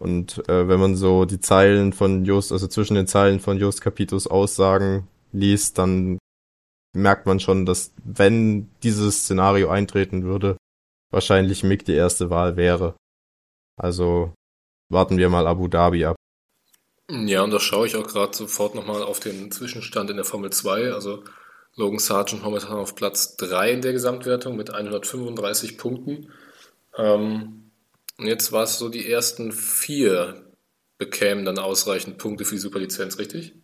Und 0.00 0.48
äh, 0.48 0.66
wenn 0.66 0.80
man 0.80 0.96
so 0.96 1.26
die 1.26 1.40
Zeilen 1.40 1.92
von 1.92 2.24
Just, 2.24 2.52
also 2.52 2.66
zwischen 2.66 2.94
den 2.94 3.06
Zeilen 3.06 3.38
von 3.38 3.58
Just 3.58 3.82
Capitos 3.82 4.26
Aussagen 4.26 5.06
liest, 5.32 5.78
dann 5.78 6.18
merkt 6.94 7.26
man 7.26 7.38
schon, 7.38 7.66
dass 7.66 7.92
wenn 8.02 8.70
dieses 8.82 9.24
Szenario 9.24 9.68
eintreten 9.68 10.24
würde, 10.24 10.56
wahrscheinlich 11.12 11.62
Mick 11.62 11.84
die 11.84 11.94
erste 11.94 12.30
Wahl 12.30 12.56
wäre. 12.56 12.96
Also 13.76 14.34
warten 14.88 15.18
wir 15.18 15.28
mal 15.28 15.46
Abu 15.46 15.68
Dhabi 15.68 16.04
ab. 16.04 16.16
Ja, 17.10 17.42
und 17.42 17.50
da 17.50 17.60
schaue 17.60 17.86
ich 17.86 17.96
auch 17.96 18.06
gerade 18.06 18.36
sofort 18.36 18.74
nochmal 18.74 19.02
auf 19.02 19.20
den 19.20 19.50
Zwischenstand 19.50 20.10
in 20.10 20.16
der 20.16 20.24
Formel 20.24 20.50
2. 20.50 20.92
Also 20.92 21.24
Logan 21.76 21.98
Sargent 21.98 22.42
momentan 22.42 22.78
auf 22.78 22.94
Platz 22.94 23.36
3 23.36 23.72
in 23.72 23.82
der 23.82 23.92
Gesamtwertung 23.92 24.56
mit 24.56 24.70
135 24.70 25.78
Punkten. 25.78 26.32
Ähm, 26.96 27.70
und 28.18 28.26
jetzt 28.26 28.52
war 28.52 28.64
es 28.64 28.78
so, 28.78 28.88
die 28.88 29.10
ersten 29.10 29.52
vier 29.52 30.52
bekämen 30.98 31.44
dann 31.44 31.58
ausreichend 31.58 32.18
Punkte 32.18 32.44
für 32.44 32.54
die 32.54 32.60
Superlizenz, 32.60 33.18
richtig? 33.18 33.54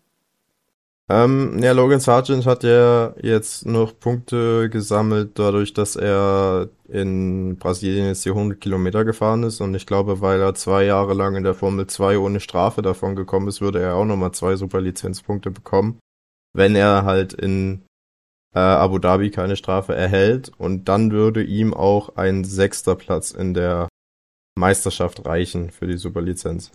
Ähm, 1.10 1.62
ja, 1.62 1.72
Logan 1.72 2.00
Sargent 2.00 2.44
hat 2.44 2.64
ja 2.64 3.14
jetzt 3.22 3.64
noch 3.64 3.98
Punkte 3.98 4.68
gesammelt, 4.68 5.38
dadurch, 5.38 5.72
dass 5.72 5.96
er 5.96 6.68
in 6.86 7.56
Brasilien 7.56 8.06
jetzt 8.06 8.26
die 8.26 8.30
100 8.30 8.60
Kilometer 8.60 9.06
gefahren 9.06 9.42
ist. 9.42 9.60
Und 9.60 9.74
ich 9.74 9.86
glaube, 9.86 10.20
weil 10.20 10.40
er 10.40 10.54
zwei 10.54 10.84
Jahre 10.84 11.14
lang 11.14 11.34
in 11.34 11.44
der 11.44 11.54
Formel 11.54 11.86
2 11.86 12.18
ohne 12.18 12.40
Strafe 12.40 12.82
davon 12.82 13.16
gekommen 13.16 13.48
ist, 13.48 13.62
würde 13.62 13.80
er 13.80 13.94
auch 13.94 14.04
nochmal 14.04 14.32
zwei 14.32 14.56
Superlizenzpunkte 14.56 15.50
bekommen. 15.50 15.98
Wenn 16.54 16.76
er 16.76 17.04
halt 17.04 17.32
in 17.32 17.86
äh, 18.54 18.58
Abu 18.58 18.98
Dhabi 18.98 19.30
keine 19.30 19.56
Strafe 19.56 19.94
erhält. 19.94 20.50
Und 20.58 20.88
dann 20.88 21.10
würde 21.12 21.42
ihm 21.42 21.72
auch 21.72 22.16
ein 22.16 22.44
sechster 22.44 22.96
Platz 22.96 23.30
in 23.30 23.54
der 23.54 23.88
Meisterschaft 24.58 25.24
reichen 25.24 25.70
für 25.70 25.86
die 25.86 25.96
Superlizenz. 25.96 26.72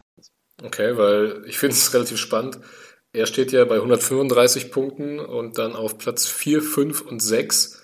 Okay, 0.64 0.98
weil 0.98 1.44
ich 1.46 1.58
finde 1.58 1.76
es 1.76 1.94
relativ 1.94 2.18
spannend 2.18 2.60
er 3.14 3.28
steht 3.28 3.52
ja 3.52 3.64
bei 3.66 3.76
135 3.76 4.72
Punkten 4.72 5.20
und 5.20 5.60
dann 5.60 5.76
auf 5.76 6.00
Platz 6.00 6.26
4, 6.26 6.62
5 6.62 7.02
und 7.02 7.22
6. 7.22 7.84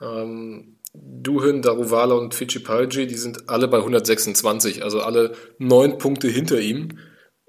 Ähm, 0.00 0.78
Duhin, 0.94 1.60
Daruvala 1.60 2.14
und 2.14 2.34
Fittipaldi, 2.34 3.06
die 3.06 3.16
sind 3.16 3.48
alle 3.50 3.68
bei 3.68 3.78
126, 3.78 4.82
also 4.82 5.00
alle 5.00 5.32
neun 5.58 5.98
Punkte 5.98 6.28
hinter 6.28 6.60
ihm. 6.60 6.98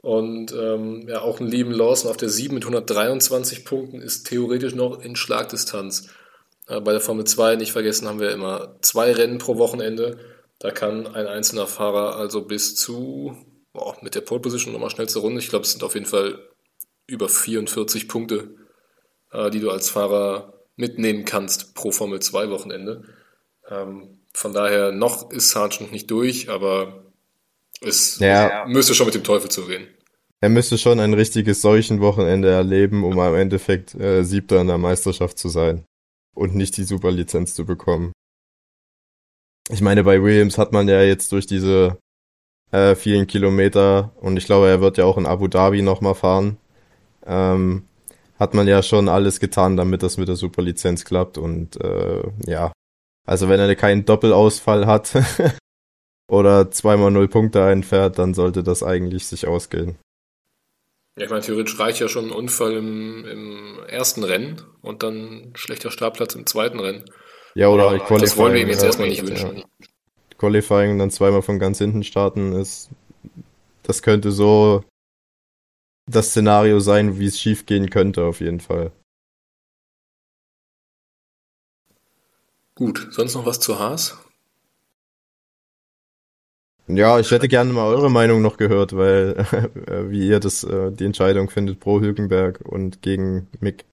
Und 0.01 0.51
ähm, 0.51 1.07
ja, 1.07 1.22
auch 1.22 1.39
ein 1.39 1.47
Lieben 1.47 1.72
Lawson 1.72 2.11
auf 2.11 2.18
der 2.18 2.30
7 2.30 2.53
mit 2.53 2.63
123 2.63 3.66
Punkten 3.66 4.01
ist 4.01 4.28
theoretisch 4.28 4.76
noch 4.76 4.99
in 5.01 5.16
Schlagdistanz. 5.16 6.09
Äh, 6.68 6.82
bei 6.82 6.91
der 6.91 7.01
Formel 7.01 7.26
2, 7.26 7.55
nicht 7.55 7.72
vergessen, 7.72 8.07
haben 8.07 8.20
wir 8.20 8.32
immer 8.32 8.76
zwei 8.82 9.13
Rennen 9.13 9.38
pro 9.38 9.57
Wochenende. 9.57 10.20
Da 10.59 10.72
kann 10.72 11.07
ein 11.07 11.28
einzelner 11.28 11.68
Fahrer 11.68 12.18
also 12.18 12.41
bis 12.41 12.76
zu, 12.76 13.36
boah, 13.74 13.95
mit 14.01 14.16
der 14.16 14.22
Pole 14.22 14.41
Position 14.41 14.74
nochmal 14.74 14.89
schnellste 14.89 15.20
Runde, 15.20 15.39
ich 15.39 15.49
glaube, 15.49 15.63
es 15.63 15.72
sind 15.72 15.84
auf 15.84 15.93
jeden 15.93 16.05
Fall 16.05 16.39
über 17.08 17.30
44 17.30 18.08
Punkte, 18.08 18.56
äh, 19.32 19.49
die 19.49 19.60
du 19.60 19.70
als 19.70 19.89
Fahrer 19.89 20.53
mitnehmen 20.76 21.26
kannst 21.26 21.76
pro 21.76 21.91
Formel 21.91 22.22
2 22.22 22.49
Wochenende. 22.49 23.03
Ähm, 23.70 24.20
von 24.34 24.53
daher 24.53 24.91
noch 24.91 25.32
ist 25.32 25.51
Sargent 25.51 25.91
nicht 25.91 26.12
durch, 26.12 26.49
aber 26.49 27.06
es 27.82 28.20
ja. 28.20 28.66
müsste 28.68 28.93
schon 28.93 29.06
mit 29.06 29.16
dem 29.16 29.24
Teufel 29.24 29.49
zugehen. 29.49 29.88
Er 30.41 30.49
müsste 30.49 30.78
schon 30.78 30.99
ein 30.99 31.14
richtiges 31.14 31.62
Seuchenwochenende 31.62 32.49
erleben, 32.49 33.03
um 33.03 33.18
am 33.20 33.36
Endeffekt 33.36 33.95
äh, 33.95 34.24
Siebter 34.24 34.62
in 34.62 34.68
der 34.68 34.78
Meisterschaft 34.78 35.39
zu 35.39 35.49
sein 35.49 35.86
und 36.36 36.56
nicht 36.56 36.78
die 36.78 36.84
Superlizenz 36.84 37.56
zu 37.56 37.66
bekommen. 37.66 38.12
Ich 39.70 39.82
meine, 39.82 40.03
bei 40.03 40.22
Williams 40.22 40.58
hat 40.58 40.72
man 40.74 40.88
ja 40.88 41.01
jetzt 41.01 41.32
durch 41.32 41.47
diese 41.47 41.97
äh, 42.72 42.95
vielen 42.95 43.26
Kilometer 43.26 44.12
und 44.22 44.38
ich 44.38 44.45
glaube, 44.45 44.68
er 44.68 44.82
wird 44.82 44.97
ja 44.97 45.06
auch 45.06 45.18
in 45.18 45.26
Abu 45.26 45.47
Dhabi 45.47 45.82
nochmal 45.82 46.14
fahren, 46.14 46.58
ähm, 47.26 47.84
hat 48.39 48.53
man 48.53 48.67
ja 48.67 48.84
schon 48.84 49.09
alles 49.09 49.39
getan, 49.39 49.78
damit 49.78 50.03
das 50.03 50.17
mit 50.17 50.28
der 50.28 50.36
Superlizenz 50.36 51.05
klappt. 51.05 51.38
Und 51.38 51.82
äh, 51.82 52.23
ja, 52.45 52.71
also 53.26 53.49
wenn 53.49 53.59
er 53.59 53.76
keinen 53.76 54.05
Doppelausfall 54.05 54.86
hat 54.86 55.13
oder 56.28 56.71
zweimal 56.71 57.11
null 57.11 57.28
Punkte 57.28 57.63
einfährt, 57.63 58.19
dann 58.19 58.34
sollte 58.34 58.63
das 58.63 58.84
eigentlich 58.84 59.28
sich 59.28 59.47
ausgehen. 59.47 59.97
Ja, 61.17 61.26
ich 61.26 61.30
meine, 61.30 61.43
theoretisch 61.43 61.80
reicht 61.80 62.01
ja 62.01 62.09
schon 62.09 62.26
ein 62.26 62.32
Unfall 62.32 62.73
im, 62.73 63.26
im 63.26 63.80
ersten 63.88 64.23
Rennen 64.23 64.61
und 64.82 65.01
dann 65.01 65.53
schlechter 65.55 65.89
Startplatz 65.89 66.36
im 66.36 66.45
zweiten 66.45 66.80
Rennen. 66.80 67.05
Ja, 67.55 67.69
oder 67.69 67.89
halt 67.89 68.01
Qualifying. 68.03 68.21
Das 68.21 68.38
wollen 68.38 68.53
wir 68.53 68.61
ihm 68.61 68.67
jetzt 68.67 68.82
ja, 68.82 68.88
erstmal 68.88 69.07
nicht 69.07 69.26
wünschen. 69.26 69.59
Ja. 69.59 69.63
Qualifying 70.38 70.99
dann 70.99 71.11
zweimal 71.11 71.41
von 71.41 71.57
ganz 71.57 71.78
hinten 71.78 72.03
starten 72.03 72.51
ist, 72.51 72.89
das 73.84 74.01
könnte 74.01 74.32
so 74.34 74.84
das 76.06 76.30
Szenario 76.30 76.80
sein, 76.80 77.20
wie 77.20 77.26
es 77.26 77.39
schief 77.39 77.66
gehen 77.66 77.89
könnte, 77.89 78.24
auf 78.24 78.39
jeden 78.39 78.60
Fall. 78.60 78.91
Gut, 82.76 83.08
sonst 83.12 83.36
noch 83.36 83.45
was 83.45 83.60
zu 83.60 83.80
Haas? 83.80 84.18
Ja, 86.88 87.20
ich 87.20 87.32
hätte 87.32 87.47
gerne 87.47 87.74
mal 87.74 87.88
eure 87.88 88.12
Meinung 88.12 88.41
noch 88.41 88.58
gehört, 88.58 88.95
weil 88.95 89.38
äh, 89.88 90.10
wie 90.10 90.28
ihr 90.28 90.39
das 90.39 90.64
äh, 90.64 90.91
die 90.91 91.06
Entscheidung 91.06 91.49
findet 91.49 91.80
pro 91.80 91.99
Hülkenberg 91.99 92.62
und 92.62 93.01
gegen 93.01 93.47
Mick. 93.60 93.86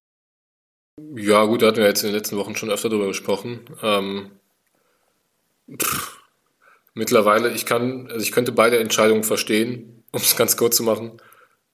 Ja, 1.15 1.45
gut, 1.47 1.63
da 1.63 1.69
hatten 1.69 1.79
wir 1.79 1.87
jetzt 1.87 2.03
in 2.03 2.09
den 2.09 2.17
letzten 2.17 2.37
Wochen 2.37 2.55
schon 2.55 2.71
öfter 2.71 2.91
drüber 2.91 3.07
gesprochen. 3.07 3.61
Ähm, 3.83 4.31
pff, 5.81 6.21
mittlerweile, 6.93 7.53
ich 7.53 7.65
kann, 7.65 8.09
also 8.09 8.21
ich 8.21 8.33
könnte 8.33 8.53
beide 8.53 8.79
Entscheidungen 8.79 9.25
verstehen, 9.25 10.05
um 10.13 10.21
es 10.21 10.37
ganz 10.37 10.57
kurz 10.59 10.77
zu 10.77 10.83
machen. 10.83 11.19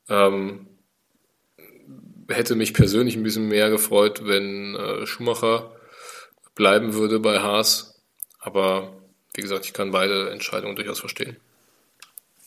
Ähm, 0.09 0.66
hätte 2.28 2.54
mich 2.54 2.74
persönlich 2.74 3.16
ein 3.16 3.22
bisschen 3.22 3.48
mehr 3.48 3.70
gefreut, 3.70 4.20
wenn 4.24 4.74
äh, 4.74 5.06
Schumacher 5.06 5.72
bleiben 6.54 6.94
würde 6.94 7.20
bei 7.20 7.40
Haas. 7.40 8.02
Aber 8.38 8.92
wie 9.34 9.42
gesagt, 9.42 9.66
ich 9.66 9.72
kann 9.72 9.92
beide 9.92 10.30
Entscheidungen 10.30 10.76
durchaus 10.76 11.00
verstehen. 11.00 11.36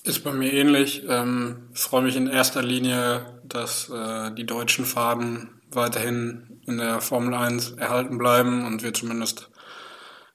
Ist 0.04 0.24
bei 0.24 0.34
mir 0.34 0.52
ähnlich. 0.52 1.04
Ähm, 1.08 1.70
freue 1.74 2.04
mich 2.04 2.16
in 2.16 2.28
erster 2.28 2.64
Linie, 2.64 3.40
dass 3.44 3.90
äh, 3.90 4.32
die 4.32 4.46
deutschen 4.46 4.86
Faden 4.86 5.62
weiterhin 5.72 6.62
in 6.66 6.78
der 6.78 7.02
Formel 7.02 7.34
1 7.34 7.74
erhalten 7.74 8.18
bleiben 8.18 8.66
und 8.66 8.84
wir 8.84 8.94
zumindest 8.94 9.50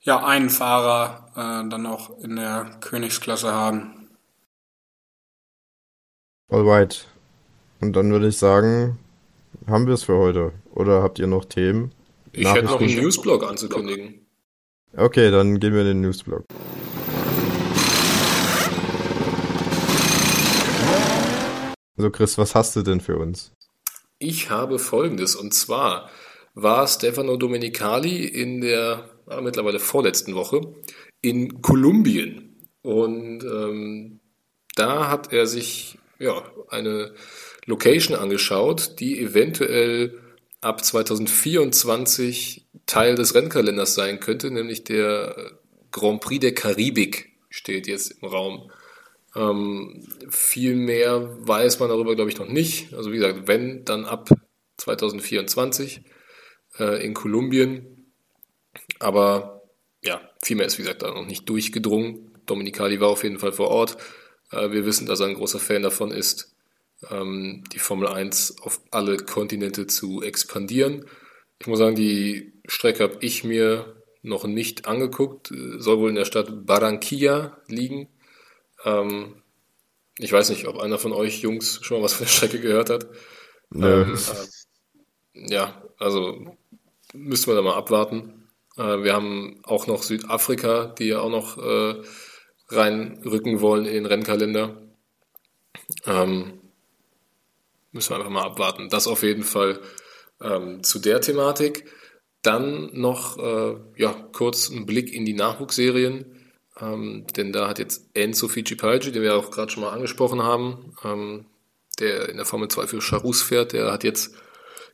ja 0.02 0.24
einen 0.24 0.50
Fahrer 0.50 1.32
äh, 1.32 1.68
dann 1.68 1.86
auch 1.86 2.18
in 2.20 2.36
der 2.36 2.78
Königsklasse 2.80 3.52
haben. 3.52 4.08
Alright. 6.48 7.06
Und 7.80 7.94
dann 7.94 8.10
würde 8.10 8.28
ich 8.28 8.38
sagen, 8.38 8.98
haben 9.66 9.86
wir 9.86 9.94
es 9.94 10.04
für 10.04 10.16
heute. 10.16 10.52
Oder 10.74 11.02
habt 11.02 11.18
ihr 11.18 11.26
noch 11.26 11.44
Themen? 11.44 11.92
Ich 12.32 12.46
hätte 12.46 12.66
noch 12.66 12.80
einen 12.80 12.94
Newsblog 12.94 13.44
anzukündigen. 13.44 14.26
Okay, 14.96 15.30
dann 15.30 15.60
gehen 15.60 15.74
wir 15.74 15.82
in 15.82 15.86
den 15.88 16.00
Newsblog. 16.00 16.44
So, 21.98 22.10
Chris, 22.10 22.38
was 22.38 22.54
hast 22.54 22.76
du 22.76 22.82
denn 22.82 23.00
für 23.00 23.16
uns? 23.18 23.52
Ich 24.18 24.50
habe 24.50 24.78
folgendes, 24.78 25.34
und 25.34 25.52
zwar 25.52 26.08
war 26.54 26.86
Stefano 26.86 27.36
Domenicali 27.36 28.24
in 28.24 28.62
der 28.62 29.10
ah, 29.26 29.40
mittlerweile 29.42 29.78
vorletzten 29.78 30.34
Woche 30.34 30.60
in 31.20 31.60
Kolumbien. 31.60 32.68
Und 32.82 33.44
ähm, 33.44 34.20
da 34.74 35.10
hat 35.10 35.32
er 35.32 35.46
sich 35.46 35.98
ja, 36.18 36.42
eine 36.68 37.12
Location 37.66 38.16
angeschaut, 38.16 39.00
die 39.00 39.20
eventuell 39.20 40.18
ab 40.60 40.84
2024 40.84 42.66
Teil 42.86 43.16
des 43.16 43.34
Rennkalenders 43.34 43.94
sein 43.94 44.20
könnte, 44.20 44.50
nämlich 44.50 44.84
der 44.84 45.58
Grand 45.90 46.20
Prix 46.20 46.40
der 46.40 46.54
Karibik 46.54 47.32
steht 47.50 47.86
jetzt 47.86 48.22
im 48.22 48.28
Raum. 48.28 48.70
Ähm, 49.34 50.06
viel 50.30 50.76
mehr 50.76 51.28
weiß 51.46 51.80
man 51.80 51.88
darüber, 51.88 52.14
glaube 52.14 52.30
ich, 52.30 52.38
noch 52.38 52.48
nicht. 52.48 52.94
Also 52.94 53.12
wie 53.12 53.16
gesagt, 53.16 53.48
wenn, 53.48 53.84
dann 53.84 54.04
ab 54.04 54.30
2024 54.78 56.02
äh, 56.78 57.04
in 57.04 57.14
Kolumbien. 57.14 58.12
Aber 58.98 59.62
ja, 60.02 60.20
viel 60.42 60.56
mehr 60.56 60.66
ist, 60.66 60.78
wie 60.78 60.82
gesagt, 60.82 61.02
da 61.02 61.12
noch 61.12 61.26
nicht 61.26 61.48
durchgedrungen. 61.48 62.30
Dominikali 62.46 63.00
war 63.00 63.08
auf 63.08 63.24
jeden 63.24 63.38
Fall 63.38 63.52
vor 63.52 63.68
Ort. 63.68 63.96
Äh, 64.52 64.70
wir 64.70 64.86
wissen, 64.86 65.06
dass 65.06 65.20
er 65.20 65.26
ein 65.26 65.34
großer 65.34 65.58
Fan 65.58 65.82
davon 65.82 66.12
ist, 66.12 66.55
ähm, 67.10 67.64
die 67.72 67.78
Formel 67.78 68.08
1 68.08 68.62
auf 68.62 68.80
alle 68.90 69.16
Kontinente 69.16 69.86
zu 69.86 70.22
expandieren. 70.22 71.06
Ich 71.60 71.66
muss 71.66 71.78
sagen, 71.78 71.96
die 71.96 72.52
Strecke 72.66 73.02
habe 73.02 73.18
ich 73.20 73.44
mir 73.44 74.02
noch 74.22 74.44
nicht 74.44 74.86
angeguckt. 74.86 75.52
Soll 75.78 75.98
wohl 75.98 76.10
in 76.10 76.16
der 76.16 76.24
Stadt 76.24 76.66
Barranquilla 76.66 77.58
liegen. 77.68 78.08
Ähm, 78.84 79.42
ich 80.18 80.32
weiß 80.32 80.50
nicht, 80.50 80.66
ob 80.66 80.78
einer 80.78 80.98
von 80.98 81.12
euch 81.12 81.40
Jungs 81.40 81.78
schon 81.82 81.98
mal 81.98 82.04
was 82.04 82.14
von 82.14 82.26
der 82.26 82.32
Strecke 82.32 82.60
gehört 82.60 82.90
hat. 82.90 83.06
Nö. 83.70 84.02
Ähm, 84.02 84.18
äh, 85.34 85.54
ja, 85.54 85.82
also 85.98 86.56
müssen 87.12 87.48
wir 87.48 87.54
da 87.54 87.62
mal 87.62 87.76
abwarten. 87.76 88.48
Äh, 88.76 89.02
wir 89.02 89.14
haben 89.14 89.60
auch 89.62 89.86
noch 89.86 90.02
Südafrika, 90.02 90.86
die 90.86 91.06
ja 91.08 91.20
auch 91.20 91.30
noch 91.30 91.58
äh, 91.58 92.02
reinrücken 92.68 93.60
wollen 93.60 93.86
in 93.86 93.94
den 93.94 94.06
Rennkalender. 94.06 94.82
Ähm, 96.04 96.60
müssen 97.96 98.10
wir 98.10 98.16
einfach 98.16 98.30
mal 98.30 98.44
abwarten. 98.44 98.88
Das 98.88 99.06
auf 99.06 99.22
jeden 99.22 99.42
Fall 99.42 99.80
ähm, 100.40 100.82
zu 100.82 100.98
der 100.98 101.20
Thematik. 101.20 101.86
Dann 102.42 102.90
noch 102.92 103.38
äh, 103.38 103.76
ja, 103.96 104.12
kurz 104.32 104.70
ein 104.70 104.86
Blick 104.86 105.12
in 105.12 105.24
die 105.24 105.34
Nachwuchsserien. 105.34 106.36
Ähm, 106.80 107.26
denn 107.36 107.52
da 107.52 107.68
hat 107.68 107.78
jetzt 107.78 108.10
Enzo 108.14 108.48
Fittipaldi, 108.48 109.10
den 109.10 109.22
wir 109.22 109.34
auch 109.34 109.50
gerade 109.50 109.72
schon 109.72 109.82
mal 109.82 109.90
angesprochen 109.90 110.42
haben, 110.42 110.94
ähm, 111.02 111.46
der 111.98 112.28
in 112.28 112.36
der 112.36 112.46
Formel 112.46 112.68
2 112.68 112.86
für 112.86 113.00
Charus 113.00 113.42
fährt, 113.42 113.72
der 113.72 113.90
hat 113.90 114.04
jetzt 114.04 114.34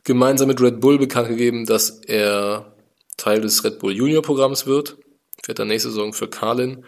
gemeinsam 0.03 0.47
mit 0.47 0.61
Red 0.61 0.79
Bull 0.79 0.97
bekannt 0.97 1.27
gegeben, 1.27 1.65
dass 1.65 1.99
er 1.99 2.73
Teil 3.17 3.41
des 3.41 3.63
Red 3.63 3.79
Bull 3.79 3.93
Junior 3.93 4.21
Programms 4.21 4.65
wird. 4.65 4.97
Fährt 5.43 5.59
dann 5.59 5.67
nächste 5.67 5.89
Saison 5.89 6.13
für 6.13 6.29
Carlin. 6.29 6.85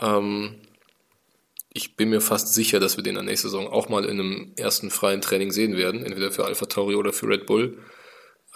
Ähm, 0.00 0.56
ich 1.76 1.94
bin 1.94 2.08
mir 2.08 2.22
fast 2.22 2.54
sicher, 2.54 2.80
dass 2.80 2.96
wir 2.96 3.04
den 3.04 3.10
in 3.10 3.14
der 3.16 3.24
nächsten 3.24 3.48
Saison 3.48 3.68
auch 3.68 3.90
mal 3.90 4.04
in 4.04 4.18
einem 4.18 4.52
ersten 4.56 4.90
freien 4.90 5.20
Training 5.20 5.52
sehen 5.52 5.76
werden, 5.76 6.04
entweder 6.04 6.32
für 6.32 6.46
Alpha 6.46 6.64
Tauri 6.64 6.94
oder 6.94 7.12
für 7.12 7.28
Red 7.28 7.44
Bull. 7.44 7.78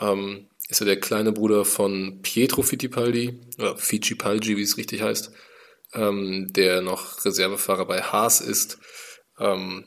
Ähm, 0.01 0.49
ist 0.68 0.81
er 0.81 0.87
der 0.87 0.99
kleine 0.99 1.33
Bruder 1.33 1.66
von 1.66 2.23
Pietro 2.23 2.62
Fittipaldi, 2.62 3.39
oder 3.59 3.77
Fittipaldi, 3.77 4.57
wie 4.57 4.62
es 4.62 4.79
richtig 4.79 5.03
heißt, 5.03 5.33
ähm, 5.93 6.47
der 6.51 6.81
noch 6.81 7.23
Reservefahrer 7.25 7.85
bei 7.85 8.01
Haas 8.01 8.41
ist. 8.41 8.79
Ähm, 9.39 9.85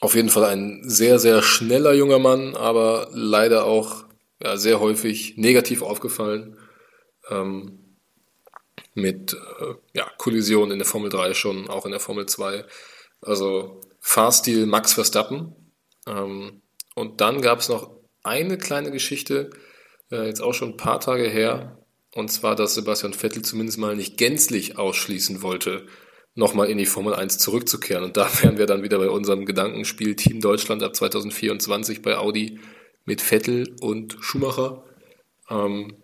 auf 0.00 0.14
jeden 0.14 0.30
Fall 0.30 0.44
ein 0.44 0.80
sehr, 0.88 1.18
sehr 1.18 1.42
schneller 1.42 1.92
junger 1.92 2.18
Mann, 2.18 2.56
aber 2.56 3.08
leider 3.12 3.66
auch 3.66 4.04
ja, 4.42 4.56
sehr 4.56 4.80
häufig 4.80 5.36
negativ 5.36 5.82
aufgefallen. 5.82 6.56
Ähm, 7.28 7.83
mit 8.94 9.34
äh, 9.34 9.74
ja, 9.92 10.10
Kollisionen 10.18 10.72
in 10.72 10.78
der 10.78 10.86
Formel 10.86 11.10
3 11.10 11.34
schon, 11.34 11.68
auch 11.68 11.84
in 11.84 11.90
der 11.90 12.00
Formel 12.00 12.26
2. 12.26 12.64
Also 13.20 13.80
Fahrstil 14.00 14.66
Max 14.66 14.94
Verstappen. 14.94 15.72
Ähm, 16.06 16.62
und 16.94 17.20
dann 17.20 17.42
gab 17.42 17.60
es 17.60 17.68
noch 17.68 17.90
eine 18.22 18.58
kleine 18.58 18.90
Geschichte, 18.90 19.50
äh, 20.10 20.26
jetzt 20.26 20.40
auch 20.40 20.54
schon 20.54 20.70
ein 20.70 20.76
paar 20.76 21.00
Tage 21.00 21.28
her, 21.28 21.84
und 22.14 22.30
zwar, 22.30 22.54
dass 22.54 22.74
Sebastian 22.74 23.12
Vettel 23.12 23.42
zumindest 23.42 23.78
mal 23.78 23.96
nicht 23.96 24.16
gänzlich 24.16 24.78
ausschließen 24.78 25.42
wollte, 25.42 25.86
nochmal 26.34 26.70
in 26.70 26.78
die 26.78 26.86
Formel 26.86 27.14
1 27.14 27.38
zurückzukehren. 27.38 28.04
Und 28.04 28.16
da 28.16 28.30
wären 28.42 28.56
wir 28.56 28.66
dann 28.66 28.84
wieder 28.84 28.98
bei 28.98 29.10
unserem 29.10 29.44
Gedankenspiel 29.44 30.14
Team 30.14 30.40
Deutschland 30.40 30.82
ab 30.82 30.94
2024 30.94 32.02
bei 32.02 32.16
Audi 32.16 32.60
mit 33.04 33.20
Vettel 33.20 33.74
und 33.80 34.16
Schumacher. 34.20 34.84
Ähm, 35.50 35.96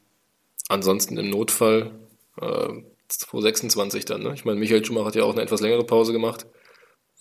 ansonsten 0.68 1.16
im 1.16 1.30
Notfall 1.30 1.99
äh, 2.40 2.82
2026 3.08 4.04
dann. 4.04 4.22
Ne? 4.22 4.34
Ich 4.34 4.44
meine, 4.44 4.58
Michael 4.58 4.84
Schumacher 4.84 5.06
hat 5.06 5.16
ja 5.16 5.24
auch 5.24 5.32
eine 5.32 5.42
etwas 5.42 5.60
längere 5.60 5.84
Pause 5.84 6.12
gemacht. 6.12 6.46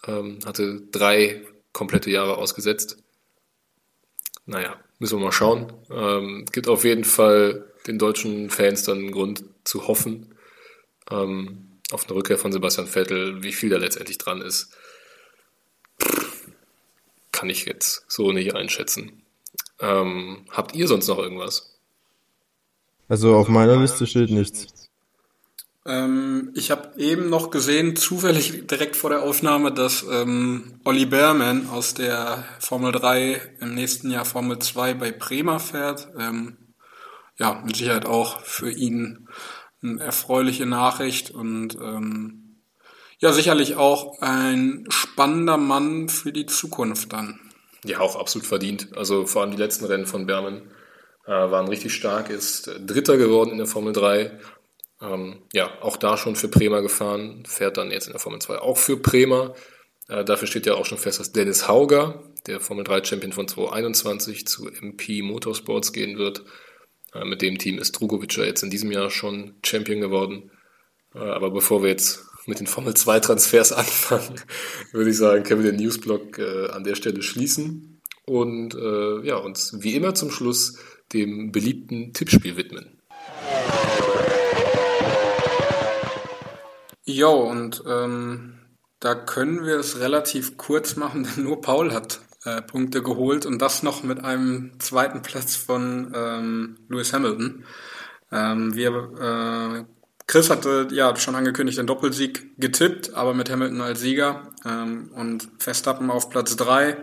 Ähm, 0.07 0.39
hatte 0.45 0.81
drei 0.91 1.41
komplette 1.73 2.09
Jahre 2.09 2.37
ausgesetzt. 2.37 2.97
Naja, 4.45 4.75
müssen 4.97 5.19
wir 5.19 5.25
mal 5.25 5.31
schauen. 5.31 5.73
Ähm, 5.91 6.45
gibt 6.51 6.67
auf 6.67 6.83
jeden 6.83 7.03
Fall 7.03 7.65
den 7.87 7.99
deutschen 7.99 8.49
Fans 8.49 8.83
dann 8.83 8.99
einen 8.99 9.11
Grund 9.11 9.43
zu 9.63 9.87
hoffen 9.87 10.35
ähm, 11.09 11.79
auf 11.91 12.05
eine 12.05 12.15
Rückkehr 12.15 12.37
von 12.37 12.51
Sebastian 12.51 12.87
Vettel. 12.87 13.43
Wie 13.43 13.53
viel 13.53 13.69
da 13.69 13.77
letztendlich 13.77 14.17
dran 14.17 14.41
ist, 14.41 14.75
kann 17.31 17.49
ich 17.49 17.65
jetzt 17.65 18.05
so 18.07 18.31
nicht 18.31 18.55
einschätzen. 18.55 19.23
Ähm, 19.79 20.45
habt 20.49 20.75
ihr 20.75 20.87
sonst 20.87 21.07
noch 21.07 21.19
irgendwas? 21.19 21.79
Also 23.07 23.35
auf 23.35 23.47
meiner 23.47 23.77
Liste 23.77 24.05
steht 24.05 24.29
nichts. 24.29 24.88
Ähm, 25.85 26.51
ich 26.55 26.71
habe 26.71 26.97
eben 26.97 27.29
noch 27.29 27.49
gesehen, 27.51 27.95
zufällig 27.95 28.67
direkt 28.67 28.95
vor 28.95 29.09
der 29.09 29.23
Aufnahme, 29.23 29.71
dass 29.71 30.05
ähm, 30.09 30.79
Olli 30.83 31.05
Behrman 31.05 31.69
aus 31.69 31.93
der 31.93 32.43
Formel 32.59 32.91
3 32.91 33.57
im 33.61 33.75
nächsten 33.75 34.11
Jahr 34.11 34.25
Formel 34.25 34.59
2 34.59 34.93
bei 34.95 35.11
Prema 35.11 35.59
fährt. 35.59 36.09
Ähm, 36.17 36.57
ja, 37.37 37.61
mit 37.65 37.77
Sicherheit 37.77 38.05
auch 38.05 38.41
für 38.41 38.69
ihn 38.69 39.29
eine 39.81 40.01
erfreuliche 40.01 40.65
Nachricht 40.65 41.31
und 41.31 41.75
ähm, 41.75 42.57
ja, 43.19 43.31
sicherlich 43.33 43.75
auch 43.75 44.21
ein 44.21 44.85
spannender 44.89 45.57
Mann 45.57 46.09
für 46.09 46.31
die 46.31 46.45
Zukunft 46.45 47.13
dann. 47.13 47.39
Ja, 47.85 47.99
auch 47.99 48.17
absolut 48.17 48.45
verdient. 48.45 48.89
Also 48.97 49.25
vor 49.25 49.41
allem 49.41 49.51
die 49.51 49.57
letzten 49.57 49.85
Rennen 49.85 50.05
von 50.05 50.25
Berman 50.25 50.69
äh, 51.25 51.31
waren 51.31 51.67
richtig 51.67 51.93
stark, 51.93 52.29
ist 52.29 52.69
Dritter 52.85 53.17
geworden 53.17 53.51
in 53.51 53.57
der 53.57 53.67
Formel 53.67 53.93
3. 53.93 54.39
Ähm, 55.01 55.43
ja, 55.53 55.81
auch 55.81 55.97
da 55.97 56.17
schon 56.17 56.35
für 56.35 56.49
Prema 56.49 56.81
gefahren, 56.81 57.43
fährt 57.45 57.77
dann 57.77 57.91
jetzt 57.91 58.07
in 58.07 58.13
der 58.13 58.19
Formel 58.19 58.41
2 58.41 58.59
auch 58.59 58.77
für 58.77 58.97
Prema. 58.97 59.53
Äh, 60.09 60.25
dafür 60.25 60.47
steht 60.47 60.65
ja 60.65 60.73
auch 60.73 60.85
schon 60.85 60.97
fest, 60.97 61.19
dass 61.19 61.31
Dennis 61.31 61.67
Hauger, 61.67 62.23
der 62.47 62.59
Formel 62.59 62.83
3 62.83 63.03
Champion 63.03 63.31
von 63.31 63.47
2021, 63.47 64.45
zu 64.45 64.67
MP 64.67 65.21
Motorsports 65.21 65.93
gehen 65.93 66.17
wird. 66.17 66.43
Äh, 67.13 67.25
mit 67.25 67.41
dem 67.41 67.57
Team 67.57 67.77
ist 67.77 67.93
Drugovic 67.93 68.37
jetzt 68.37 68.63
in 68.63 68.69
diesem 68.69 68.91
Jahr 68.91 69.09
schon 69.09 69.55
Champion 69.63 70.01
geworden. 70.01 70.51
Äh, 71.15 71.19
aber 71.19 71.51
bevor 71.51 71.81
wir 71.81 71.89
jetzt 71.89 72.25
mit 72.45 72.59
den 72.59 72.67
Formel 72.67 72.93
2 72.93 73.19
Transfers 73.21 73.71
anfangen, 73.71 74.41
würde 74.91 75.11
ich 75.11 75.17
sagen, 75.17 75.43
können 75.43 75.63
wir 75.63 75.71
den 75.71 75.81
Newsblock 75.81 76.39
äh, 76.39 76.67
an 76.69 76.83
der 76.83 76.95
Stelle 76.95 77.21
schließen 77.21 78.01
und 78.25 78.75
äh, 78.75 79.25
ja, 79.25 79.37
uns 79.37 79.77
wie 79.79 79.95
immer 79.95 80.13
zum 80.13 80.29
Schluss 80.29 80.77
dem 81.13 81.51
beliebten 81.51 82.13
Tippspiel 82.13 82.57
widmen. 82.57 82.99
Jo, 87.11 87.31
und 87.31 87.81
ähm, 87.87 88.59
da 88.99 89.15
können 89.15 89.65
wir 89.65 89.79
es 89.79 89.99
relativ 89.99 90.57
kurz 90.57 90.95
machen, 90.95 91.23
denn 91.35 91.43
nur 91.43 91.59
Paul 91.59 91.91
hat 91.91 92.19
äh, 92.45 92.61
Punkte 92.61 93.01
geholt 93.01 93.47
und 93.47 93.59
das 93.59 93.81
noch 93.81 94.03
mit 94.03 94.23
einem 94.23 94.79
zweiten 94.79 95.23
Platz 95.23 95.55
von 95.55 96.13
ähm, 96.15 96.77
Lewis 96.87 97.11
Hamilton. 97.11 97.65
Ähm, 98.31 98.75
wir, 98.75 98.91
äh, 99.19 99.85
Chris 100.27 100.51
hatte 100.51 100.87
ja 100.91 101.15
schon 101.15 101.33
angekündigt 101.33 101.79
den 101.79 101.87
Doppelsieg 101.87 102.55
getippt, 102.59 103.15
aber 103.15 103.33
mit 103.33 103.49
Hamilton 103.49 103.81
als 103.81 104.01
Sieger 104.01 104.43
ähm, 104.63 105.09
und 105.15 105.49
Verstappen 105.57 106.11
auf 106.11 106.29
Platz 106.29 106.57
drei. 106.57 106.97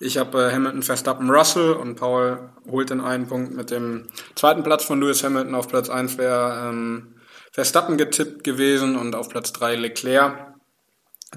Ich 0.00 0.18
habe 0.18 0.48
äh, 0.48 0.52
Hamilton, 0.52 0.82
Verstappen, 0.82 1.30
Russell 1.30 1.74
und 1.74 1.94
Paul 1.94 2.50
holt 2.68 2.90
den 2.90 3.00
einen 3.00 3.28
Punkt 3.28 3.54
mit 3.54 3.70
dem 3.70 4.08
zweiten 4.34 4.64
Platz 4.64 4.82
von 4.82 5.00
Lewis 5.00 5.22
Hamilton 5.22 5.54
auf 5.54 5.68
Platz 5.68 5.88
eins 5.90 6.18
wäre 6.18 6.70
ähm, 6.70 7.13
Verstappen 7.54 7.96
getippt 7.96 8.42
gewesen 8.42 8.96
und 8.96 9.14
auf 9.14 9.28
Platz 9.28 9.52
drei 9.52 9.76
Leclerc. 9.76 10.54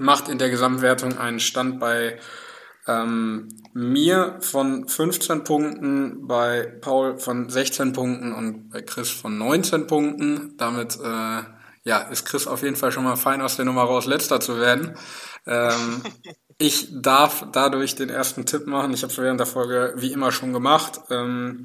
Macht 0.00 0.28
in 0.28 0.38
der 0.38 0.50
Gesamtwertung 0.50 1.16
einen 1.16 1.40
Stand 1.40 1.78
bei 1.78 2.18
ähm, 2.86 3.48
mir 3.72 4.38
von 4.40 4.88
15 4.88 5.44
Punkten, 5.44 6.26
bei 6.26 6.66
Paul 6.80 7.18
von 7.18 7.48
16 7.48 7.92
Punkten 7.92 8.32
und 8.32 8.70
bei 8.70 8.82
Chris 8.82 9.10
von 9.10 9.38
19 9.38 9.86
Punkten. 9.86 10.56
Damit 10.56 10.98
äh, 11.00 11.42
ja, 11.84 11.98
ist 12.10 12.26
Chris 12.26 12.46
auf 12.46 12.62
jeden 12.62 12.76
Fall 12.76 12.92
schon 12.92 13.04
mal 13.04 13.16
fein 13.16 13.40
aus 13.40 13.56
der 13.56 13.64
Nummer 13.64 13.82
raus, 13.82 14.06
letzter 14.06 14.40
zu 14.40 14.58
werden. 14.58 14.96
Ähm, 15.46 16.02
Ich 16.60 16.88
darf 16.90 17.46
dadurch 17.52 17.94
den 17.94 18.10
ersten 18.10 18.44
Tipp 18.44 18.66
machen. 18.66 18.92
Ich 18.92 19.04
habe 19.04 19.12
es 19.12 19.18
während 19.18 19.38
der 19.38 19.46
Folge 19.46 19.94
wie 19.96 20.12
immer 20.12 20.32
schon 20.32 20.52
gemacht. 20.52 21.00
Ähm, 21.08 21.62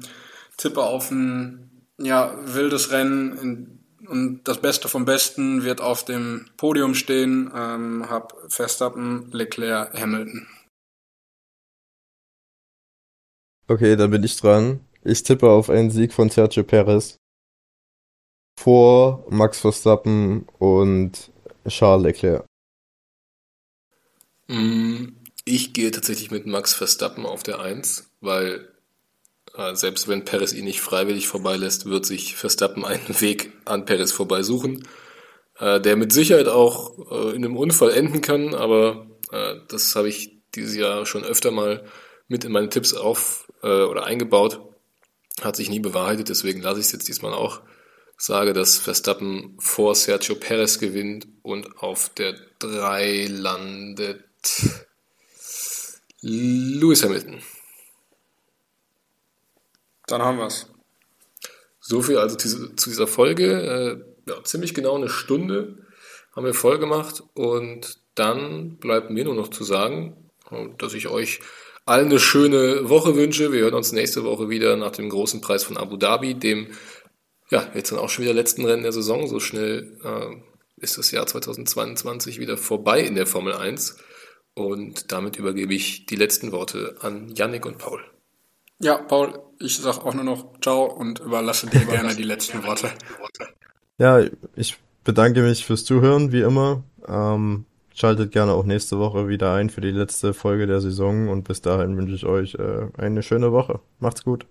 tippe 0.56 0.82
auf 0.82 1.10
ein 1.10 1.88
ja, 1.98 2.32
wildes 2.44 2.92
Rennen 2.92 3.36
in, 3.38 3.73
und 4.06 4.44
das 4.44 4.60
Beste 4.60 4.88
vom 4.88 5.04
Besten 5.04 5.64
wird 5.64 5.80
auf 5.80 6.04
dem 6.04 6.46
Podium 6.56 6.94
stehen. 6.94 7.50
Ähm, 7.54 8.08
hab 8.08 8.34
Verstappen, 8.48 9.30
Leclerc, 9.32 9.92
Hamilton. 9.98 10.46
Okay, 13.66 13.96
dann 13.96 14.10
bin 14.10 14.22
ich 14.22 14.36
dran. 14.36 14.80
Ich 15.02 15.22
tippe 15.22 15.48
auf 15.48 15.70
einen 15.70 15.90
Sieg 15.90 16.12
von 16.12 16.30
Sergio 16.30 16.64
Perez 16.64 17.18
vor 18.58 19.26
Max 19.30 19.60
Verstappen 19.60 20.46
und 20.58 21.32
Charles 21.68 22.04
Leclerc. 22.04 22.44
Mm, 24.48 25.16
ich 25.44 25.72
gehe 25.72 25.90
tatsächlich 25.90 26.30
mit 26.30 26.46
Max 26.46 26.74
Verstappen 26.74 27.26
auf 27.26 27.42
der 27.42 27.60
1, 27.60 28.10
weil 28.20 28.73
selbst 29.74 30.08
wenn 30.08 30.24
Perez 30.24 30.52
ihn 30.52 30.64
nicht 30.64 30.80
freiwillig 30.80 31.28
vorbeilässt, 31.28 31.86
wird 31.86 32.06
sich 32.06 32.36
Verstappen 32.36 32.84
einen 32.84 33.08
Weg 33.20 33.52
an 33.64 33.84
Perez 33.84 34.12
vorbei 34.12 34.42
suchen, 34.42 34.86
äh, 35.58 35.80
der 35.80 35.96
mit 35.96 36.12
Sicherheit 36.12 36.48
auch 36.48 36.98
äh, 37.10 37.30
in 37.30 37.44
einem 37.44 37.56
Unfall 37.56 37.92
enden 37.92 38.20
kann, 38.20 38.54
aber 38.54 39.06
äh, 39.30 39.56
das 39.68 39.94
habe 39.96 40.08
ich 40.08 40.42
dieses 40.54 40.76
Jahr 40.76 41.06
schon 41.06 41.24
öfter 41.24 41.50
mal 41.50 41.84
mit 42.28 42.44
in 42.44 42.52
meine 42.52 42.68
Tipps 42.68 42.94
auf 42.94 43.50
äh, 43.62 43.82
oder 43.82 44.04
eingebaut. 44.04 44.60
Hat 45.40 45.56
sich 45.56 45.68
nie 45.68 45.80
bewahrheitet, 45.80 46.28
deswegen 46.28 46.62
lasse 46.62 46.80
ich 46.80 46.86
es 46.86 46.92
jetzt 46.92 47.08
diesmal 47.08 47.34
auch. 47.34 47.60
Sage, 48.16 48.52
dass 48.52 48.78
Verstappen 48.78 49.56
vor 49.58 49.96
Sergio 49.96 50.36
Perez 50.36 50.78
gewinnt 50.78 51.26
und 51.42 51.78
auf 51.78 52.08
der 52.10 52.34
3 52.60 53.26
landet 53.28 54.24
Lewis 56.20 57.02
Hamilton. 57.02 57.42
Dann 60.06 60.22
haben 60.22 60.38
wir 60.38 60.46
es. 60.46 60.66
So 61.80 62.02
viel 62.02 62.18
also 62.18 62.36
zu, 62.36 62.68
dieser 62.68 63.06
Folge. 63.06 64.04
Äh, 64.26 64.30
ja, 64.30 64.42
ziemlich 64.44 64.74
genau 64.74 64.96
eine 64.96 65.08
Stunde 65.08 65.78
haben 66.34 66.46
wir 66.46 66.54
voll 66.54 66.78
gemacht 66.78 67.22
und 67.34 67.98
dann 68.14 68.76
bleibt 68.78 69.10
mir 69.10 69.24
nur 69.24 69.34
noch 69.34 69.48
zu 69.48 69.64
sagen, 69.64 70.30
dass 70.78 70.94
ich 70.94 71.08
euch 71.08 71.40
allen 71.86 72.06
eine 72.06 72.18
schöne 72.18 72.88
Woche 72.88 73.16
wünsche. 73.16 73.52
Wir 73.52 73.62
hören 73.62 73.74
uns 73.74 73.92
nächste 73.92 74.24
Woche 74.24 74.48
wieder 74.48 74.76
nach 74.76 74.92
dem 74.92 75.10
großen 75.10 75.40
Preis 75.40 75.64
von 75.64 75.76
Abu 75.76 75.96
Dhabi, 75.96 76.34
dem 76.34 76.68
ja 77.50 77.68
jetzt 77.74 77.92
dann 77.92 77.98
auch 77.98 78.08
schon 78.08 78.24
wieder 78.24 78.34
letzten 78.34 78.64
Rennen 78.64 78.82
der 78.82 78.92
Saison. 78.92 79.26
So 79.28 79.40
schnell 79.40 79.98
äh, 80.02 80.82
ist 80.82 80.98
das 80.98 81.10
Jahr 81.10 81.26
2022 81.26 82.38
wieder 82.38 82.56
vorbei 82.56 83.00
in 83.00 83.14
der 83.14 83.26
Formel 83.26 83.54
1. 83.54 83.98
Und 84.54 85.12
damit 85.12 85.36
übergebe 85.36 85.74
ich 85.74 86.06
die 86.06 86.16
letzten 86.16 86.52
Worte 86.52 86.96
an 87.00 87.28
Yannick 87.34 87.66
und 87.66 87.78
Paul. 87.78 88.02
Ja, 88.80 88.98
Paul, 88.98 89.38
ich 89.60 89.78
sage 89.78 90.04
auch 90.04 90.14
nur 90.14 90.24
noch 90.24 90.60
Ciao 90.60 90.84
und 90.84 91.20
überlasse 91.20 91.68
dir 91.68 91.84
gerne 91.84 92.14
die 92.14 92.22
letzten 92.22 92.64
Worte. 92.64 92.90
Ja, 93.98 94.20
ich 94.56 94.76
bedanke 95.04 95.42
mich 95.42 95.64
fürs 95.64 95.84
Zuhören, 95.84 96.32
wie 96.32 96.40
immer. 96.40 96.82
Ähm, 97.06 97.66
schaltet 97.94 98.32
gerne 98.32 98.52
auch 98.52 98.64
nächste 98.64 98.98
Woche 98.98 99.28
wieder 99.28 99.54
ein 99.54 99.70
für 99.70 99.80
die 99.80 99.90
letzte 99.90 100.34
Folge 100.34 100.66
der 100.66 100.80
Saison 100.80 101.28
und 101.28 101.44
bis 101.44 101.62
dahin 101.62 101.96
wünsche 101.96 102.14
ich 102.14 102.26
euch 102.26 102.54
äh, 102.56 102.88
eine 102.96 103.22
schöne 103.22 103.52
Woche. 103.52 103.80
Macht's 104.00 104.24
gut. 104.24 104.46